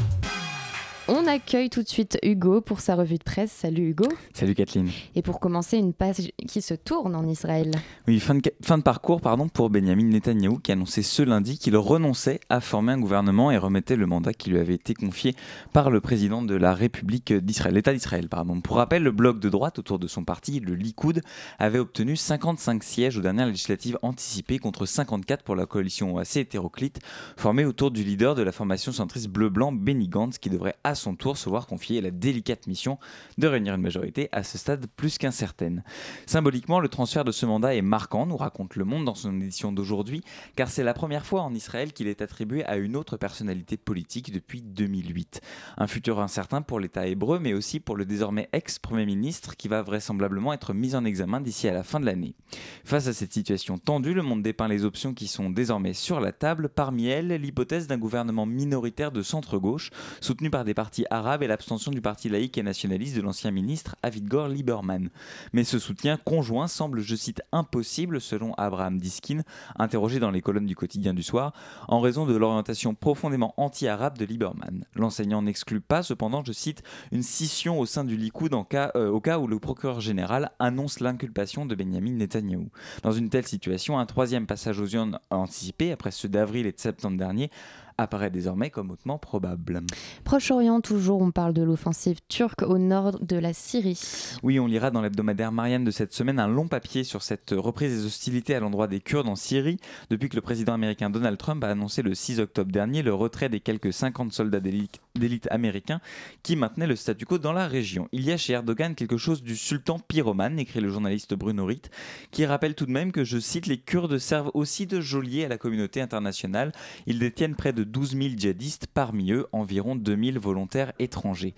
On 1.07 1.27
accueille 1.27 1.69
tout 1.69 1.83
de 1.83 1.87
suite 1.87 2.17
Hugo 2.23 2.61
pour 2.61 2.79
sa 2.79 2.95
revue 2.95 3.19
de 3.19 3.23
presse. 3.23 3.51
Salut 3.51 3.89
Hugo. 3.89 4.05
Salut 4.33 4.55
Kathleen. 4.55 4.89
Et 5.13 5.21
pour 5.21 5.39
commencer, 5.39 5.77
une 5.77 5.93
page 5.93 6.31
qui 6.47 6.63
se 6.63 6.73
tourne 6.73 7.15
en 7.15 7.27
Israël. 7.27 7.69
Oui, 8.07 8.19
fin 8.19 8.33
de, 8.33 8.41
fin 8.63 8.79
de 8.79 8.83
parcours 8.83 9.21
pardon, 9.21 9.47
pour 9.47 9.69
Benjamin 9.69 10.05
Netanyahou 10.05 10.57
qui 10.57 10.71
annonçait 10.71 11.03
ce 11.03 11.21
lundi 11.21 11.59
qu'il 11.59 11.77
renonçait 11.77 12.39
à 12.49 12.59
former 12.59 12.93
un 12.93 12.99
gouvernement 12.99 13.51
et 13.51 13.57
remettait 13.57 13.97
le 13.97 14.07
mandat 14.07 14.33
qui 14.33 14.49
lui 14.49 14.57
avait 14.57 14.73
été 14.73 14.95
confié 14.95 15.35
par 15.73 15.91
le 15.91 16.01
président 16.01 16.41
de 16.41 16.55
la 16.55 16.73
République 16.73 17.31
d'Israël, 17.33 17.75
l'État 17.75 17.93
d'Israël. 17.93 18.27
Pardon. 18.27 18.59
Pour 18.59 18.77
rappel, 18.77 19.03
le 19.03 19.11
bloc 19.11 19.39
de 19.39 19.49
droite 19.49 19.77
autour 19.77 19.99
de 19.99 20.07
son 20.07 20.23
parti, 20.23 20.59
le 20.59 20.73
Likoud, 20.73 21.21
avait 21.59 21.77
obtenu 21.77 22.15
55 22.15 22.83
sièges 22.83 23.15
aux 23.15 23.21
dernières 23.21 23.45
législatives 23.45 23.99
anticipées 24.01 24.57
contre 24.57 24.87
54 24.87 25.43
pour 25.43 25.55
la 25.55 25.67
coalition 25.67 26.17
assez 26.17 26.39
hétéroclite 26.39 26.99
formée 27.37 27.65
autour 27.65 27.91
du 27.91 28.03
leader 28.03 28.33
de 28.33 28.41
la 28.41 28.51
formation 28.51 28.91
centriste 28.91 29.27
bleu-blanc 29.27 29.71
Benny 29.71 30.07
Gantz 30.07 30.39
qui 30.39 30.49
devrait 30.49 30.73
à 30.83 30.94
son 30.95 31.15
tour 31.15 31.37
se 31.37 31.49
voir 31.49 31.67
confier 31.67 32.01
la 32.01 32.11
délicate 32.11 32.67
mission 32.67 32.97
de 33.37 33.47
réunir 33.47 33.75
une 33.75 33.81
majorité 33.81 34.29
à 34.31 34.43
ce 34.43 34.57
stade 34.57 34.87
plus 34.95 35.17
qu'incertaine. 35.17 35.83
Symboliquement, 36.25 36.79
le 36.79 36.89
transfert 36.89 37.25
de 37.25 37.31
ce 37.31 37.45
mandat 37.45 37.75
est 37.75 37.81
marquant, 37.81 38.25
nous 38.25 38.37
raconte 38.37 38.75
Le 38.75 38.85
Monde 38.85 39.05
dans 39.05 39.15
son 39.15 39.39
édition 39.41 39.71
d'aujourd'hui, 39.71 40.21
car 40.55 40.69
c'est 40.69 40.83
la 40.83 40.93
première 40.93 41.25
fois 41.25 41.41
en 41.41 41.53
Israël 41.53 41.93
qu'il 41.93 42.07
est 42.07 42.21
attribué 42.21 42.63
à 42.65 42.77
une 42.77 42.95
autre 42.95 43.17
personnalité 43.17 43.77
politique 43.77 44.31
depuis 44.31 44.61
2008. 44.61 45.41
Un 45.77 45.87
futur 45.87 46.19
incertain 46.19 46.61
pour 46.61 46.79
l'État 46.79 47.07
hébreu, 47.07 47.39
mais 47.39 47.53
aussi 47.53 47.79
pour 47.79 47.95
le 47.95 48.05
désormais 48.05 48.49
ex-premier 48.53 49.05
ministre 49.05 49.55
qui 49.55 49.67
va 49.67 49.81
vraisemblablement 49.81 50.53
être 50.53 50.73
mis 50.73 50.95
en 50.95 51.05
examen 51.05 51.41
d'ici 51.41 51.67
à 51.67 51.73
la 51.73 51.83
fin 51.83 51.99
de 51.99 52.05
l'année. 52.05 52.35
Face 52.83 53.07
à 53.07 53.13
cette 53.13 53.33
situation 53.33 53.77
tendue, 53.77 54.13
Le 54.13 54.21
Monde 54.21 54.43
dépeint 54.43 54.67
les 54.67 54.85
options 54.85 55.13
qui 55.13 55.27
sont 55.27 55.49
désormais 55.49 55.93
sur 55.93 56.19
la 56.19 56.31
table, 56.31 56.69
parmi 56.69 57.07
elles 57.07 57.27
l'hypothèse 57.27 57.87
d'un 57.87 57.97
gouvernement 57.97 58.45
minoritaire 58.45 59.11
de 59.11 59.21
centre-gauche, 59.21 59.89
soutenu 60.21 60.49
par 60.49 60.63
des 60.63 60.73
partis 60.73 60.84
arabes 61.09 61.43
et 61.43 61.47
l'abstention 61.47 61.91
du 61.91 62.01
parti 62.01 62.29
laïque 62.29 62.57
et 62.57 62.63
nationaliste 62.63 63.15
de 63.15 63.21
l'ancien 63.21 63.51
ministre 63.51 63.95
Avigdor 64.03 64.47
Lieberman. 64.47 65.09
Mais 65.53 65.63
ce 65.63 65.79
soutien 65.79 66.17
conjoint 66.17 66.67
semble, 66.67 67.01
je 67.01 67.15
cite, 67.15 67.41
impossible 67.51 68.21
selon 68.21 68.53
Abraham 68.55 68.99
Diskin, 68.99 69.41
interrogé 69.77 70.19
dans 70.19 70.31
les 70.31 70.41
colonnes 70.41 70.65
du 70.65 70.75
quotidien 70.75 71.13
du 71.13 71.23
soir, 71.23 71.53
en 71.87 71.99
raison 71.99 72.25
de 72.25 72.35
l'orientation 72.35 72.95
profondément 72.95 73.53
anti-arabe 73.57 74.17
de 74.17 74.25
Lieberman. 74.25 74.85
L'enseignant 74.95 75.41
n'exclut 75.41 75.81
pas, 75.81 76.03
cependant, 76.03 76.43
je 76.45 76.51
cite, 76.51 76.83
une 77.11 77.23
scission 77.23 77.79
au 77.79 77.85
sein 77.85 78.03
du 78.03 78.15
Likoud 78.15 78.53
euh, 78.73 79.09
au 79.09 79.19
cas 79.19 79.39
où 79.39 79.47
le 79.47 79.59
procureur 79.59 79.99
général 79.99 80.51
annonce 80.59 80.99
l'inculpation 80.99 81.65
de 81.65 81.75
Benjamin 81.75 82.11
Netanyahou. 82.11 82.69
Dans 83.03 83.11
une 83.11 83.29
telle 83.29 83.47
situation, 83.47 83.99
un 83.99 84.05
troisième 84.05 84.47
passage 84.47 84.79
aux 84.79 84.87
urnes 84.87 85.19
anticipé, 85.29 85.91
après 85.91 86.11
ceux 86.11 86.29
d'avril 86.29 86.65
et 86.65 86.71
de 86.71 86.79
septembre 86.79 87.17
dernier, 87.17 87.49
apparaît 87.97 88.29
désormais 88.29 88.69
comme 88.69 88.91
hautement 88.91 89.17
probable. 89.17 89.81
Proche-Orient, 90.23 90.81
toujours, 90.81 91.21
on 91.21 91.31
parle 91.31 91.53
de 91.53 91.63
l'offensive 91.63 92.19
turque 92.27 92.61
au 92.61 92.77
nord 92.77 93.19
de 93.19 93.37
la 93.37 93.53
Syrie. 93.53 93.99
Oui, 94.43 94.59
on 94.59 94.67
lira 94.67 94.91
dans 94.91 95.01
l'hebdomadaire 95.01 95.51
Marianne 95.51 95.83
de 95.83 95.91
cette 95.91 96.13
semaine 96.13 96.39
un 96.39 96.47
long 96.47 96.67
papier 96.67 97.03
sur 97.03 97.21
cette 97.21 97.51
reprise 97.51 97.97
des 97.97 98.05
hostilités 98.05 98.55
à 98.55 98.59
l'endroit 98.59 98.87
des 98.87 98.99
Kurdes 98.99 99.27
en 99.27 99.35
Syrie, 99.35 99.77
depuis 100.09 100.29
que 100.29 100.35
le 100.35 100.41
président 100.41 100.73
américain 100.73 101.09
Donald 101.09 101.37
Trump 101.37 101.63
a 101.63 101.69
annoncé 101.69 102.01
le 102.01 102.13
6 102.13 102.39
octobre 102.39 102.71
dernier 102.71 103.01
le 103.01 103.13
retrait 103.13 103.49
des 103.49 103.59
quelques 103.59 103.93
50 103.93 104.33
soldats 104.33 104.59
d'élite 104.59 104.99
américains 105.49 106.01
qui 106.43 106.55
maintenaient 106.55 106.87
le 106.87 106.95
statu 106.95 107.25
quo 107.25 107.37
dans 107.37 107.53
la 107.53 107.67
région. 107.67 108.07
Il 108.11 108.25
y 108.25 108.31
a 108.31 108.37
chez 108.37 108.53
Erdogan 108.53 108.95
quelque 108.95 109.17
chose 109.17 109.43
du 109.43 109.55
sultan 109.55 109.99
pyromane, 109.99 110.59
écrit 110.59 110.81
le 110.81 110.89
journaliste 110.89 111.33
Bruno 111.33 111.65
Ritt, 111.65 111.89
qui 112.31 112.45
rappelle 112.45 112.75
tout 112.75 112.85
de 112.85 112.91
même 112.91 113.11
que, 113.11 113.23
je 113.23 113.39
cite, 113.39 113.67
les 113.67 113.77
Kurdes 113.77 114.17
servent 114.17 114.51
aussi 114.53 114.87
de 114.87 115.01
geôliers 115.01 115.45
à 115.45 115.49
la 115.49 115.57
communauté 115.57 116.01
internationale. 116.01 116.71
Ils 117.05 117.19
détiennent 117.19 117.55
près 117.55 117.73
de 117.73 117.83
12 117.83 118.17
000 118.17 118.23
djihadistes, 118.37 118.87
parmi 118.87 119.31
eux 119.31 119.47
environ 119.51 119.95
2 119.95 120.31
000 120.31 120.39
volontaires 120.39 120.93
étrangers. 120.99 121.55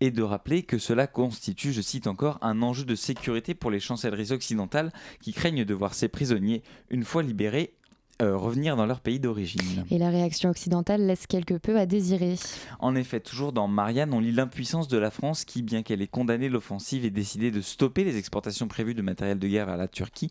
Et 0.00 0.10
de 0.10 0.22
rappeler 0.22 0.64
que 0.64 0.78
cela 0.78 1.06
constitue, 1.06 1.72
je 1.72 1.80
cite 1.80 2.06
encore, 2.06 2.38
un 2.42 2.62
enjeu 2.62 2.84
de 2.84 2.94
sécurité 2.94 3.54
pour 3.54 3.70
les 3.70 3.80
chancelleries 3.80 4.32
occidentales 4.32 4.92
qui 5.20 5.32
craignent 5.32 5.64
de 5.64 5.74
voir 5.74 5.94
ces 5.94 6.08
prisonniers, 6.08 6.62
une 6.90 7.04
fois 7.04 7.22
libérés, 7.22 7.74
euh, 8.22 8.36
revenir 8.36 8.76
dans 8.76 8.86
leur 8.86 9.00
pays 9.00 9.18
d'origine. 9.18 9.84
Et 9.90 9.98
la 9.98 10.08
réaction 10.08 10.48
occidentale 10.48 11.04
laisse 11.04 11.26
quelque 11.26 11.54
peu 11.54 11.78
à 11.78 11.84
désirer. 11.84 12.36
En 12.78 12.94
effet, 12.94 13.18
toujours 13.18 13.52
dans 13.52 13.66
Marianne, 13.66 14.14
on 14.14 14.20
lit 14.20 14.30
l'impuissance 14.30 14.86
de 14.86 14.98
la 14.98 15.10
France 15.10 15.44
qui, 15.44 15.62
bien 15.62 15.82
qu'elle 15.82 16.00
ait 16.00 16.06
condamné 16.06 16.48
l'offensive 16.48 17.04
et 17.04 17.10
décidé 17.10 17.50
de 17.50 17.60
stopper 17.60 18.04
les 18.04 18.16
exportations 18.16 18.68
prévues 18.68 18.94
de 18.94 19.02
matériel 19.02 19.38
de 19.38 19.48
guerre 19.48 19.66
vers 19.66 19.76
la 19.76 19.88
Turquie, 19.88 20.28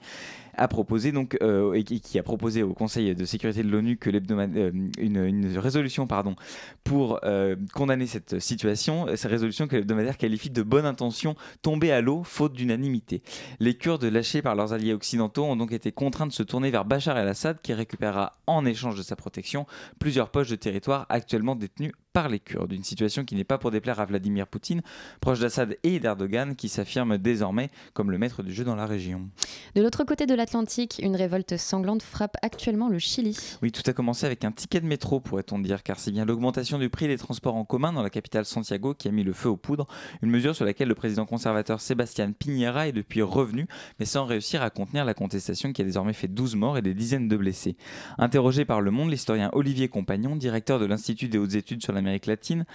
a 0.55 0.67
proposé 0.67 1.11
donc 1.11 1.37
euh, 1.41 1.73
et 1.73 1.83
qui 1.83 2.19
a 2.19 2.23
proposé 2.23 2.63
au 2.63 2.73
Conseil 2.73 3.15
de 3.15 3.25
sécurité 3.25 3.63
de 3.63 3.69
l'ONU 3.69 3.99
euh, 4.07 4.71
une, 4.97 5.17
une, 5.17 5.57
résolution 5.57 6.07
pardon 6.07 6.35
pour 6.83 7.19
euh, 7.23 7.55
condamner 7.73 8.07
cette 8.07 8.39
situation, 8.39 9.07
cette 9.15 9.31
résolution 9.31 9.67
que 9.67 9.75
l'hebdomadaire 9.75 10.17
qualifie 10.17 10.49
de 10.49 10.63
bonne 10.63 10.85
intention 10.85 11.35
tombée 11.61 11.91
à 11.91 12.01
l'eau 12.01 12.23
faute 12.23 12.53
d'unanimité. 12.53 13.21
Les 13.59 13.75
Kurdes 13.75 14.03
lâchés 14.03 14.41
par 14.41 14.55
leurs 14.55 14.73
alliés 14.73 14.93
occidentaux 14.93 15.45
ont 15.45 15.55
donc 15.55 15.71
été 15.71 15.91
contraints 15.91 16.27
de 16.27 16.33
se 16.33 16.43
tourner 16.43 16.71
vers 16.71 16.85
Bachar 16.85 17.17
el-Assad 17.17 17.61
qui 17.61 17.73
récupérera 17.73 18.33
en 18.47 18.65
échange 18.65 18.97
de 18.97 19.03
sa 19.03 19.15
protection 19.15 19.65
plusieurs 19.99 20.29
poches 20.29 20.49
de 20.49 20.55
territoire 20.55 21.05
actuellement 21.09 21.55
détenues 21.55 21.93
par 22.13 22.29
les 22.29 22.39
Kurdes. 22.39 22.71
Une 22.71 22.83
situation 22.83 23.25
qui 23.25 23.35
n'est 23.35 23.43
pas 23.43 23.57
pour 23.57 23.71
déplaire 23.71 23.99
à 23.99 24.05
Vladimir 24.05 24.47
Poutine, 24.47 24.81
proche 25.19 25.39
d'Assad 25.39 25.77
et 25.83 25.99
d'Erdogan, 25.99 26.55
qui 26.55 26.69
s'affirme 26.69 27.17
désormais 27.17 27.69
comme 27.93 28.11
le 28.11 28.17
maître 28.17 28.43
du 28.43 28.53
jeu 28.53 28.63
dans 28.63 28.75
la 28.75 28.85
région. 28.85 29.29
De 29.75 29.81
l'autre 29.81 30.03
côté 30.03 30.25
de 30.25 30.35
l'Atlantique, 30.35 30.99
une 31.03 31.15
révolte 31.15 31.57
sanglante 31.57 32.03
frappe 32.03 32.37
actuellement 32.41 32.89
le 32.89 32.99
Chili. 32.99 33.37
Oui, 33.61 33.71
tout 33.71 33.81
a 33.89 33.93
commencé 33.93 34.25
avec 34.25 34.45
un 34.45 34.51
ticket 34.51 34.79
de 34.79 34.85
métro, 34.85 35.19
pourrait-on 35.19 35.59
dire, 35.59 35.81
car 35.81 35.99
c'est 35.99 36.11
bien 36.11 36.25
l'augmentation 36.25 36.77
du 36.77 36.89
prix 36.89 37.07
des 37.07 37.17
transports 37.17 37.55
en 37.55 37.65
commun 37.65 37.91
dans 37.91 38.03
la 38.03 38.11
capitale 38.11 38.45
Santiago 38.45 38.93
qui 38.93 39.07
a 39.07 39.11
mis 39.11 39.23
le 39.23 39.33
feu 39.33 39.49
aux 39.49 39.57
poudres, 39.57 39.87
une 40.21 40.29
mesure 40.29 40.55
sur 40.55 40.65
laquelle 40.65 40.87
le 40.87 40.95
président 40.95 41.25
conservateur 41.25 41.81
Sébastien 41.81 42.31
Piñera 42.31 42.87
est 42.87 42.91
depuis 42.91 43.23
revenu, 43.23 43.67
mais 43.99 44.05
sans 44.05 44.25
réussir 44.25 44.61
à 44.61 44.69
contenir 44.69 45.05
la 45.05 45.15
contestation 45.15 45.73
qui 45.73 45.81
a 45.81 45.85
désormais 45.85 46.13
fait 46.13 46.27
12 46.27 46.55
morts 46.55 46.77
et 46.77 46.83
des 46.83 46.93
dizaines 46.93 47.27
de 47.27 47.37
blessés. 47.37 47.75
Interrogé 48.19 48.65
par 48.65 48.81
Le 48.81 48.91
Monde, 48.91 49.09
l'historien 49.09 49.49
Olivier 49.53 49.87
Compagnon, 49.87 50.35
directeur 50.35 50.79
de 50.79 50.85
l'Institut 50.85 51.27
des 51.27 51.37
hautes 51.37 51.55
études 51.55 51.81
sur 51.81 51.93
l'Amérique 52.03 52.25
latine, 52.25 52.65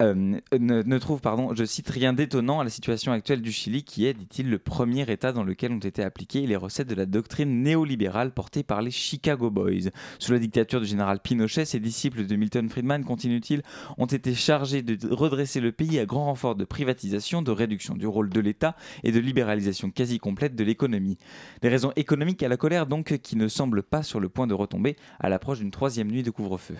euh, 0.00 0.38
ne, 0.56 0.98
trouve, 0.98 1.20
pardon, 1.20 1.54
je 1.56 1.64
cite, 1.64 1.88
rien 1.88 2.12
d'étonnant 2.12 2.60
à 2.60 2.64
la 2.64 2.70
situation 2.70 3.10
actuelle 3.10 3.42
du 3.42 3.50
Chili 3.50 3.82
qui 3.82 4.06
est, 4.06 4.14
dit-il, 4.14 4.48
le 4.48 4.60
premier 4.60 5.10
État 5.10 5.32
dans 5.32 5.42
lequel 5.42 5.72
ont 5.72 5.78
été 5.78 6.04
appliquées 6.04 6.46
les 6.46 6.54
recettes 6.54 6.86
de 6.86 6.94
la 6.94 7.04
doctrine 7.04 7.64
néolibérale 7.64 8.30
portée 8.30 8.62
par 8.62 8.80
les 8.80 8.92
Chicago 8.92 9.50
Boys. 9.50 9.90
Sous 10.20 10.30
la 10.30 10.38
dictature 10.38 10.80
du 10.80 10.86
général 10.86 11.18
Pinochet, 11.18 11.64
ses 11.64 11.80
disciples 11.80 12.26
de 12.26 12.36
Milton 12.36 12.68
Friedman, 12.68 13.04
continue-t-il, 13.04 13.62
ont 13.96 14.06
été 14.06 14.34
chargés 14.34 14.82
de 14.82 15.12
redresser 15.12 15.58
le 15.58 15.72
pays 15.72 15.98
à 15.98 16.06
grand 16.06 16.26
renfort 16.26 16.54
de 16.54 16.64
privatisation, 16.64 17.42
de 17.42 17.50
réduction 17.50 17.96
du 17.96 18.06
rôle 18.06 18.30
de 18.30 18.38
l'État 18.38 18.76
et 19.02 19.10
de 19.10 19.18
libéralisation 19.18 19.90
quasi 19.90 20.20
complète 20.20 20.54
de 20.54 20.62
l'économie. 20.62 21.18
Des 21.60 21.68
raisons 21.68 21.92
économiques 21.96 22.44
à 22.44 22.48
la 22.48 22.56
colère 22.56 22.86
donc 22.86 23.18
qui 23.18 23.34
ne 23.34 23.48
semblent 23.48 23.82
pas 23.82 24.04
sur 24.04 24.20
le 24.20 24.28
point 24.28 24.46
de 24.46 24.54
retomber 24.54 24.94
à 25.18 25.28
l'approche 25.28 25.58
d'une 25.58 25.72
troisième 25.72 26.08
nuit 26.08 26.22
de 26.22 26.30
couvre-feu. 26.30 26.76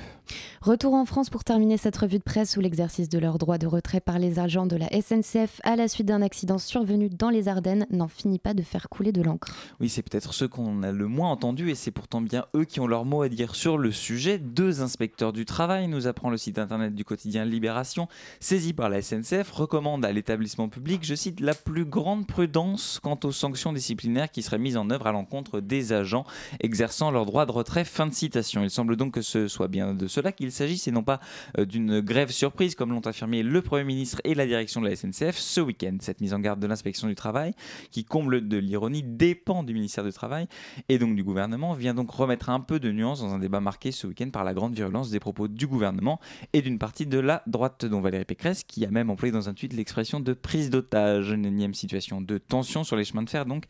Retour 0.60 0.94
en 0.94 1.04
France 1.04 1.30
pour 1.30 1.42
terminer 1.42 1.78
cette 1.78 1.96
revue 1.96 2.18
de 2.18 2.22
presse 2.22 2.52
sous 2.52 2.60
l'exercice 2.60 3.07
prise 3.09 3.18
de 3.18 3.18
leur 3.18 3.38
droit 3.38 3.59
de 3.59 3.66
retrait 3.66 4.00
par 4.00 4.18
les 4.18 4.38
agents 4.38 4.66
de 4.66 4.76
la 4.76 4.88
SNCF 4.88 5.61
à 5.62 5.76
la 5.76 5.88
suite 5.88 6.06
d'un 6.06 6.22
accident 6.22 6.59
survenu 6.59 7.09
dans 7.09 7.30
les 7.30 7.48
Ardennes 7.48 7.86
n'en 7.90 8.09
finit 8.09 8.38
pas 8.38 8.54
de 8.54 8.62
faire 8.62 8.88
couler 8.88 9.12
de 9.12 9.22
l'encre. 9.22 9.54
Oui, 9.80 9.88
c'est 9.88 10.02
peut-être 10.02 10.34
ceux 10.34 10.48
qu'on 10.48 10.82
a 10.82 10.92
le 10.92 11.06
moins 11.06 11.30
entendus 11.30 11.70
et 11.70 11.74
c'est 11.74 11.90
pourtant 11.90 12.20
bien 12.20 12.46
eux 12.54 12.64
qui 12.64 12.80
ont 12.80 12.86
leur 12.86 13.04
mot 13.04 13.22
à 13.22 13.28
dire 13.28 13.54
sur 13.54 13.78
le 13.78 13.92
sujet. 13.92 14.38
Deux 14.38 14.82
inspecteurs 14.82 15.32
du 15.32 15.44
travail, 15.44 15.88
nous 15.88 16.06
apprend 16.06 16.30
le 16.30 16.36
site 16.36 16.59
internet 16.59 16.94
du 16.94 17.04
quotidien 17.04 17.44
Libération, 17.44 18.09
saisis 18.40 18.72
par 18.72 18.88
la 18.88 19.00
SNCF, 19.00 19.50
recommandent 19.52 20.04
à 20.04 20.12
l'établissement 20.12 20.68
public, 20.68 21.00
je 21.04 21.14
cite, 21.14 21.40
la 21.40 21.54
plus 21.54 21.84
grande 21.84 22.26
prudence 22.26 23.00
quant 23.02 23.18
aux 23.24 23.32
sanctions 23.32 23.72
disciplinaires 23.72 24.30
qui 24.30 24.42
seraient 24.42 24.59
mises 24.59 24.76
en 24.76 24.90
œuvre 24.90 25.06
à 25.06 25.12
l'encontre 25.12 25.61
des 25.61 25.92
agents 25.92 26.24
exerçant 26.61 27.11
leur 27.11 27.26
droit 27.26 27.46
de 27.46 27.52
retrait. 27.52 27.84
Fin 27.84 28.06
de 28.06 28.14
citation. 28.14 28.62
Il 28.62 28.70
semble 28.70 28.96
donc 28.96 29.14
que 29.14 29.22
ce 29.22 29.48
soit 29.48 29.68
bien 29.68 29.94
de 29.94 30.06
cela 30.09 30.32
qu'il 30.32 30.52
s'agisse 30.52 30.88
et 30.88 30.90
non 30.90 31.02
pas 31.02 31.20
euh, 31.59 31.64
d'une 31.64 32.00
grève 32.00 32.30
surprise 32.30 32.74
comme 32.74 32.92
affirmé 33.07 33.42
le 33.42 33.62
Premier 33.62 33.84
ministre 33.84 34.20
et 34.24 34.34
la 34.34 34.46
direction 34.46 34.80
de 34.80 34.88
la 34.88 34.96
SNCF 34.96 35.36
ce 35.36 35.61
week-end. 35.61 35.96
Cette 36.01 36.20
mise 36.20 36.34
en 36.34 36.40
garde 36.40 36.61
de 36.61 36.66
l'inspection 36.66 37.09
du 37.09 37.14
travail, 37.14 37.53
qui 37.90 38.05
comble 38.05 38.49
de 38.49 38.57
l'ironie, 38.57 39.03
dépend 39.03 39.62
du 39.62 39.74
ministère 39.74 40.05
du 40.05 40.12
Travail 40.12 40.46
et 40.88 40.99
donc 40.99 41.14
du 41.14 41.24
gouvernement, 41.24 41.74
vient 41.74 41.94
donc 41.94 42.11
remettre 42.11 42.51
un 42.51 42.61
peu 42.61 42.80
de 42.80 42.90
nuance 42.90 43.20
dans 43.20 43.34
un 43.34 43.38
débat 43.38 43.61
marqué 43.61 43.92
ce 43.92 44.07
week-end 44.07 44.30
par 44.30 44.44
la 44.44 44.55
grande 44.55 44.74
virulence 44.74 45.11
des 45.11 45.20
propos 45.20 45.49
du 45.49 45.66
gouvernement 45.66 46.20
et 46.53 46.62
d'une 46.62 46.78
partie 46.78 47.07
de 47.07 47.18
la 47.18 47.42
droite, 47.46 47.84
dont 47.84 48.01
Valérie 48.01 48.24
Pécresse, 48.24 48.64
qui 48.64 48.84
a 48.84 48.90
même 48.90 49.11
employé 49.11 49.32
dans 49.32 49.49
un 49.49 49.55
tweet 49.55 49.72
l'expression 49.72 50.20
de 50.20 50.32
prise 50.32 50.70
d'otage. 50.70 51.30
Une 51.30 51.46
énième 51.46 51.74
situation 51.74 52.20
de 52.20 52.38
tension 52.38 52.84
sur 52.84 52.96
les 52.96 53.05
chemins 53.05 53.22
de 53.22 53.30
fer, 53.30 53.46
donc, 53.46 53.64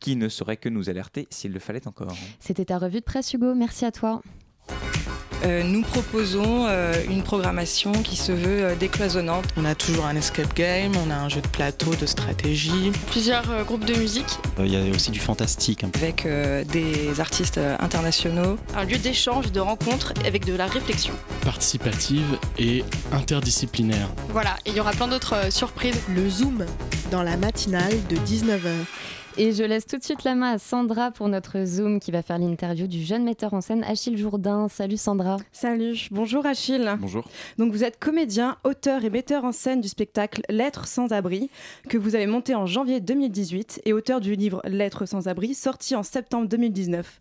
qui 0.00 0.16
ne 0.16 0.28
saurait 0.28 0.56
que 0.56 0.68
nous 0.68 0.90
alerter 0.90 1.26
s'il 1.30 1.52
le 1.52 1.60
fallait 1.60 1.86
encore. 1.86 2.16
C'était 2.40 2.66
ta 2.66 2.78
revue 2.78 3.00
de 3.00 3.04
presse, 3.04 3.32
Hugo. 3.32 3.54
Merci 3.54 3.84
à 3.84 3.92
toi. 3.92 4.22
Euh, 5.44 5.62
nous 5.62 5.82
proposons 5.82 6.66
euh, 6.68 6.92
une 7.08 7.22
programmation 7.22 7.92
qui 7.92 8.16
se 8.16 8.32
veut 8.32 8.64
euh, 8.64 8.74
décloisonnante. 8.74 9.44
On 9.56 9.64
a 9.64 9.74
toujours 9.74 10.04
un 10.06 10.16
escape 10.16 10.54
game, 10.54 10.92
on 11.06 11.10
a 11.10 11.14
un 11.14 11.28
jeu 11.28 11.40
de 11.40 11.46
plateau, 11.48 11.94
de 11.94 12.06
stratégie. 12.06 12.90
Plusieurs 13.10 13.48
euh, 13.50 13.62
groupes 13.62 13.84
de 13.84 13.94
musique. 13.94 14.26
Il 14.58 14.66
y 14.66 14.76
a 14.76 14.94
aussi 14.94 15.10
du 15.12 15.20
fantastique. 15.20 15.84
hein. 15.84 15.90
Avec 15.94 16.26
euh, 16.26 16.64
des 16.64 17.20
artistes 17.20 17.58
euh, 17.58 17.76
internationaux. 17.78 18.58
Un 18.76 18.84
lieu 18.84 18.98
d'échange, 18.98 19.52
de 19.52 19.60
rencontre 19.60 20.12
avec 20.26 20.44
de 20.44 20.54
la 20.54 20.66
réflexion. 20.66 21.14
participative 21.44 22.36
et 22.58 22.84
interdisciplinaire. 23.12 24.08
Voilà, 24.30 24.56
et 24.66 24.70
il 24.70 24.76
y 24.76 24.80
aura 24.80 24.90
plein 24.92 25.08
d'autres 25.08 25.34
euh, 25.34 25.50
surprises. 25.50 26.00
Le 26.14 26.28
Zoom 26.28 26.64
dans 27.10 27.22
la 27.22 27.36
matinale 27.36 27.94
de 28.08 28.16
19h. 28.16 28.70
Et 29.40 29.52
je 29.52 29.62
laisse 29.62 29.86
tout 29.86 29.96
de 29.96 30.02
suite 30.02 30.24
la 30.24 30.34
main 30.34 30.54
à 30.54 30.58
Sandra 30.58 31.12
pour 31.12 31.28
notre 31.28 31.64
Zoom 31.64 32.00
qui 32.00 32.10
va 32.10 32.22
faire 32.22 32.40
l'interview 32.40 32.88
du 32.88 33.04
jeune 33.04 33.22
metteur 33.22 33.54
en 33.54 33.60
scène 33.60 33.84
Achille 33.84 34.18
Jourdain. 34.18 34.66
Salut 34.66 34.96
Sandra. 34.96 35.36
Salut, 35.52 36.08
bonjour 36.10 36.44
Achille. 36.44 36.96
Bonjour. 36.98 37.24
Donc 37.56 37.70
vous 37.70 37.84
êtes 37.84 38.00
comédien, 38.00 38.56
auteur 38.64 39.04
et 39.04 39.10
metteur 39.10 39.44
en 39.44 39.52
scène 39.52 39.80
du 39.80 39.86
spectacle 39.86 40.42
Lettres 40.48 40.88
sans 40.88 41.12
abri 41.12 41.50
que 41.88 41.96
vous 41.96 42.16
avez 42.16 42.26
monté 42.26 42.56
en 42.56 42.66
janvier 42.66 42.98
2018 42.98 43.82
et 43.84 43.92
auteur 43.92 44.20
du 44.20 44.34
livre 44.34 44.60
Lettres 44.64 45.06
sans 45.06 45.28
abri 45.28 45.54
sorti 45.54 45.94
en 45.94 46.02
septembre 46.02 46.48
2019. 46.48 47.20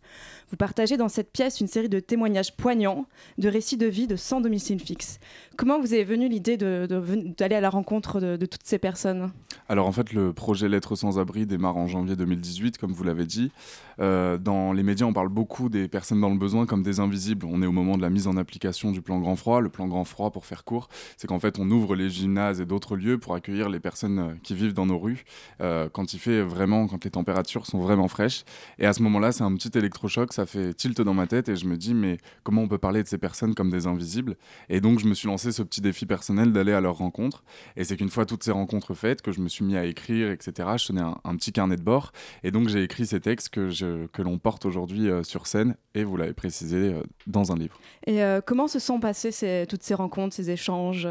Vous 0.50 0.58
partagez 0.58 0.95
dans 0.95 1.10
cette 1.10 1.32
pièce 1.32 1.60
une 1.60 1.68
série 1.68 1.89
de 1.89 2.00
témoignages 2.00 2.56
poignants, 2.56 3.06
de 3.38 3.50
récits 3.50 3.76
de 3.76 3.86
vie 3.86 4.08
de 4.08 4.16
sans 4.16 4.39
domicile 4.39 4.80
fixe. 4.80 5.20
Comment 5.58 5.80
vous 5.80 5.93
est 5.93 6.06
venue 6.06 6.30
l'idée 6.30 6.56
d'aller 6.56 7.56
à 7.56 7.62
la 7.62 7.70
rencontre 7.70 8.22
de, 8.22 8.38
de 8.38 8.45
toutes 8.45 8.66
ces 8.66 8.78
personnes? 8.78 9.32
Alors 9.70 9.88
en 9.88 9.91
fait, 9.91 10.14
le 10.14 10.32
projet 10.32 10.70
Lettres 10.70 10.95
sans 10.95 11.20
abri 11.20 11.45
démarre 11.45 11.76
en 11.76 11.88
janvier 11.88 12.16
2018, 12.16 12.78
comme 12.78 12.93
vous 12.93 13.04
l'avez 13.04 13.26
dit. 13.26 13.52
Euh, 14.00 14.38
dans 14.38 14.72
les 14.72 14.84
médias, 14.84 15.06
on 15.06 15.14
parle 15.14 15.30
beaucoup 15.30 15.70
des 15.70 15.88
personnes 15.88 16.22
dans 16.22 16.30
le 16.30 16.38
besoin 16.38 16.66
comme 16.66 16.84
des 16.84 17.00
invisibles. 17.00 17.45
On 17.45 17.62
est 17.62 17.66
au 17.66 17.72
moment 17.72 17.98
de 17.98 18.02
la 18.02 18.10
mise 18.10 18.28
en 18.28 18.38
application 18.38 18.91
du 18.91 19.02
plan 19.02 19.20
Grand 19.20 19.36
Froid. 19.36 19.60
Le 19.60 19.70
plan 19.70 19.88
Grand 19.88 20.06
Froid, 20.06 20.32
pour 20.32 20.45
faire 20.45 20.64
court, 20.64 20.88
c'est 21.18 21.28
qu'en 21.28 21.39
fait, 21.39 21.60
on 21.60 21.70
ouvre 21.70 21.95
les 21.95 22.10
gymnases 22.10 22.62
et 22.62 22.66
d'autres 22.66 22.95
lieux 22.95 23.18
pour 23.18 23.34
accueillir 23.34 23.70
les 23.70 23.80
personnes 23.80 24.20
euh, 24.20 24.34
qui 24.43 24.56
vivent 24.56 24.74
dans 24.74 24.86
nos 24.86 25.00
rues 25.00 25.26
euh, 25.62 25.89
quand 25.91 26.14
il 26.14 26.20
fait 26.20 26.41
vraiment, 26.41 26.88
quand 26.88 27.04
les 27.04 27.12
températures 27.12 27.66
sont 27.66 27.80
vraiment 27.80 28.08
fraîches. 28.08 28.45
Et 28.80 28.86
à 28.86 28.93
ce 28.93 29.04
moment-là, 29.04 29.32
c'est 29.32 29.43
un 29.43 29.54
petit 29.56 29.78
électrochoc, 29.78 30.32
ça 30.38 30.46
fait 30.46 30.72
tilt 30.76 31.02
dans 31.02 31.16
ma 31.16 31.26
tête 31.26 31.50
et 31.50 31.56
je 31.56 31.66
me 31.66 31.78
dis, 31.78 31.96
mais 31.96 32.18
comment 32.44 32.62
on 32.62 32.68
peut 32.68 32.78
parler 32.78 33.02
de 33.02 33.08
ces 33.08 33.18
personnes 33.18 33.56
comme 33.56 33.72
des 33.72 33.88
invisibles? 33.88 34.38
Et 34.70 34.82
donc, 34.82 35.00
je 35.00 35.08
me 35.08 35.16
suis 35.16 35.28
lancé 35.28 35.52
ce 35.52 35.64
petit 35.64 35.82
défi 35.82 36.06
personnel 36.06 36.54
d'aller 36.54 36.74
à 36.74 36.82
leur 36.82 36.98
rencontre. 36.98 37.44
Et 37.76 37.84
c'est 37.84 37.98
qu'une 37.98 38.10
fois 38.10 38.28
toutes 38.28 38.44
ces 38.44 38.52
rencontres 38.52 38.94
faites, 38.94 39.24
que 39.24 39.32
je 39.32 39.42
me 39.42 39.50
suis 39.50 39.66
mis 39.66 39.76
à 39.76 39.86
écrire, 39.86 40.30
etc., 40.30 40.70
je 40.78 40.88
tenais 40.88 41.02
un, 41.02 41.36
petit 41.38 41.52
carnet 41.52 41.76
de 41.76 41.82
bord. 41.82 42.12
Et 42.44 42.52
donc, 42.52 42.70
j'ai 42.70 42.84
écrit 42.84 43.08
ces 43.08 43.20
textes 43.20 43.50
que, 43.50 44.06
que 44.06 44.22
l'on 44.22 44.38
porte 44.38 44.66
aujourd'hui 44.66 45.10
euh, 45.10 45.24
sur 45.24 45.48
scène, 45.48 45.76
et 45.96 46.04
vous 46.04 46.18
l'avez 46.18 46.34
précisé, 46.34 46.94
euh, 46.94 47.02
dans 47.26 47.52
un 47.52 47.56
livre. 47.56 47.80
Et 48.06 48.24
euh, 48.24 48.40
comment 48.46 48.68
se 48.68 48.78
sont 48.78 49.00
passées 49.00 49.66
toutes 49.68 49.84
ces 49.84 49.96
rencontres, 49.96 50.36
ces 50.36 50.52
échanges 50.52 51.08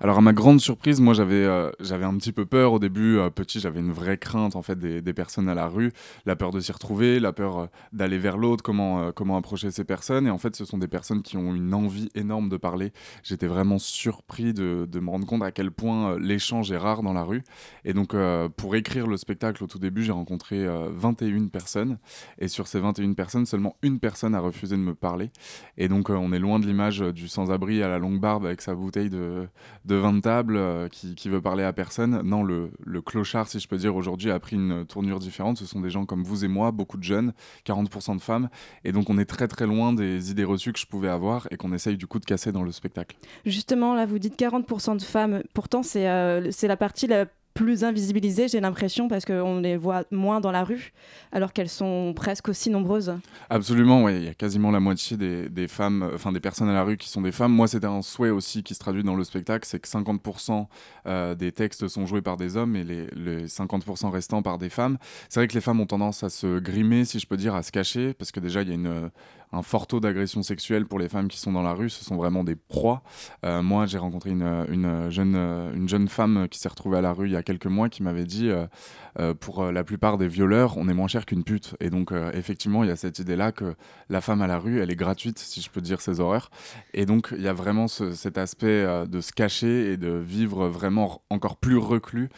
Alors 0.00 0.18
à 0.18 0.20
ma 0.20 0.32
grande 0.32 0.60
surprise, 0.60 1.00
moi 1.00 1.14
j'avais 1.14 1.44
euh, 1.44 1.70
un 1.90 2.16
petit 2.16 2.32
peu 2.32 2.46
peur 2.46 2.72
au 2.72 2.78
début. 2.78 3.18
euh, 3.18 3.30
petit, 3.30 3.60
j'avais 3.60 3.80
une 3.80 3.92
vraie 3.92 4.18
crainte 4.18 4.56
en 4.56 4.62
fait 4.62 4.78
des, 4.78 5.02
des 5.02 5.12
personnes 5.12 5.48
à 5.48 5.54
la 5.54 5.68
rue, 5.68 5.92
la 6.26 6.36
peur 6.36 6.50
de 6.50 6.60
s'y 6.60 6.72
retrouver, 6.72 7.20
la 7.20 7.32
peur 7.32 7.58
euh, 7.58 7.66
d'aller 7.92 8.18
vers 8.18 8.36
l'autre, 8.36 8.62
comment 8.62 9.12
comment 9.12 9.36
approcher 9.36 9.70
ces 9.70 9.84
personnes. 9.84 10.26
Et 10.26 10.30
en 10.30 10.38
fait, 10.38 10.56
ce 10.56 10.64
sont 10.64 10.78
des 10.78 10.88
personnes 10.88 11.22
qui 11.22 11.36
ont 11.36 11.54
une 11.54 11.74
envie 11.74 12.08
énorme 12.14 12.48
de 12.48 12.56
parler. 12.56 12.92
J'étais 13.22 13.46
vraiment 13.46 13.78
surpris 13.78 14.52
de, 14.52 14.86
de 14.90 15.00
me 15.00 15.10
rendre 15.10 15.26
compte 15.26 15.42
à 15.42 15.52
quel 15.52 15.70
point 15.70 16.18
l'échange 16.18 16.72
est 16.72 16.76
rare 16.76 17.02
dans 17.02 17.12
la 17.12 17.22
rue. 17.22 17.42
Et 17.84 17.92
donc 17.92 18.14
pour 18.56 18.74
écrire 18.74 19.06
le 19.06 19.16
spectacle 19.16 19.62
au 19.64 19.66
tout 19.66 19.78
début, 19.78 20.02
j'ai 20.02 20.12
rencontré 20.12 20.64
euh, 20.64 20.88
21 20.92 21.48
personnes. 21.48 21.98
Et 22.38 22.48
sur 22.48 22.66
ces 22.66 22.80
21 22.80 23.14
personnes, 23.14 23.46
seulement 23.46 23.76
une 23.82 23.98
personne 23.98 24.34
a 24.34 24.40
refusé 24.40 24.76
de 24.76 24.80
me 24.82 24.94
parler. 24.94 25.30
Et 25.76 25.88
donc 25.88 26.10
on 26.10 26.32
est 26.32 26.38
loin 26.38 26.58
de 26.58 26.66
l'image 26.66 27.00
du 27.00 27.28
sans-abri 27.28 27.82
à 27.82 27.88
la 27.88 27.98
longue 27.98 28.20
barbe 28.20 28.46
avec 28.46 28.60
sa 28.60 28.74
bouteille 28.74 29.10
de 29.10 29.48
de 29.84 29.94
vin 29.94 30.12
de 30.12 30.20
table 30.20 30.56
euh, 30.56 30.88
qui, 30.88 31.14
qui 31.14 31.28
veut 31.28 31.40
parler 31.40 31.62
à 31.62 31.72
personne. 31.72 32.20
Non, 32.22 32.42
le, 32.42 32.70
le 32.84 33.02
clochard, 33.02 33.48
si 33.48 33.60
je 33.60 33.68
peux 33.68 33.76
dire, 33.76 33.94
aujourd'hui 33.94 34.30
a 34.30 34.38
pris 34.38 34.56
une 34.56 34.84
tournure 34.86 35.18
différente. 35.18 35.58
Ce 35.58 35.66
sont 35.66 35.80
des 35.80 35.90
gens 35.90 36.04
comme 36.04 36.24
vous 36.24 36.44
et 36.44 36.48
moi, 36.48 36.72
beaucoup 36.72 36.96
de 36.96 37.04
jeunes, 37.04 37.32
40% 37.66 38.16
de 38.16 38.22
femmes. 38.22 38.48
Et 38.84 38.92
donc 38.92 39.10
on 39.10 39.18
est 39.18 39.24
très 39.24 39.48
très 39.48 39.66
loin 39.66 39.92
des 39.92 40.30
idées 40.30 40.44
reçues 40.44 40.72
que 40.72 40.78
je 40.78 40.86
pouvais 40.86 41.08
avoir 41.08 41.46
et 41.50 41.56
qu'on 41.56 41.72
essaye 41.72 41.96
du 41.96 42.06
coup 42.06 42.18
de 42.18 42.24
casser 42.24 42.52
dans 42.52 42.62
le 42.62 42.72
spectacle. 42.72 43.16
Justement, 43.44 43.94
là, 43.94 44.06
vous 44.06 44.18
dites 44.18 44.38
40% 44.38 44.96
de 44.96 45.02
femmes. 45.02 45.42
Pourtant, 45.54 45.82
c'est 45.82 46.08
euh, 46.08 46.50
la 46.62 46.76
partie 46.76 47.06
la 47.06 47.26
plus 47.56 47.84
invisibilisée, 47.84 48.48
j'ai 48.48 48.60
l'impression, 48.60 49.08
parce 49.08 49.24
qu'on 49.24 49.60
les 49.60 49.76
voit 49.76 50.04
moins 50.12 50.40
dans 50.40 50.52
la 50.52 50.62
rue, 50.62 50.92
alors 51.32 51.54
qu'elles 51.54 51.70
sont 51.70 52.12
presque 52.14 52.48
aussi 52.50 52.68
nombreuses. 52.68 53.14
Absolument, 53.48 54.04
ouais, 54.04 54.18
il 54.18 54.24
y 54.24 54.28
a 54.28 54.34
quasiment 54.34 54.70
la 54.70 54.78
moitié 54.78 55.16
des, 55.16 55.48
des 55.48 55.66
femmes, 55.66 56.02
euh, 56.02 56.14
enfin 56.14 56.32
des 56.32 56.40
personnes 56.40 56.68
à 56.68 56.74
la 56.74 56.84
rue 56.84 56.98
qui 56.98 57.08
sont 57.08 57.22
des 57.22 57.32
femmes. 57.32 57.52
Moi, 57.52 57.66
c'était 57.66 57.86
un 57.86 58.02
souhait 58.02 58.30
aussi 58.30 58.62
qui 58.62 58.74
se 58.74 58.78
traduit 58.78 59.02
dans 59.02 59.16
le 59.16 59.24
spectacle, 59.24 59.66
c'est 59.66 59.80
que 59.80 59.88
50% 59.88 60.66
euh, 61.06 61.34
des 61.34 61.50
textes 61.50 61.88
sont 61.88 62.04
joués 62.04 62.22
par 62.22 62.36
des 62.36 62.58
hommes 62.58 62.76
et 62.76 62.84
les, 62.84 63.06
les 63.16 63.46
50% 63.46 64.10
restants 64.10 64.42
par 64.42 64.58
des 64.58 64.68
femmes. 64.68 64.98
C'est 65.30 65.40
vrai 65.40 65.48
que 65.48 65.54
les 65.54 65.62
femmes 65.62 65.80
ont 65.80 65.86
tendance 65.86 66.22
à 66.22 66.28
se 66.28 66.58
grimer, 66.58 67.06
si 67.06 67.18
je 67.18 67.26
peux 67.26 67.38
dire, 67.38 67.54
à 67.54 67.62
se 67.62 67.72
cacher, 67.72 68.12
parce 68.12 68.32
que 68.32 68.40
déjà, 68.40 68.60
il 68.60 68.68
y 68.68 68.72
a 68.72 68.74
une, 68.74 68.86
euh, 68.86 69.08
un 69.56 69.62
fort 69.62 69.86
taux 69.86 70.00
d'agression 70.00 70.42
sexuelle 70.42 70.86
pour 70.86 70.98
les 70.98 71.08
femmes 71.08 71.28
qui 71.28 71.38
sont 71.38 71.52
dans 71.52 71.62
la 71.62 71.72
rue. 71.72 71.88
Ce 71.90 72.04
sont 72.04 72.16
vraiment 72.16 72.44
des 72.44 72.56
proies. 72.56 73.02
Euh, 73.44 73.62
moi, 73.62 73.86
j'ai 73.86 73.98
rencontré 73.98 74.30
une, 74.30 74.66
une, 74.70 75.10
jeune, 75.10 75.34
euh, 75.36 75.72
une 75.74 75.88
jeune 75.88 76.08
femme 76.08 76.46
qui 76.50 76.58
s'est 76.58 76.68
retrouvée 76.68 76.98
à 76.98 77.00
la 77.00 77.12
rue 77.12 77.26
il 77.26 77.32
y 77.32 77.36
a 77.36 77.42
quelques 77.42 77.66
mois 77.66 77.88
qui 77.88 78.02
m'avait 78.02 78.24
dit, 78.26 78.50
euh, 78.50 79.34
pour 79.34 79.64
la 79.72 79.82
plupart 79.84 80.18
des 80.18 80.28
violeurs, 80.28 80.76
on 80.76 80.88
est 80.88 80.94
moins 80.94 81.08
cher 81.08 81.24
qu'une 81.24 81.42
pute. 81.42 81.74
Et 81.80 81.88
donc, 81.90 82.12
effectivement, 82.34 82.84
il 82.84 82.88
y 82.88 82.92
a 82.92 82.96
cette 82.96 83.18
idée-là 83.18 83.50
que 83.50 83.74
la 84.10 84.20
femme 84.20 84.42
à 84.42 84.46
la 84.46 84.58
rue, 84.58 84.80
elle 84.80 84.90
est 84.90 84.96
gratuite, 84.96 85.38
si 85.38 85.62
je 85.62 85.70
peux 85.70 85.80
dire 85.80 86.00
ces 86.02 86.20
horreurs. 86.20 86.50
Et 86.92 87.06
donc, 87.06 87.28
il 87.36 87.42
y 87.42 87.48
a 87.48 87.54
vraiment 87.54 87.88
ce- 87.88 88.12
cet 88.12 88.36
aspect 88.36 88.84
de 89.06 89.20
se 89.22 89.32
cacher 89.32 89.92
et 89.92 89.96
de 89.96 90.10
vivre 90.10 90.68
vraiment 90.68 91.22
encore 91.30 91.56
plus 91.56 91.78
reclus 91.78 92.28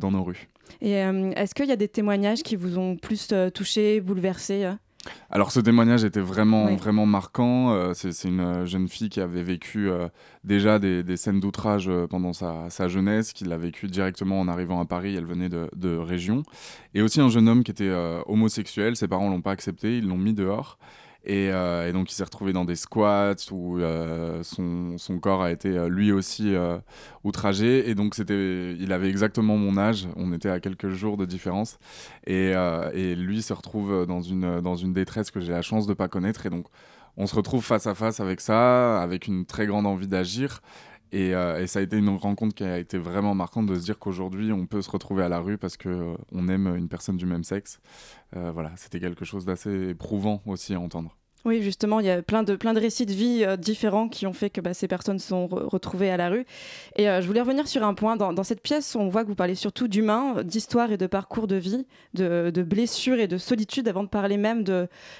dans 0.00 0.10
nos 0.10 0.24
rues. 0.24 0.48
Et 0.80 0.92
est-ce 0.92 1.54
qu'il 1.54 1.66
y 1.66 1.72
a 1.72 1.76
des 1.76 1.88
témoignages 1.88 2.42
qui 2.42 2.56
vous 2.56 2.78
ont 2.78 2.96
plus 2.96 3.32
touché, 3.52 4.00
bouleversé 4.00 4.72
Alors 5.30 5.50
ce 5.50 5.58
témoignage 5.60 6.04
était 6.04 6.20
vraiment, 6.20 6.66
Oui. 6.66 6.76
vraiment 6.76 7.06
marquant. 7.06 7.72
Euh, 7.72 7.92
c'est 7.94 8.28
une 8.28 8.40
euh, 8.40 8.66
jeune 8.66 8.86
fille 8.88 9.08
qui 9.08 9.20
avait 9.20 9.42
vécu 9.42 9.88
euh, 9.90 10.08
déjà 10.44 10.78
des, 10.78 11.02
des 11.02 11.16
scènes 11.16 11.40
d'outrage 11.40 11.90
pendant 12.10 12.32
sa, 12.32 12.70
sa 12.70 12.86
jeunesse, 12.88 13.32
qui 13.32 13.44
l'a 13.44 13.56
vécu 13.58 13.86
directement 13.88 14.40
en 14.40 14.46
arrivant 14.48 14.80
à 14.80 14.84
Paris. 14.84 15.14
Elle 15.16 15.26
venait 15.26 15.48
de, 15.48 15.68
de 15.74 15.96
région. 15.96 16.42
Et 16.94 17.02
aussi 17.02 17.20
un 17.20 17.28
jeune 17.30 17.48
homme 17.48 17.64
qui 17.64 17.70
était 17.72 17.88
euh, 17.88 18.20
homosexuel. 18.26 18.94
Ses 18.96 19.08
parents 19.08 19.28
l'ont 19.28 19.40
pas 19.40 19.52
accepté, 19.52 19.98
ils 19.98 20.06
l'ont 20.06 20.18
mis 20.18 20.34
dehors. 20.34 20.78
Et, 21.24 21.50
euh, 21.52 21.88
et 21.88 21.92
donc 21.92 22.10
il 22.10 22.14
s'est 22.14 22.24
retrouvé 22.24 22.52
dans 22.52 22.64
des 22.64 22.74
squats 22.74 23.36
où 23.52 23.78
euh, 23.78 24.42
son, 24.42 24.98
son 24.98 25.18
corps 25.20 25.42
a 25.42 25.52
été 25.52 25.68
euh, 25.68 25.88
lui 25.88 26.10
aussi 26.10 26.54
outragé. 27.24 27.88
Et 27.88 27.94
donc 27.94 28.14
c'était, 28.14 28.74
il 28.74 28.92
avait 28.92 29.08
exactement 29.08 29.56
mon 29.56 29.76
âge. 29.76 30.08
On 30.16 30.32
était 30.32 30.50
à 30.50 30.60
quelques 30.60 30.88
jours 30.88 31.16
de 31.16 31.24
différence. 31.24 31.78
Et, 32.26 32.52
et 32.94 33.14
lui 33.14 33.42
se 33.42 33.52
retrouve 33.52 34.06
dans 34.06 34.22
une, 34.22 34.60
dans 34.60 34.76
une 34.76 34.92
détresse 34.92 35.30
que 35.30 35.40
j'ai 35.40 35.52
la 35.52 35.62
chance 35.62 35.86
de 35.86 35.94
pas 35.94 36.08
connaître. 36.08 36.46
Et 36.46 36.50
donc 36.50 36.66
on 37.16 37.26
se 37.26 37.34
retrouve 37.34 37.62
face 37.64 37.86
à 37.86 37.94
face 37.94 38.20
avec 38.20 38.40
ça, 38.40 39.00
avec 39.02 39.26
une 39.26 39.44
très 39.44 39.66
grande 39.66 39.86
envie 39.86 40.08
d'agir. 40.08 40.62
Et, 41.12 41.34
euh, 41.34 41.60
et 41.60 41.66
ça 41.66 41.80
a 41.80 41.82
été 41.82 41.98
une 41.98 42.08
rencontre 42.08 42.54
qui 42.54 42.64
a 42.64 42.78
été 42.78 42.96
vraiment 42.96 43.34
marquante 43.34 43.66
de 43.66 43.74
se 43.74 43.84
dire 43.84 43.98
qu'aujourd'hui 43.98 44.50
on 44.52 44.66
peut 44.66 44.80
se 44.80 44.90
retrouver 44.90 45.22
à 45.22 45.28
la 45.28 45.40
rue 45.40 45.58
parce 45.58 45.76
que 45.76 45.88
euh, 45.88 46.48
aime 46.48 46.74
une 46.76 46.88
personne 46.88 47.18
du 47.18 47.26
même 47.26 47.44
sexe. 47.44 47.80
Euh, 48.34 48.50
voilà, 48.50 48.72
c'était 48.76 48.98
quelque 48.98 49.24
chose 49.26 49.44
d'assez 49.44 49.90
éprouvant 49.90 50.42
aussi 50.46 50.74
à 50.74 50.80
entendre. 50.80 51.14
Oui, 51.44 51.60
justement, 51.60 51.98
il 51.98 52.06
y 52.06 52.10
a 52.10 52.22
plein 52.22 52.44
de, 52.44 52.54
plein 52.54 52.72
de 52.72 52.78
récits 52.80 53.04
de 53.04 53.12
vie 53.12 53.42
euh, 53.44 53.56
différents 53.56 54.08
qui 54.08 54.26
ont 54.28 54.32
fait 54.32 54.48
que 54.48 54.60
bah, 54.60 54.74
ces 54.74 54.86
personnes 54.86 55.18
sont 55.18 55.46
re- 55.46 55.64
retrouvées 55.64 56.10
à 56.10 56.16
la 56.16 56.28
rue. 56.28 56.44
Et 56.96 57.08
euh, 57.08 57.20
je 57.20 57.26
voulais 57.26 57.40
revenir 57.40 57.66
sur 57.66 57.82
un 57.84 57.94
point. 57.94 58.16
Dans, 58.16 58.32
dans 58.32 58.44
cette 58.44 58.62
pièce, 58.62 58.94
on 58.94 59.08
voit 59.08 59.24
que 59.24 59.28
vous 59.28 59.34
parlez 59.34 59.56
surtout 59.56 59.88
d'humains, 59.88 60.42
d'histoire 60.44 60.92
et 60.92 60.96
de 60.96 61.06
parcours 61.08 61.48
de 61.48 61.56
vie, 61.56 61.84
de, 62.14 62.50
de 62.54 62.62
blessures 62.62 63.18
et 63.18 63.26
de 63.26 63.38
solitude 63.38 63.88
avant 63.88 64.04
de 64.04 64.08
parler 64.08 64.36
même 64.36 64.62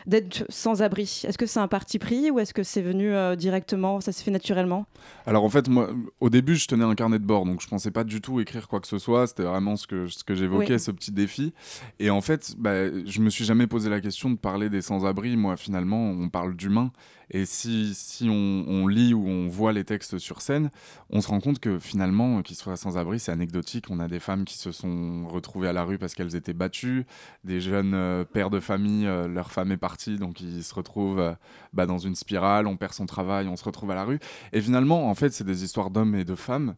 d'être 0.06 0.44
sans 0.48 0.82
abri. 0.82 1.22
Est-ce 1.26 1.38
que 1.38 1.46
c'est 1.46 1.58
un 1.60 1.68
parti 1.68 1.98
pris 1.98 2.30
ou 2.30 2.38
est-ce 2.38 2.54
que 2.54 2.62
c'est 2.62 2.82
venu 2.82 3.12
euh, 3.12 3.34
directement, 3.34 4.00
ça 4.00 4.12
s'est 4.12 4.22
fait 4.22 4.30
naturellement? 4.30 4.86
Alors 5.26 5.42
en 5.44 5.48
fait, 5.50 5.68
moi, 5.68 5.90
au 6.20 6.30
début, 6.30 6.54
je 6.54 6.66
tenais 6.68 6.84
un 6.84 6.94
carnet 6.94 7.18
de 7.18 7.24
bord, 7.24 7.44
donc 7.46 7.60
je 7.60 7.66
pensais 7.66 7.90
pas 7.90 8.04
du 8.04 8.20
tout 8.20 8.40
écrire 8.40 8.68
quoi 8.68 8.80
que 8.80 8.86
ce 8.86 8.98
soit. 8.98 9.26
C'était 9.26 9.42
vraiment 9.42 9.76
ce 9.76 9.86
que, 9.88 10.06
ce 10.06 10.22
que 10.22 10.34
j'évoquais, 10.34 10.74
Oui. 10.74 10.80
ce 10.80 10.90
petit 10.92 11.10
défi. 11.10 11.52
Et 11.98 12.10
en 12.10 12.20
fait, 12.20 12.54
bah, 12.58 12.88
je 13.06 13.20
me 13.20 13.28
suis 13.30 13.44
jamais 13.44 13.66
posé 13.66 13.90
la 13.90 14.00
question 14.00 14.30
de 14.30 14.36
parler 14.36 14.68
des 14.70 14.82
sans-abri. 14.82 15.36
Moi, 15.36 15.56
finalement, 15.56 16.11
on 16.18 16.28
parle 16.28 16.54
d'humains. 16.54 16.92
Et 17.34 17.46
si, 17.46 17.94
si 17.94 18.28
on, 18.28 18.86
lit 18.86 19.14
ou 19.14 19.26
on 19.26 19.48
voit 19.48 19.72
les 19.72 19.84
textes 19.84 20.18
sur 20.18 20.42
scène, 20.42 20.70
on 21.08 21.22
se 21.22 21.28
rend 21.28 21.40
compte 21.40 21.60
que 21.60 21.78
finalement, 21.78 22.42
qu'ils 22.42 22.56
soient 22.56 22.76
sans-abri, 22.76 23.18
c'est 23.18 23.32
anecdotique. 23.32 23.86
On 23.88 24.00
a 24.00 24.08
des 24.08 24.20
femmes 24.20 24.44
qui 24.44 24.58
se 24.58 24.70
sont 24.70 25.26
retrouvées 25.26 25.68
à 25.68 25.72
la 25.72 25.84
rue 25.84 25.96
parce 25.96 26.14
qu'elles 26.14 26.36
étaient 26.36 26.52
battues, 26.52 27.06
des 27.44 27.60
jeunes 27.60 27.94
euh, 27.94 28.24
pères 28.24 28.50
de 28.50 28.60
famille, 28.60 29.06
euh, 29.06 29.28
leur 29.28 29.50
femme 29.50 29.72
est 29.72 29.78
partie, 29.78 30.16
donc 30.16 30.42
ils 30.42 30.62
se 30.62 30.74
retrouvent 30.74 31.20
euh, 31.20 31.32
bah, 31.72 31.86
dans 31.86 31.96
une 31.96 32.14
spirale, 32.14 32.66
on 32.66 32.76
perd 32.76 32.92
son 32.92 33.06
travail, 33.06 33.48
on 33.48 33.56
se 33.56 33.64
retrouve 33.64 33.90
à 33.90 33.94
la 33.94 34.04
rue. 34.04 34.18
Et 34.52 34.60
finalement, 34.60 35.08
en 35.08 35.14
fait, 35.14 35.30
c'est 35.30 35.44
des 35.44 35.64
histoires 35.64 35.90
d'hommes 35.90 36.14
et 36.14 36.24
de 36.24 36.34
femmes. 36.34 36.74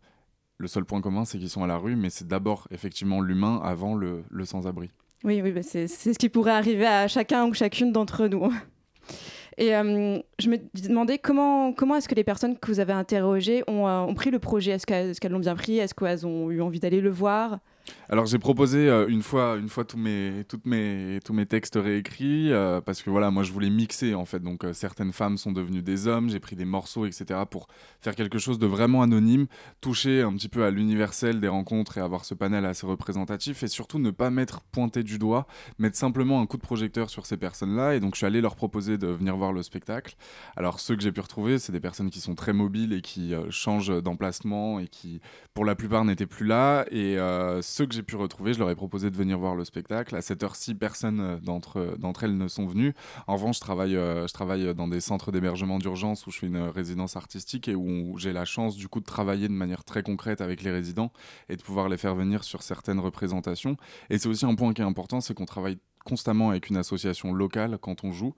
Le 0.58 0.68
seul 0.68 0.84
point 0.84 1.00
commun, 1.00 1.24
c'est 1.24 1.38
qu'ils 1.38 1.50
sont 1.50 1.64
à 1.64 1.66
la 1.66 1.78
rue, 1.78 1.96
mais 1.96 2.10
c'est 2.10 2.28
d'abord 2.28 2.68
effectivement 2.70 3.20
l'humain 3.20 3.60
avant 3.64 3.96
le, 3.96 4.22
sans-abri. 4.44 4.90
Oui, 5.24 5.40
oui, 5.42 5.50
bah, 5.50 5.64
c'est 5.64 5.88
ce 5.88 6.16
qui 6.16 6.28
pourrait 6.28 6.52
arriver 6.52 6.86
à 6.86 7.08
chacun 7.08 7.46
ou 7.46 7.54
chacune 7.54 7.90
d'entre 7.90 8.28
nous. 8.28 8.52
Et 9.56 9.74
euh, 9.74 10.18
je 10.38 10.48
me 10.48 10.58
demandais 10.74 11.18
comment, 11.18 11.74
est-ce 11.96 12.08
que 12.08 12.14
les 12.14 12.24
personnes 12.24 12.58
que 12.58 12.66
vous 12.66 12.80
avez 12.80 12.92
interrogées 12.92 13.62
ont, 13.68 13.86
euh, 13.86 14.12
pris 14.14 14.30
le 14.30 14.38
projet? 14.38 14.72
Est-ce 14.72 14.86
qu'elles 14.86 15.32
l'ont 15.32 15.38
bien 15.38 15.54
pris? 15.54 15.78
Est-ce 15.78 15.94
qu'elles 15.94 16.26
ont 16.26 16.50
eu 16.50 16.60
envie 16.60 16.80
d'aller 16.80 17.00
le 17.00 17.10
voir? 17.10 17.60
Alors 18.14 18.26
j'ai 18.26 18.38
proposé 18.38 18.88
euh, 18.88 19.08
une 19.08 19.22
fois, 19.22 19.56
une 19.56 19.68
fois 19.68 19.84
tous 19.84 19.96
mes, 19.96 20.44
toutes 20.48 20.66
mes, 20.66 21.18
tous 21.24 21.32
mes 21.32 21.46
textes 21.46 21.74
réécrits 21.74 22.52
euh, 22.52 22.80
parce 22.80 23.02
que 23.02 23.10
voilà, 23.10 23.32
moi 23.32 23.42
je 23.42 23.50
voulais 23.50 23.70
mixer 23.70 24.14
en 24.14 24.24
fait. 24.24 24.38
Donc 24.38 24.64
euh, 24.64 24.72
certaines 24.72 25.12
femmes 25.12 25.36
sont 25.36 25.50
devenues 25.50 25.82
des 25.82 26.06
hommes, 26.06 26.30
j'ai 26.30 26.38
pris 26.38 26.54
des 26.54 26.64
morceaux, 26.64 27.06
etc. 27.06 27.40
pour 27.50 27.66
faire 28.00 28.14
quelque 28.14 28.38
chose 28.38 28.60
de 28.60 28.68
vraiment 28.68 29.02
anonyme, 29.02 29.48
toucher 29.80 30.22
un 30.22 30.32
petit 30.34 30.48
peu 30.48 30.62
à 30.64 30.70
l'universel 30.70 31.40
des 31.40 31.48
rencontres 31.48 31.98
et 31.98 32.00
avoir 32.00 32.24
ce 32.24 32.34
panel 32.34 32.66
assez 32.66 32.86
représentatif 32.86 33.64
et 33.64 33.66
surtout 33.66 33.98
ne 33.98 34.12
pas 34.12 34.30
mettre 34.30 34.60
pointé 34.60 35.02
du 35.02 35.18
doigt, 35.18 35.48
mettre 35.80 35.96
simplement 35.96 36.40
un 36.40 36.46
coup 36.46 36.56
de 36.56 36.62
projecteur 36.62 37.10
sur 37.10 37.26
ces 37.26 37.36
personnes-là. 37.36 37.96
Et 37.96 38.00
donc 38.00 38.14
je 38.14 38.18
suis 38.18 38.26
allé 38.26 38.40
leur 38.40 38.54
proposer 38.54 38.96
de 38.96 39.08
venir 39.08 39.36
voir 39.36 39.52
le 39.52 39.64
spectacle. 39.64 40.14
Alors 40.54 40.78
ceux 40.78 40.94
que 40.94 41.02
j'ai 41.02 41.10
pu 41.10 41.20
retrouver, 41.20 41.58
c'est 41.58 41.72
des 41.72 41.80
personnes 41.80 42.10
qui 42.10 42.20
sont 42.20 42.36
très 42.36 42.52
mobiles 42.52 42.92
et 42.92 43.00
qui 43.00 43.34
changent 43.50 44.00
d'emplacement 44.04 44.78
et 44.78 44.86
qui 44.86 45.20
pour 45.52 45.64
la 45.64 45.74
plupart 45.74 46.04
n'étaient 46.04 46.26
plus 46.26 46.46
là. 46.46 46.84
Et 46.92 47.16
ceux 47.60 47.86
que 47.86 47.92
j'ai 47.92 48.03
pu 48.04 48.16
retrouver, 48.16 48.54
je 48.54 48.58
leur 48.58 48.70
ai 48.70 48.74
proposé 48.74 49.10
de 49.10 49.16
venir 49.16 49.38
voir 49.38 49.54
le 49.54 49.64
spectacle. 49.64 50.14
À 50.14 50.22
cette 50.22 50.42
heure-ci, 50.42 50.74
personne 50.74 51.20
euh, 51.20 51.36
d'entre 51.40 51.96
d'entre 51.98 52.24
elles 52.24 52.36
ne 52.36 52.48
sont 52.48 52.66
venues. 52.66 52.94
En 53.26 53.34
revanche, 53.34 53.56
je 53.56 53.60
travaille, 53.60 53.96
euh, 53.96 54.26
je 54.26 54.32
travaille 54.32 54.74
dans 54.74 54.88
des 54.88 55.00
centres 55.00 55.32
d'hébergement 55.32 55.78
d'urgence 55.78 56.26
où 56.26 56.30
je 56.30 56.38
fais 56.38 56.46
une 56.46 56.58
résidence 56.58 57.16
artistique 57.16 57.68
et 57.68 57.74
où 57.74 58.16
j'ai 58.18 58.32
la 58.32 58.44
chance 58.44 58.76
du 58.76 58.88
coup 58.88 59.00
de 59.00 59.04
travailler 59.04 59.48
de 59.48 59.52
manière 59.52 59.84
très 59.84 60.02
concrète 60.02 60.40
avec 60.40 60.62
les 60.62 60.70
résidents 60.70 61.12
et 61.48 61.56
de 61.56 61.62
pouvoir 61.62 61.88
les 61.88 61.96
faire 61.96 62.14
venir 62.14 62.44
sur 62.44 62.62
certaines 62.62 63.00
représentations. 63.00 63.76
Et 64.10 64.18
c'est 64.18 64.28
aussi 64.28 64.46
un 64.46 64.54
point 64.54 64.72
qui 64.72 64.82
est 64.82 64.84
important, 64.84 65.20
c'est 65.20 65.34
qu'on 65.34 65.46
travaille 65.46 65.78
constamment 66.04 66.50
avec 66.50 66.68
une 66.68 66.76
association 66.76 67.32
locale 67.32 67.78
quand 67.80 68.04
on 68.04 68.12
joue. 68.12 68.34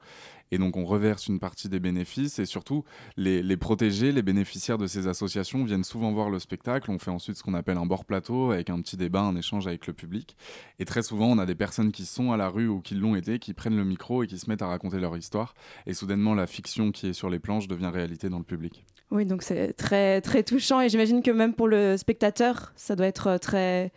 Et 0.52 0.58
donc 0.58 0.76
on 0.76 0.84
reverse 0.84 1.26
une 1.26 1.40
partie 1.40 1.68
des 1.68 1.80
bénéfices 1.80 2.38
et 2.38 2.46
surtout 2.46 2.84
les, 3.16 3.56
protégés, 3.56 4.12
les 4.12 4.22
bénéficiaires 4.22 4.78
de 4.78 4.86
ces 4.86 5.08
associations 5.08 5.64
viennent 5.64 5.84
souvent 5.84 6.12
voir 6.12 6.30
le 6.30 6.38
spectacle. 6.38 6.90
On 6.90 6.98
fait 6.98 7.10
ensuite 7.10 7.36
ce 7.36 7.42
qu'on 7.42 7.54
appelle 7.54 7.78
un 7.78 7.86
bord 7.86 8.04
plateau 8.04 8.52
avec 8.52 8.70
un 8.70 8.80
petit 8.80 8.96
débat, 8.96 9.20
un 9.20 9.34
échange 9.34 9.66
avec 9.66 9.86
le 9.86 9.92
public. 9.92 10.36
Et 10.78 10.84
très 10.84 11.02
souvent 11.02 11.26
on 11.26 11.38
a 11.38 11.46
des 11.46 11.56
personnes 11.56 11.90
qui 11.90 12.06
sont 12.06 12.32
à 12.32 12.36
la 12.36 12.48
rue 12.48 12.68
ou 12.68 12.80
qui 12.80 12.94
l'ont 12.94 13.16
été, 13.16 13.38
qui 13.38 13.54
prennent 13.54 13.76
le 13.76 13.84
micro 13.84 14.22
et 14.22 14.26
qui 14.26 14.38
se 14.38 14.48
mettent 14.48 14.62
à 14.62 14.68
raconter 14.68 15.00
leur 15.00 15.16
histoire. 15.16 15.54
Et 15.86 15.94
soudainement 15.94 16.34
la 16.34 16.46
fiction 16.46 16.92
qui 16.92 17.08
est 17.08 17.12
sur 17.12 17.28
les 17.28 17.40
planches 17.40 17.66
devient 17.66 17.90
réalité 17.92 18.28
dans 18.28 18.38
le 18.38 18.44
public. 18.44 18.84
Oui, 19.10 19.24
donc 19.24 19.42
c'est 19.42 19.72
très, 19.72 20.20
très 20.20 20.42
touchant 20.42 20.80
et 20.80 20.88
j'imagine 20.88 21.22
que 21.22 21.30
même 21.30 21.54
pour 21.54 21.68
le 21.68 21.96
spectateur, 21.96 22.72
ça 22.74 22.96
doit 22.96 23.06
être 23.06 23.28
euh, 23.28 23.38
très, 23.38 23.92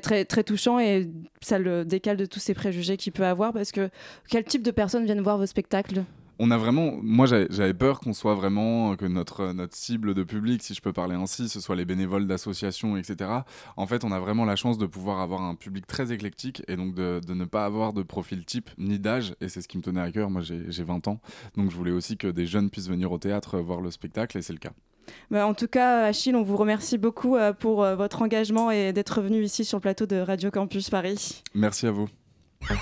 très, 0.00 0.24
très, 0.24 0.44
touchant 0.44 0.78
et 0.78 1.10
ça 1.40 1.58
le 1.58 1.84
décale 1.84 2.16
de 2.16 2.26
tous 2.26 2.40
ces 2.40 2.54
préjugés 2.54 2.96
qu'il 2.96 3.12
peut 3.12 3.26
avoir 3.26 3.52
parce 3.52 3.72
que 3.72 3.90
quel 4.28 4.44
type 4.44 4.62
de 4.62 4.70
personnes 4.70 5.04
viennent 5.04 5.20
voir 5.20 5.38
vos 5.38 5.46
spectacles? 5.46 6.04
On 6.38 6.50
a 6.50 6.56
vraiment, 6.56 6.98
moi 7.02 7.26
j'avais 7.26 7.74
peur 7.74 8.00
qu'on 8.00 8.14
soit 8.14 8.34
vraiment, 8.34 8.96
que 8.96 9.04
notre, 9.04 9.52
notre 9.52 9.76
cible 9.76 10.14
de 10.14 10.22
public, 10.22 10.62
si 10.62 10.74
je 10.74 10.80
peux 10.80 10.92
parler 10.92 11.14
ainsi, 11.14 11.48
ce 11.48 11.60
soit 11.60 11.76
les 11.76 11.84
bénévoles 11.84 12.26
d'associations, 12.26 12.96
etc. 12.96 13.30
En 13.76 13.86
fait, 13.86 14.02
on 14.02 14.10
a 14.12 14.18
vraiment 14.18 14.44
la 14.44 14.56
chance 14.56 14.78
de 14.78 14.86
pouvoir 14.86 15.20
avoir 15.20 15.42
un 15.42 15.54
public 15.54 15.86
très 15.86 16.12
éclectique 16.12 16.62
et 16.68 16.76
donc 16.76 16.94
de, 16.94 17.20
de 17.24 17.34
ne 17.34 17.44
pas 17.44 17.64
avoir 17.64 17.92
de 17.92 18.02
profil 18.02 18.44
type 18.44 18.70
ni 18.78 18.98
d'âge. 18.98 19.34
Et 19.40 19.48
c'est 19.48 19.60
ce 19.60 19.68
qui 19.68 19.78
me 19.78 19.82
tenait 19.82 20.00
à 20.00 20.10
cœur. 20.10 20.30
Moi 20.30 20.42
j'ai 20.42 20.84
20 20.84 21.06
ans, 21.08 21.20
donc 21.56 21.70
je 21.70 21.76
voulais 21.76 21.92
aussi 21.92 22.16
que 22.16 22.28
des 22.28 22.46
jeunes 22.46 22.70
puissent 22.70 22.88
venir 22.88 23.12
au 23.12 23.18
théâtre 23.18 23.58
voir 23.58 23.80
le 23.80 23.90
spectacle 23.90 24.38
et 24.38 24.42
c'est 24.42 24.54
le 24.54 24.58
cas. 24.58 24.72
Bah, 25.30 25.46
en 25.46 25.54
tout 25.54 25.68
cas, 25.68 26.04
Achille, 26.04 26.34
on 26.36 26.42
vous 26.42 26.56
remercie 26.56 26.98
beaucoup 26.98 27.36
euh, 27.36 27.52
pour 27.52 27.82
euh, 27.82 27.96
votre 27.96 28.22
engagement 28.22 28.70
et 28.70 28.92
d'être 28.92 29.20
venu 29.20 29.42
ici 29.42 29.64
sur 29.64 29.78
le 29.78 29.82
plateau 29.82 30.06
de 30.06 30.16
Radio 30.16 30.50
Campus 30.50 30.90
Paris. 30.90 31.42
Merci 31.54 31.86
à 31.86 31.90
vous. 31.90 32.08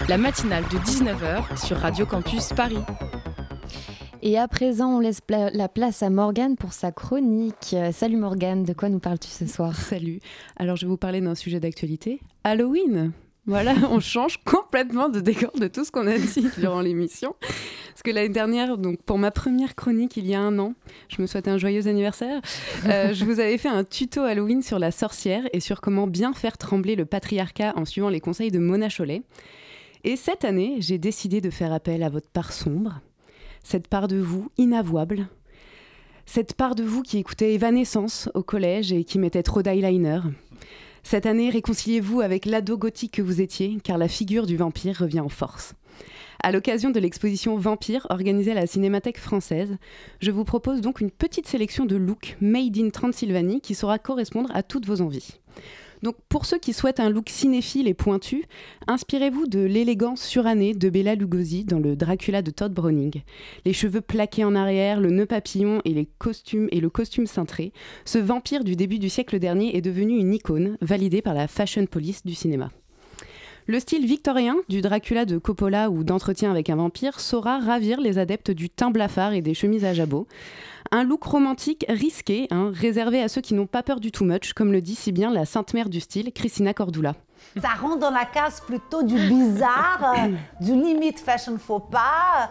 La 0.08 0.18
matinale 0.18 0.64
de 0.64 0.78
19h 0.78 1.64
sur 1.66 1.76
Radio 1.78 2.04
Campus 2.06 2.48
Paris. 2.54 2.78
Et 4.22 4.38
à 4.38 4.46
présent, 4.48 4.96
on 4.96 5.00
laisse 5.00 5.22
pla- 5.22 5.48
la 5.50 5.68
place 5.68 6.02
à 6.02 6.10
Morgane 6.10 6.56
pour 6.56 6.74
sa 6.74 6.92
chronique. 6.92 7.70
Euh, 7.72 7.90
salut 7.90 8.16
Morgane, 8.18 8.64
de 8.64 8.74
quoi 8.74 8.90
nous 8.90 8.98
parles-tu 8.98 9.28
ce 9.28 9.46
soir? 9.46 9.74
Salut. 9.74 10.20
Alors, 10.56 10.76
je 10.76 10.84
vais 10.84 10.90
vous 10.90 10.98
parler 10.98 11.22
d'un 11.22 11.34
sujet 11.34 11.58
d'actualité. 11.60 12.20
Halloween. 12.44 13.12
Voilà, 13.50 13.74
on 13.90 13.98
change 13.98 14.36
complètement 14.44 15.08
de 15.08 15.18
décor 15.18 15.50
de 15.58 15.66
tout 15.66 15.84
ce 15.84 15.90
qu'on 15.90 16.06
a 16.06 16.16
dit 16.16 16.46
durant 16.58 16.80
l'émission. 16.80 17.34
Parce 17.40 18.02
que 18.04 18.12
l'année 18.12 18.28
dernière, 18.28 18.78
donc 18.78 19.02
pour 19.02 19.18
ma 19.18 19.32
première 19.32 19.74
chronique 19.74 20.16
il 20.16 20.24
y 20.28 20.36
a 20.36 20.40
un 20.40 20.56
an, 20.60 20.74
je 21.08 21.20
me 21.20 21.26
souhaitais 21.26 21.50
un 21.50 21.58
joyeux 21.58 21.88
anniversaire. 21.88 22.40
euh, 22.86 23.12
je 23.12 23.24
vous 23.24 23.40
avais 23.40 23.58
fait 23.58 23.68
un 23.68 23.82
tuto 23.82 24.20
Halloween 24.20 24.62
sur 24.62 24.78
la 24.78 24.92
sorcière 24.92 25.42
et 25.52 25.58
sur 25.58 25.80
comment 25.80 26.06
bien 26.06 26.32
faire 26.32 26.58
trembler 26.58 26.94
le 26.94 27.06
patriarcat 27.06 27.72
en 27.74 27.84
suivant 27.84 28.08
les 28.08 28.20
conseils 28.20 28.52
de 28.52 28.60
Mona 28.60 28.88
Chollet. 28.88 29.22
Et 30.04 30.14
cette 30.14 30.44
année, 30.44 30.76
j'ai 30.78 30.98
décidé 30.98 31.40
de 31.40 31.50
faire 31.50 31.72
appel 31.72 32.04
à 32.04 32.08
votre 32.08 32.28
part 32.28 32.52
sombre, 32.52 33.00
cette 33.64 33.88
part 33.88 34.06
de 34.06 34.18
vous 34.18 34.48
inavouable, 34.58 35.26
cette 36.24 36.54
part 36.54 36.76
de 36.76 36.84
vous 36.84 37.02
qui 37.02 37.18
écoutait 37.18 37.52
Evanescence 37.54 38.28
au 38.34 38.44
collège 38.44 38.92
et 38.92 39.02
qui 39.02 39.18
mettait 39.18 39.42
trop 39.42 39.60
d'eyeliner. 39.60 40.20
Cette 41.02 41.26
année, 41.26 41.50
réconciliez-vous 41.50 42.20
avec 42.20 42.46
l'ado 42.46 42.76
gothique 42.76 43.12
que 43.12 43.22
vous 43.22 43.40
étiez, 43.40 43.78
car 43.82 43.98
la 43.98 44.08
figure 44.08 44.46
du 44.46 44.56
vampire 44.56 44.98
revient 44.98 45.20
en 45.20 45.28
force. 45.28 45.74
À 46.42 46.52
l'occasion 46.52 46.90
de 46.90 46.98
l'exposition 46.98 47.56
Vampire 47.56 48.06
organisée 48.08 48.52
à 48.52 48.54
la 48.54 48.66
Cinémathèque 48.66 49.18
française, 49.18 49.76
je 50.20 50.30
vous 50.30 50.44
propose 50.44 50.80
donc 50.80 51.00
une 51.00 51.10
petite 51.10 51.46
sélection 51.46 51.84
de 51.84 51.96
looks 51.96 52.36
made 52.40 52.78
in 52.78 52.88
Transylvanie 52.88 53.60
qui 53.60 53.74
saura 53.74 53.98
correspondre 53.98 54.50
à 54.54 54.62
toutes 54.62 54.86
vos 54.86 55.02
envies. 55.02 55.38
Donc 56.02 56.16
pour 56.28 56.46
ceux 56.46 56.58
qui 56.58 56.72
souhaitent 56.72 57.00
un 57.00 57.10
look 57.10 57.28
cinéphile 57.28 57.88
et 57.88 57.94
pointu, 57.94 58.44
inspirez-vous 58.86 59.46
de 59.46 59.60
l'élégance 59.60 60.22
surannée 60.22 60.74
de 60.74 60.88
Bella 60.88 61.14
Lugosi 61.14 61.64
dans 61.64 61.78
le 61.78 61.96
Dracula 61.96 62.42
de 62.42 62.50
Todd 62.50 62.72
Browning. 62.72 63.22
Les 63.64 63.72
cheveux 63.72 64.00
plaqués 64.00 64.44
en 64.44 64.54
arrière, 64.54 65.00
le 65.00 65.10
nœud 65.10 65.26
papillon 65.26 65.82
et 65.84 65.94
les 65.94 66.06
costumes 66.18 66.68
et 66.72 66.80
le 66.80 66.90
costume 66.90 67.26
cintré, 67.26 67.72
ce 68.04 68.18
vampire 68.18 68.64
du 68.64 68.76
début 68.76 68.98
du 68.98 69.08
siècle 69.08 69.38
dernier 69.38 69.76
est 69.76 69.82
devenu 69.82 70.18
une 70.18 70.34
icône 70.34 70.76
validée 70.80 71.22
par 71.22 71.34
la 71.34 71.48
fashion 71.48 71.86
police 71.86 72.24
du 72.24 72.34
cinéma. 72.34 72.70
Le 73.66 73.78
style 73.78 74.06
victorien 74.06 74.56
du 74.68 74.80
Dracula 74.80 75.24
de 75.24 75.38
Coppola 75.38 75.90
ou 75.90 76.02
d'entretien 76.02 76.50
avec 76.50 76.70
un 76.70 76.76
vampire 76.76 77.20
saura 77.20 77.58
ravir 77.58 78.00
les 78.00 78.18
adeptes 78.18 78.50
du 78.50 78.70
teint 78.70 78.90
blafard 78.90 79.32
et 79.32 79.42
des 79.42 79.54
chemises 79.54 79.84
à 79.84 79.92
jabot. 79.92 80.26
Un 80.90 81.04
look 81.04 81.22
romantique 81.22 81.84
risqué, 81.88 82.48
hein, 82.50 82.72
réservé 82.74 83.22
à 83.22 83.28
ceux 83.28 83.40
qui 83.40 83.54
n'ont 83.54 83.66
pas 83.66 83.82
peur 83.82 84.00
du 84.00 84.10
too 84.10 84.24
much, 84.24 84.54
comme 84.54 84.72
le 84.72 84.80
dit 84.80 84.96
si 84.96 85.12
bien 85.12 85.30
la 85.30 85.44
sainte 85.44 85.74
mère 85.74 85.88
du 85.88 86.00
style, 86.00 86.32
Christina 86.32 86.74
Cordula. 86.74 87.14
Ça 87.60 87.68
rentre 87.80 87.98
dans 87.98 88.10
la 88.10 88.24
case 88.24 88.60
plutôt 88.60 89.02
du 89.02 89.14
bizarre, 89.14 90.14
euh, 90.16 90.30
du 90.64 90.72
limite 90.72 91.20
fashion 91.20 91.58
faux 91.58 91.80
pas. 91.80 92.50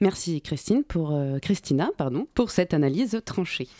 Merci 0.00 0.40
Christine 0.40 0.84
pour, 0.84 1.12
euh, 1.12 1.38
Christina 1.38 1.90
pardon, 1.96 2.26
pour 2.34 2.50
cette 2.50 2.74
analyse 2.74 3.20
tranchée. 3.24 3.68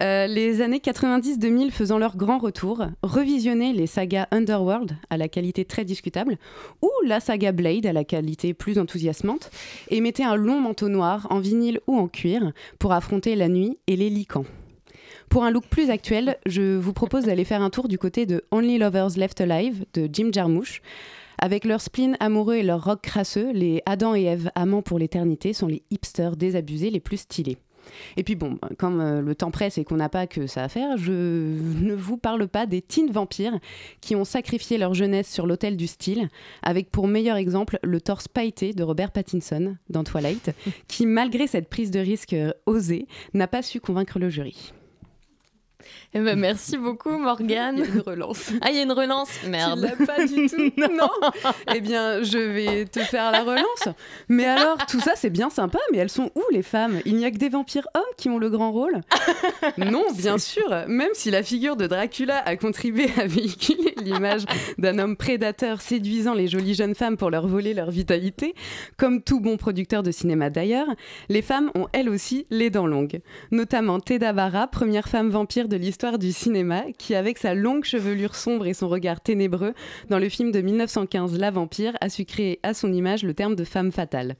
Euh, 0.00 0.26
les 0.26 0.62
années 0.62 0.78
90-2000 0.78 1.70
faisant 1.70 1.98
leur 1.98 2.16
grand 2.16 2.38
retour, 2.38 2.84
revisionner 3.02 3.72
les 3.72 3.86
sagas 3.86 4.26
Underworld 4.30 4.96
à 5.10 5.16
la 5.16 5.28
qualité 5.28 5.64
très 5.64 5.84
discutable 5.84 6.38
ou 6.80 6.90
la 7.06 7.20
saga 7.20 7.52
Blade 7.52 7.86
à 7.86 7.92
la 7.92 8.04
qualité 8.04 8.54
plus 8.54 8.78
enthousiasmante 8.78 9.50
et 9.90 10.00
mettez 10.00 10.24
un 10.24 10.34
long 10.34 10.60
manteau 10.60 10.88
noir 10.88 11.26
en 11.30 11.40
vinyle 11.40 11.80
ou 11.86 11.96
en 11.98 12.08
cuir 12.08 12.52
pour 12.78 12.92
affronter 12.92 13.36
la 13.36 13.48
nuit 13.48 13.78
et 13.86 13.96
les 13.96 14.10
licans. 14.10 14.46
Pour 15.28 15.44
un 15.44 15.50
look 15.50 15.64
plus 15.66 15.90
actuel, 15.90 16.36
je 16.46 16.76
vous 16.76 16.92
propose 16.92 17.24
d'aller 17.24 17.44
faire 17.44 17.62
un 17.62 17.70
tour 17.70 17.88
du 17.88 17.98
côté 17.98 18.26
de 18.26 18.44
Only 18.50 18.78
Lovers 18.78 19.16
Left 19.16 19.40
Alive 19.40 19.84
de 19.94 20.08
Jim 20.12 20.30
Jarmusch 20.32 20.82
Avec 21.42 21.64
leur 21.64 21.80
spleen 21.80 22.16
amoureux 22.20 22.54
et 22.54 22.62
leur 22.62 22.84
rock 22.84 23.00
crasseux, 23.02 23.50
les 23.50 23.82
Adam 23.84 24.14
et 24.14 24.22
Ève 24.22 24.52
amants 24.54 24.80
pour 24.80 25.00
l'éternité 25.00 25.52
sont 25.52 25.66
les 25.66 25.82
hipsters 25.90 26.36
désabusés 26.36 26.88
les 26.88 27.00
plus 27.00 27.16
stylés. 27.16 27.58
Et 28.16 28.22
puis 28.22 28.36
bon, 28.36 28.60
comme 28.78 29.00
euh, 29.00 29.20
le 29.20 29.34
temps 29.34 29.50
presse 29.50 29.76
et 29.76 29.82
qu'on 29.82 29.96
n'a 29.96 30.08
pas 30.08 30.28
que 30.28 30.46
ça 30.46 30.62
à 30.62 30.68
faire, 30.68 30.96
je 30.98 31.10
ne 31.82 31.94
vous 31.94 32.16
parle 32.16 32.46
pas 32.46 32.66
des 32.66 32.80
teen 32.80 33.10
vampires 33.10 33.58
qui 34.00 34.14
ont 34.14 34.24
sacrifié 34.24 34.78
leur 34.78 34.94
jeunesse 34.94 35.28
sur 35.28 35.48
l'autel 35.48 35.76
du 35.76 35.88
style, 35.88 36.28
avec 36.62 36.92
pour 36.92 37.08
meilleur 37.08 37.36
exemple 37.36 37.80
le 37.82 38.00
torse 38.00 38.28
pailleté 38.28 38.72
de 38.72 38.84
Robert 38.84 39.10
Pattinson 39.10 39.74
dans 39.90 40.04
Twilight, 40.04 40.52
qui 40.86 41.06
malgré 41.06 41.48
cette 41.48 41.68
prise 41.68 41.90
de 41.90 41.98
risque 41.98 42.34
euh, 42.34 42.52
osée, 42.66 43.08
n'a 43.34 43.48
pas 43.48 43.62
su 43.62 43.80
convaincre 43.80 44.20
le 44.20 44.30
jury. 44.30 44.72
Eh 46.14 46.20
ben, 46.20 46.38
merci 46.38 46.76
beaucoup, 46.76 47.16
Morgane. 47.16 47.76
Il 47.82 47.84
y 47.84 47.90
a 47.90 47.94
une 47.94 48.00
relance. 48.00 48.50
Ah, 48.60 48.70
il 48.70 48.76
y 48.76 48.78
a 48.80 48.82
une 48.82 48.92
relance 48.92 49.30
Merde. 49.46 49.80
Tu 49.80 50.00
l'as 50.00 50.06
pas 50.06 50.24
du 50.24 50.46
tout 50.48 50.72
Non. 50.78 51.10
Eh 51.74 51.80
bien, 51.80 52.22
je 52.22 52.38
vais 52.38 52.84
te 52.86 53.00
faire 53.00 53.30
la 53.30 53.42
relance. 53.42 53.88
Mais 54.28 54.46
alors, 54.46 54.78
tout 54.86 55.00
ça, 55.00 55.12
c'est 55.16 55.30
bien 55.30 55.50
sympa, 55.50 55.78
mais 55.90 55.98
elles 55.98 56.10
sont 56.10 56.30
où 56.34 56.42
les 56.50 56.62
femmes? 56.62 57.00
Il 57.04 57.16
n'y 57.16 57.24
a 57.24 57.30
que 57.30 57.38
des 57.38 57.48
vampires 57.48 57.86
hommes 57.94 58.02
qui 58.16 58.28
ont 58.28 58.38
le 58.38 58.50
grand 58.50 58.72
rôle? 58.72 59.00
Non, 59.78 60.04
bien 60.16 60.38
sûr. 60.38 60.68
Même 60.88 61.10
si 61.14 61.30
la 61.30 61.42
figure 61.42 61.76
de 61.76 61.86
Dracula 61.86 62.38
a 62.38 62.56
contribué 62.56 63.08
à 63.20 63.26
véhiculer 63.26 63.94
l'image 64.02 64.44
d'un 64.78 64.98
homme 64.98 65.16
prédateur 65.16 65.80
séduisant 65.80 66.34
les 66.34 66.48
jolies 66.48 66.74
jeunes 66.74 66.94
femmes 66.94 67.16
pour 67.16 67.30
leur 67.30 67.46
voler 67.46 67.74
leur 67.74 67.90
vitalité, 67.90 68.54
comme 68.96 69.22
tout 69.22 69.40
bon 69.40 69.56
producteur 69.56 70.02
de 70.02 70.10
cinéma 70.10 70.50
d'ailleurs, 70.50 70.88
les 71.28 71.42
femmes 71.42 71.70
ont 71.74 71.88
elles 71.92 72.08
aussi 72.08 72.46
les 72.50 72.70
dents 72.70 72.86
longues. 72.86 73.20
Notamment 73.50 74.00
Teda 74.00 74.32
première 74.70 75.08
femme 75.08 75.30
vampire 75.30 75.68
de 75.72 75.78
l'histoire 75.78 76.18
du 76.18 76.32
cinéma, 76.32 76.84
qui, 76.98 77.14
avec 77.14 77.38
sa 77.38 77.54
longue 77.54 77.84
chevelure 77.84 78.34
sombre 78.34 78.66
et 78.66 78.74
son 78.74 78.90
regard 78.90 79.22
ténébreux, 79.22 79.72
dans 80.10 80.18
le 80.18 80.28
film 80.28 80.52
de 80.52 80.60
1915 80.60 81.38
La 81.38 81.50
Vampire, 81.50 81.96
a 82.02 82.10
su 82.10 82.26
créer 82.26 82.60
à 82.62 82.74
son 82.74 82.92
image 82.92 83.22
le 83.22 83.32
terme 83.32 83.56
de 83.56 83.64
femme 83.64 83.90
fatale. 83.90 84.36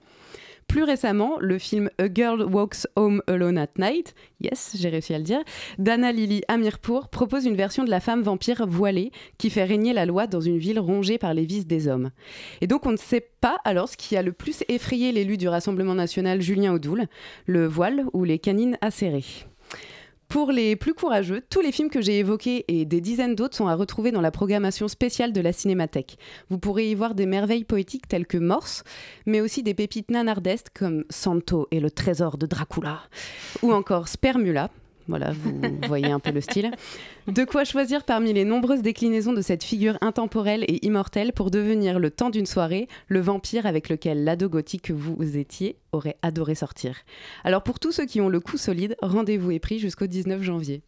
Plus 0.68 0.82
récemment, 0.82 1.38
le 1.40 1.58
film 1.58 1.88
A 1.96 2.04
Girl 2.12 2.42
Walks 2.42 2.86
Home 2.96 3.22
Alone 3.26 3.56
at 3.56 3.70
Night, 3.78 4.14
yes, 4.40 4.76
j'ai 4.78 4.90
réussi 4.90 5.14
à 5.14 5.18
le 5.18 5.24
dire, 5.24 5.40
d'Anna 5.78 6.12
Lily 6.12 6.42
Amirpour 6.48 7.08
propose 7.08 7.46
une 7.46 7.56
version 7.56 7.82
de 7.82 7.90
la 7.90 8.00
femme 8.00 8.20
vampire 8.20 8.66
voilée 8.66 9.10
qui 9.38 9.48
fait 9.48 9.64
régner 9.64 9.94
la 9.94 10.04
loi 10.04 10.26
dans 10.26 10.40
une 10.40 10.58
ville 10.58 10.80
rongée 10.80 11.16
par 11.16 11.32
les 11.32 11.46
vices 11.46 11.66
des 11.66 11.88
hommes. 11.88 12.10
Et 12.60 12.66
donc 12.66 12.84
on 12.84 12.92
ne 12.92 12.98
sait 12.98 13.26
pas 13.40 13.56
alors 13.64 13.88
ce 13.88 13.96
qui 13.96 14.18
a 14.18 14.22
le 14.22 14.32
plus 14.32 14.64
effrayé 14.68 15.12
l'élu 15.12 15.38
du 15.38 15.48
Rassemblement 15.48 15.94
national 15.94 16.42
Julien 16.42 16.74
Audoul, 16.74 17.06
le 17.46 17.66
voile 17.66 18.04
ou 18.12 18.24
les 18.24 18.38
canines 18.38 18.76
acérées. 18.82 19.24
Pour 20.32 20.50
les 20.50 20.76
plus 20.76 20.94
courageux, 20.94 21.42
tous 21.50 21.60
les 21.60 21.72
films 21.72 21.90
que 21.90 22.00
j'ai 22.00 22.18
évoqués 22.18 22.64
et 22.66 22.86
des 22.86 23.02
dizaines 23.02 23.34
d'autres 23.34 23.54
sont 23.54 23.66
à 23.66 23.74
retrouver 23.74 24.12
dans 24.12 24.22
la 24.22 24.30
programmation 24.30 24.88
spéciale 24.88 25.34
de 25.34 25.42
la 25.42 25.52
Cinémathèque. 25.52 26.16
Vous 26.48 26.56
pourrez 26.56 26.90
y 26.90 26.94
voir 26.94 27.14
des 27.14 27.26
merveilles 27.26 27.64
poétiques 27.64 28.08
telles 28.08 28.26
que 28.26 28.38
Morse, 28.38 28.82
mais 29.26 29.42
aussi 29.42 29.62
des 29.62 29.74
pépites 29.74 30.10
nanardesques 30.10 30.72
comme 30.74 31.04
Santo 31.10 31.68
et 31.70 31.80
le 31.80 31.90
trésor 31.90 32.38
de 32.38 32.46
Dracula, 32.46 33.00
ou 33.60 33.74
encore 33.74 34.08
Spermula, 34.08 34.70
voilà, 35.08 35.32
vous 35.32 35.60
voyez 35.86 36.10
un 36.10 36.20
peu 36.20 36.30
le 36.30 36.40
style. 36.40 36.70
De 37.26 37.44
quoi 37.44 37.64
choisir 37.64 38.04
parmi 38.04 38.32
les 38.32 38.44
nombreuses 38.44 38.82
déclinaisons 38.82 39.32
de 39.32 39.42
cette 39.42 39.64
figure 39.64 39.98
intemporelle 40.00 40.64
et 40.68 40.84
immortelle 40.84 41.32
pour 41.32 41.50
devenir 41.50 41.98
le 41.98 42.10
temps 42.10 42.30
d'une 42.30 42.46
soirée, 42.46 42.88
le 43.08 43.20
vampire 43.20 43.66
avec 43.66 43.88
lequel 43.88 44.24
l'ado 44.24 44.48
gothique 44.48 44.82
que 44.82 44.92
vous 44.92 45.36
étiez 45.36 45.76
aurait 45.92 46.16
adoré 46.22 46.54
sortir. 46.54 46.96
Alors 47.44 47.62
pour 47.62 47.78
tous 47.78 47.92
ceux 47.92 48.06
qui 48.06 48.20
ont 48.20 48.28
le 48.28 48.40
coup 48.40 48.56
solide, 48.56 48.96
rendez-vous 49.02 49.50
est 49.50 49.58
pris 49.58 49.78
jusqu'au 49.78 50.06
19 50.06 50.42
janvier. 50.42 50.82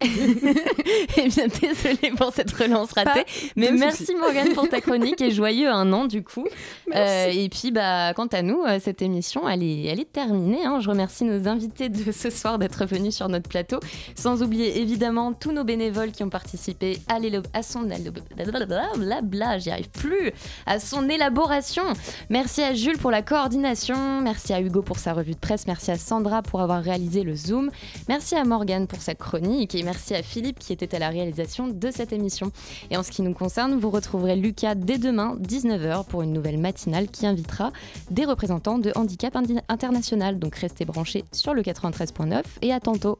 eh 0.04 1.28
bien, 1.28 1.46
désolée 1.46 2.12
pour 2.16 2.32
cette 2.32 2.50
relance 2.52 2.92
ratée. 2.92 3.24
Pas 3.24 3.30
mais 3.56 3.72
merci 3.72 4.06
souci. 4.06 4.14
Morgane 4.16 4.50
pour 4.54 4.68
ta 4.68 4.80
chronique 4.80 5.20
et 5.22 5.30
joyeux 5.30 5.68
un 5.70 5.92
an 5.92 6.04
du 6.06 6.22
coup. 6.22 6.46
Euh, 6.94 7.26
et 7.32 7.48
puis, 7.48 7.72
bah, 7.72 8.12
quant 8.14 8.26
à 8.26 8.42
nous, 8.42 8.62
euh, 8.62 8.78
cette 8.80 9.02
émission, 9.02 9.48
elle 9.48 9.64
est, 9.64 9.84
elle 9.86 9.98
est 9.98 10.12
terminée. 10.12 10.64
hein. 10.64 10.78
Je 10.80 10.88
remercie 10.88 11.24
nos 11.24 11.48
invités 11.48 11.88
de 11.88 12.12
ce 12.12 12.30
soir 12.30 12.58
d'être 12.58 12.84
venus 12.86 13.16
sur 13.16 13.28
notre 13.28 13.48
plateau. 13.48 13.80
Sans 14.14 14.42
oublier 14.42 14.78
évidemment 14.80 15.32
tous 15.32 15.50
nos 15.50 15.64
bénévoles 15.64 16.12
qui 16.12 16.22
ont 16.22 16.28
participé 16.28 16.98
à, 17.08 17.18
à 17.52 17.62
son 17.62 17.80
blablabla, 17.80 19.58
j'y 19.58 19.70
arrive 19.70 19.88
plus, 19.90 20.30
à 20.66 20.78
son 20.78 21.08
élaboration. 21.08 21.82
Merci 22.30 22.62
à 22.62 22.74
Jules 22.74 22.98
pour 22.98 23.10
la 23.10 23.22
coordination. 23.22 24.20
Merci 24.20 24.52
à 24.52 24.60
Hugo 24.60 24.82
pour 24.82 24.98
sa 24.98 25.12
revue 25.14 25.32
de 25.34 25.38
presse. 25.40 25.66
Merci 25.66 25.90
à 25.90 25.98
Sandra 25.98 26.42
pour 26.42 26.60
avoir 26.60 26.82
réalisé 26.82 27.22
le 27.22 27.34
Zoom. 27.34 27.70
Merci 28.08 28.36
à 28.36 28.44
Morgane 28.44 28.86
pour 28.86 29.00
sa 29.00 29.14
chronique 29.14 29.74
et 29.74 29.82
merci 29.84 30.14
à 30.14 30.22
Philippe 30.22 30.58
qui 30.58 30.72
était 30.72 30.94
à 30.94 30.98
la 30.98 31.08
réalisation 31.08 31.68
de 31.68 31.90
cette 31.90 32.12
émission. 32.12 32.50
Et 32.90 32.96
en 32.96 33.02
ce 33.02 33.10
qui 33.10 33.22
nous 33.22 33.34
concerne, 33.34 33.78
vous 33.78 33.90
retrouverez 33.90 34.36
Lucas 34.36 34.74
dès 34.74 34.98
demain, 34.98 35.36
19h, 35.40 36.06
pour 36.06 36.22
une 36.22 36.32
nouvelle 36.32 36.58
matinale 36.58 37.08
qui 37.08 37.26
invitera 37.26 37.72
des 38.10 38.24
représentants 38.24 38.78
de 38.78 38.92
Handicap 38.94 39.36
International. 39.68 40.38
Donc 40.38 40.56
restez 40.56 40.84
branchés 40.84 41.24
sur 41.32 41.54
le 41.54 41.62
93.9 41.62 42.42
et 42.62 42.72
à 42.72 42.80
tantôt. 42.80 43.18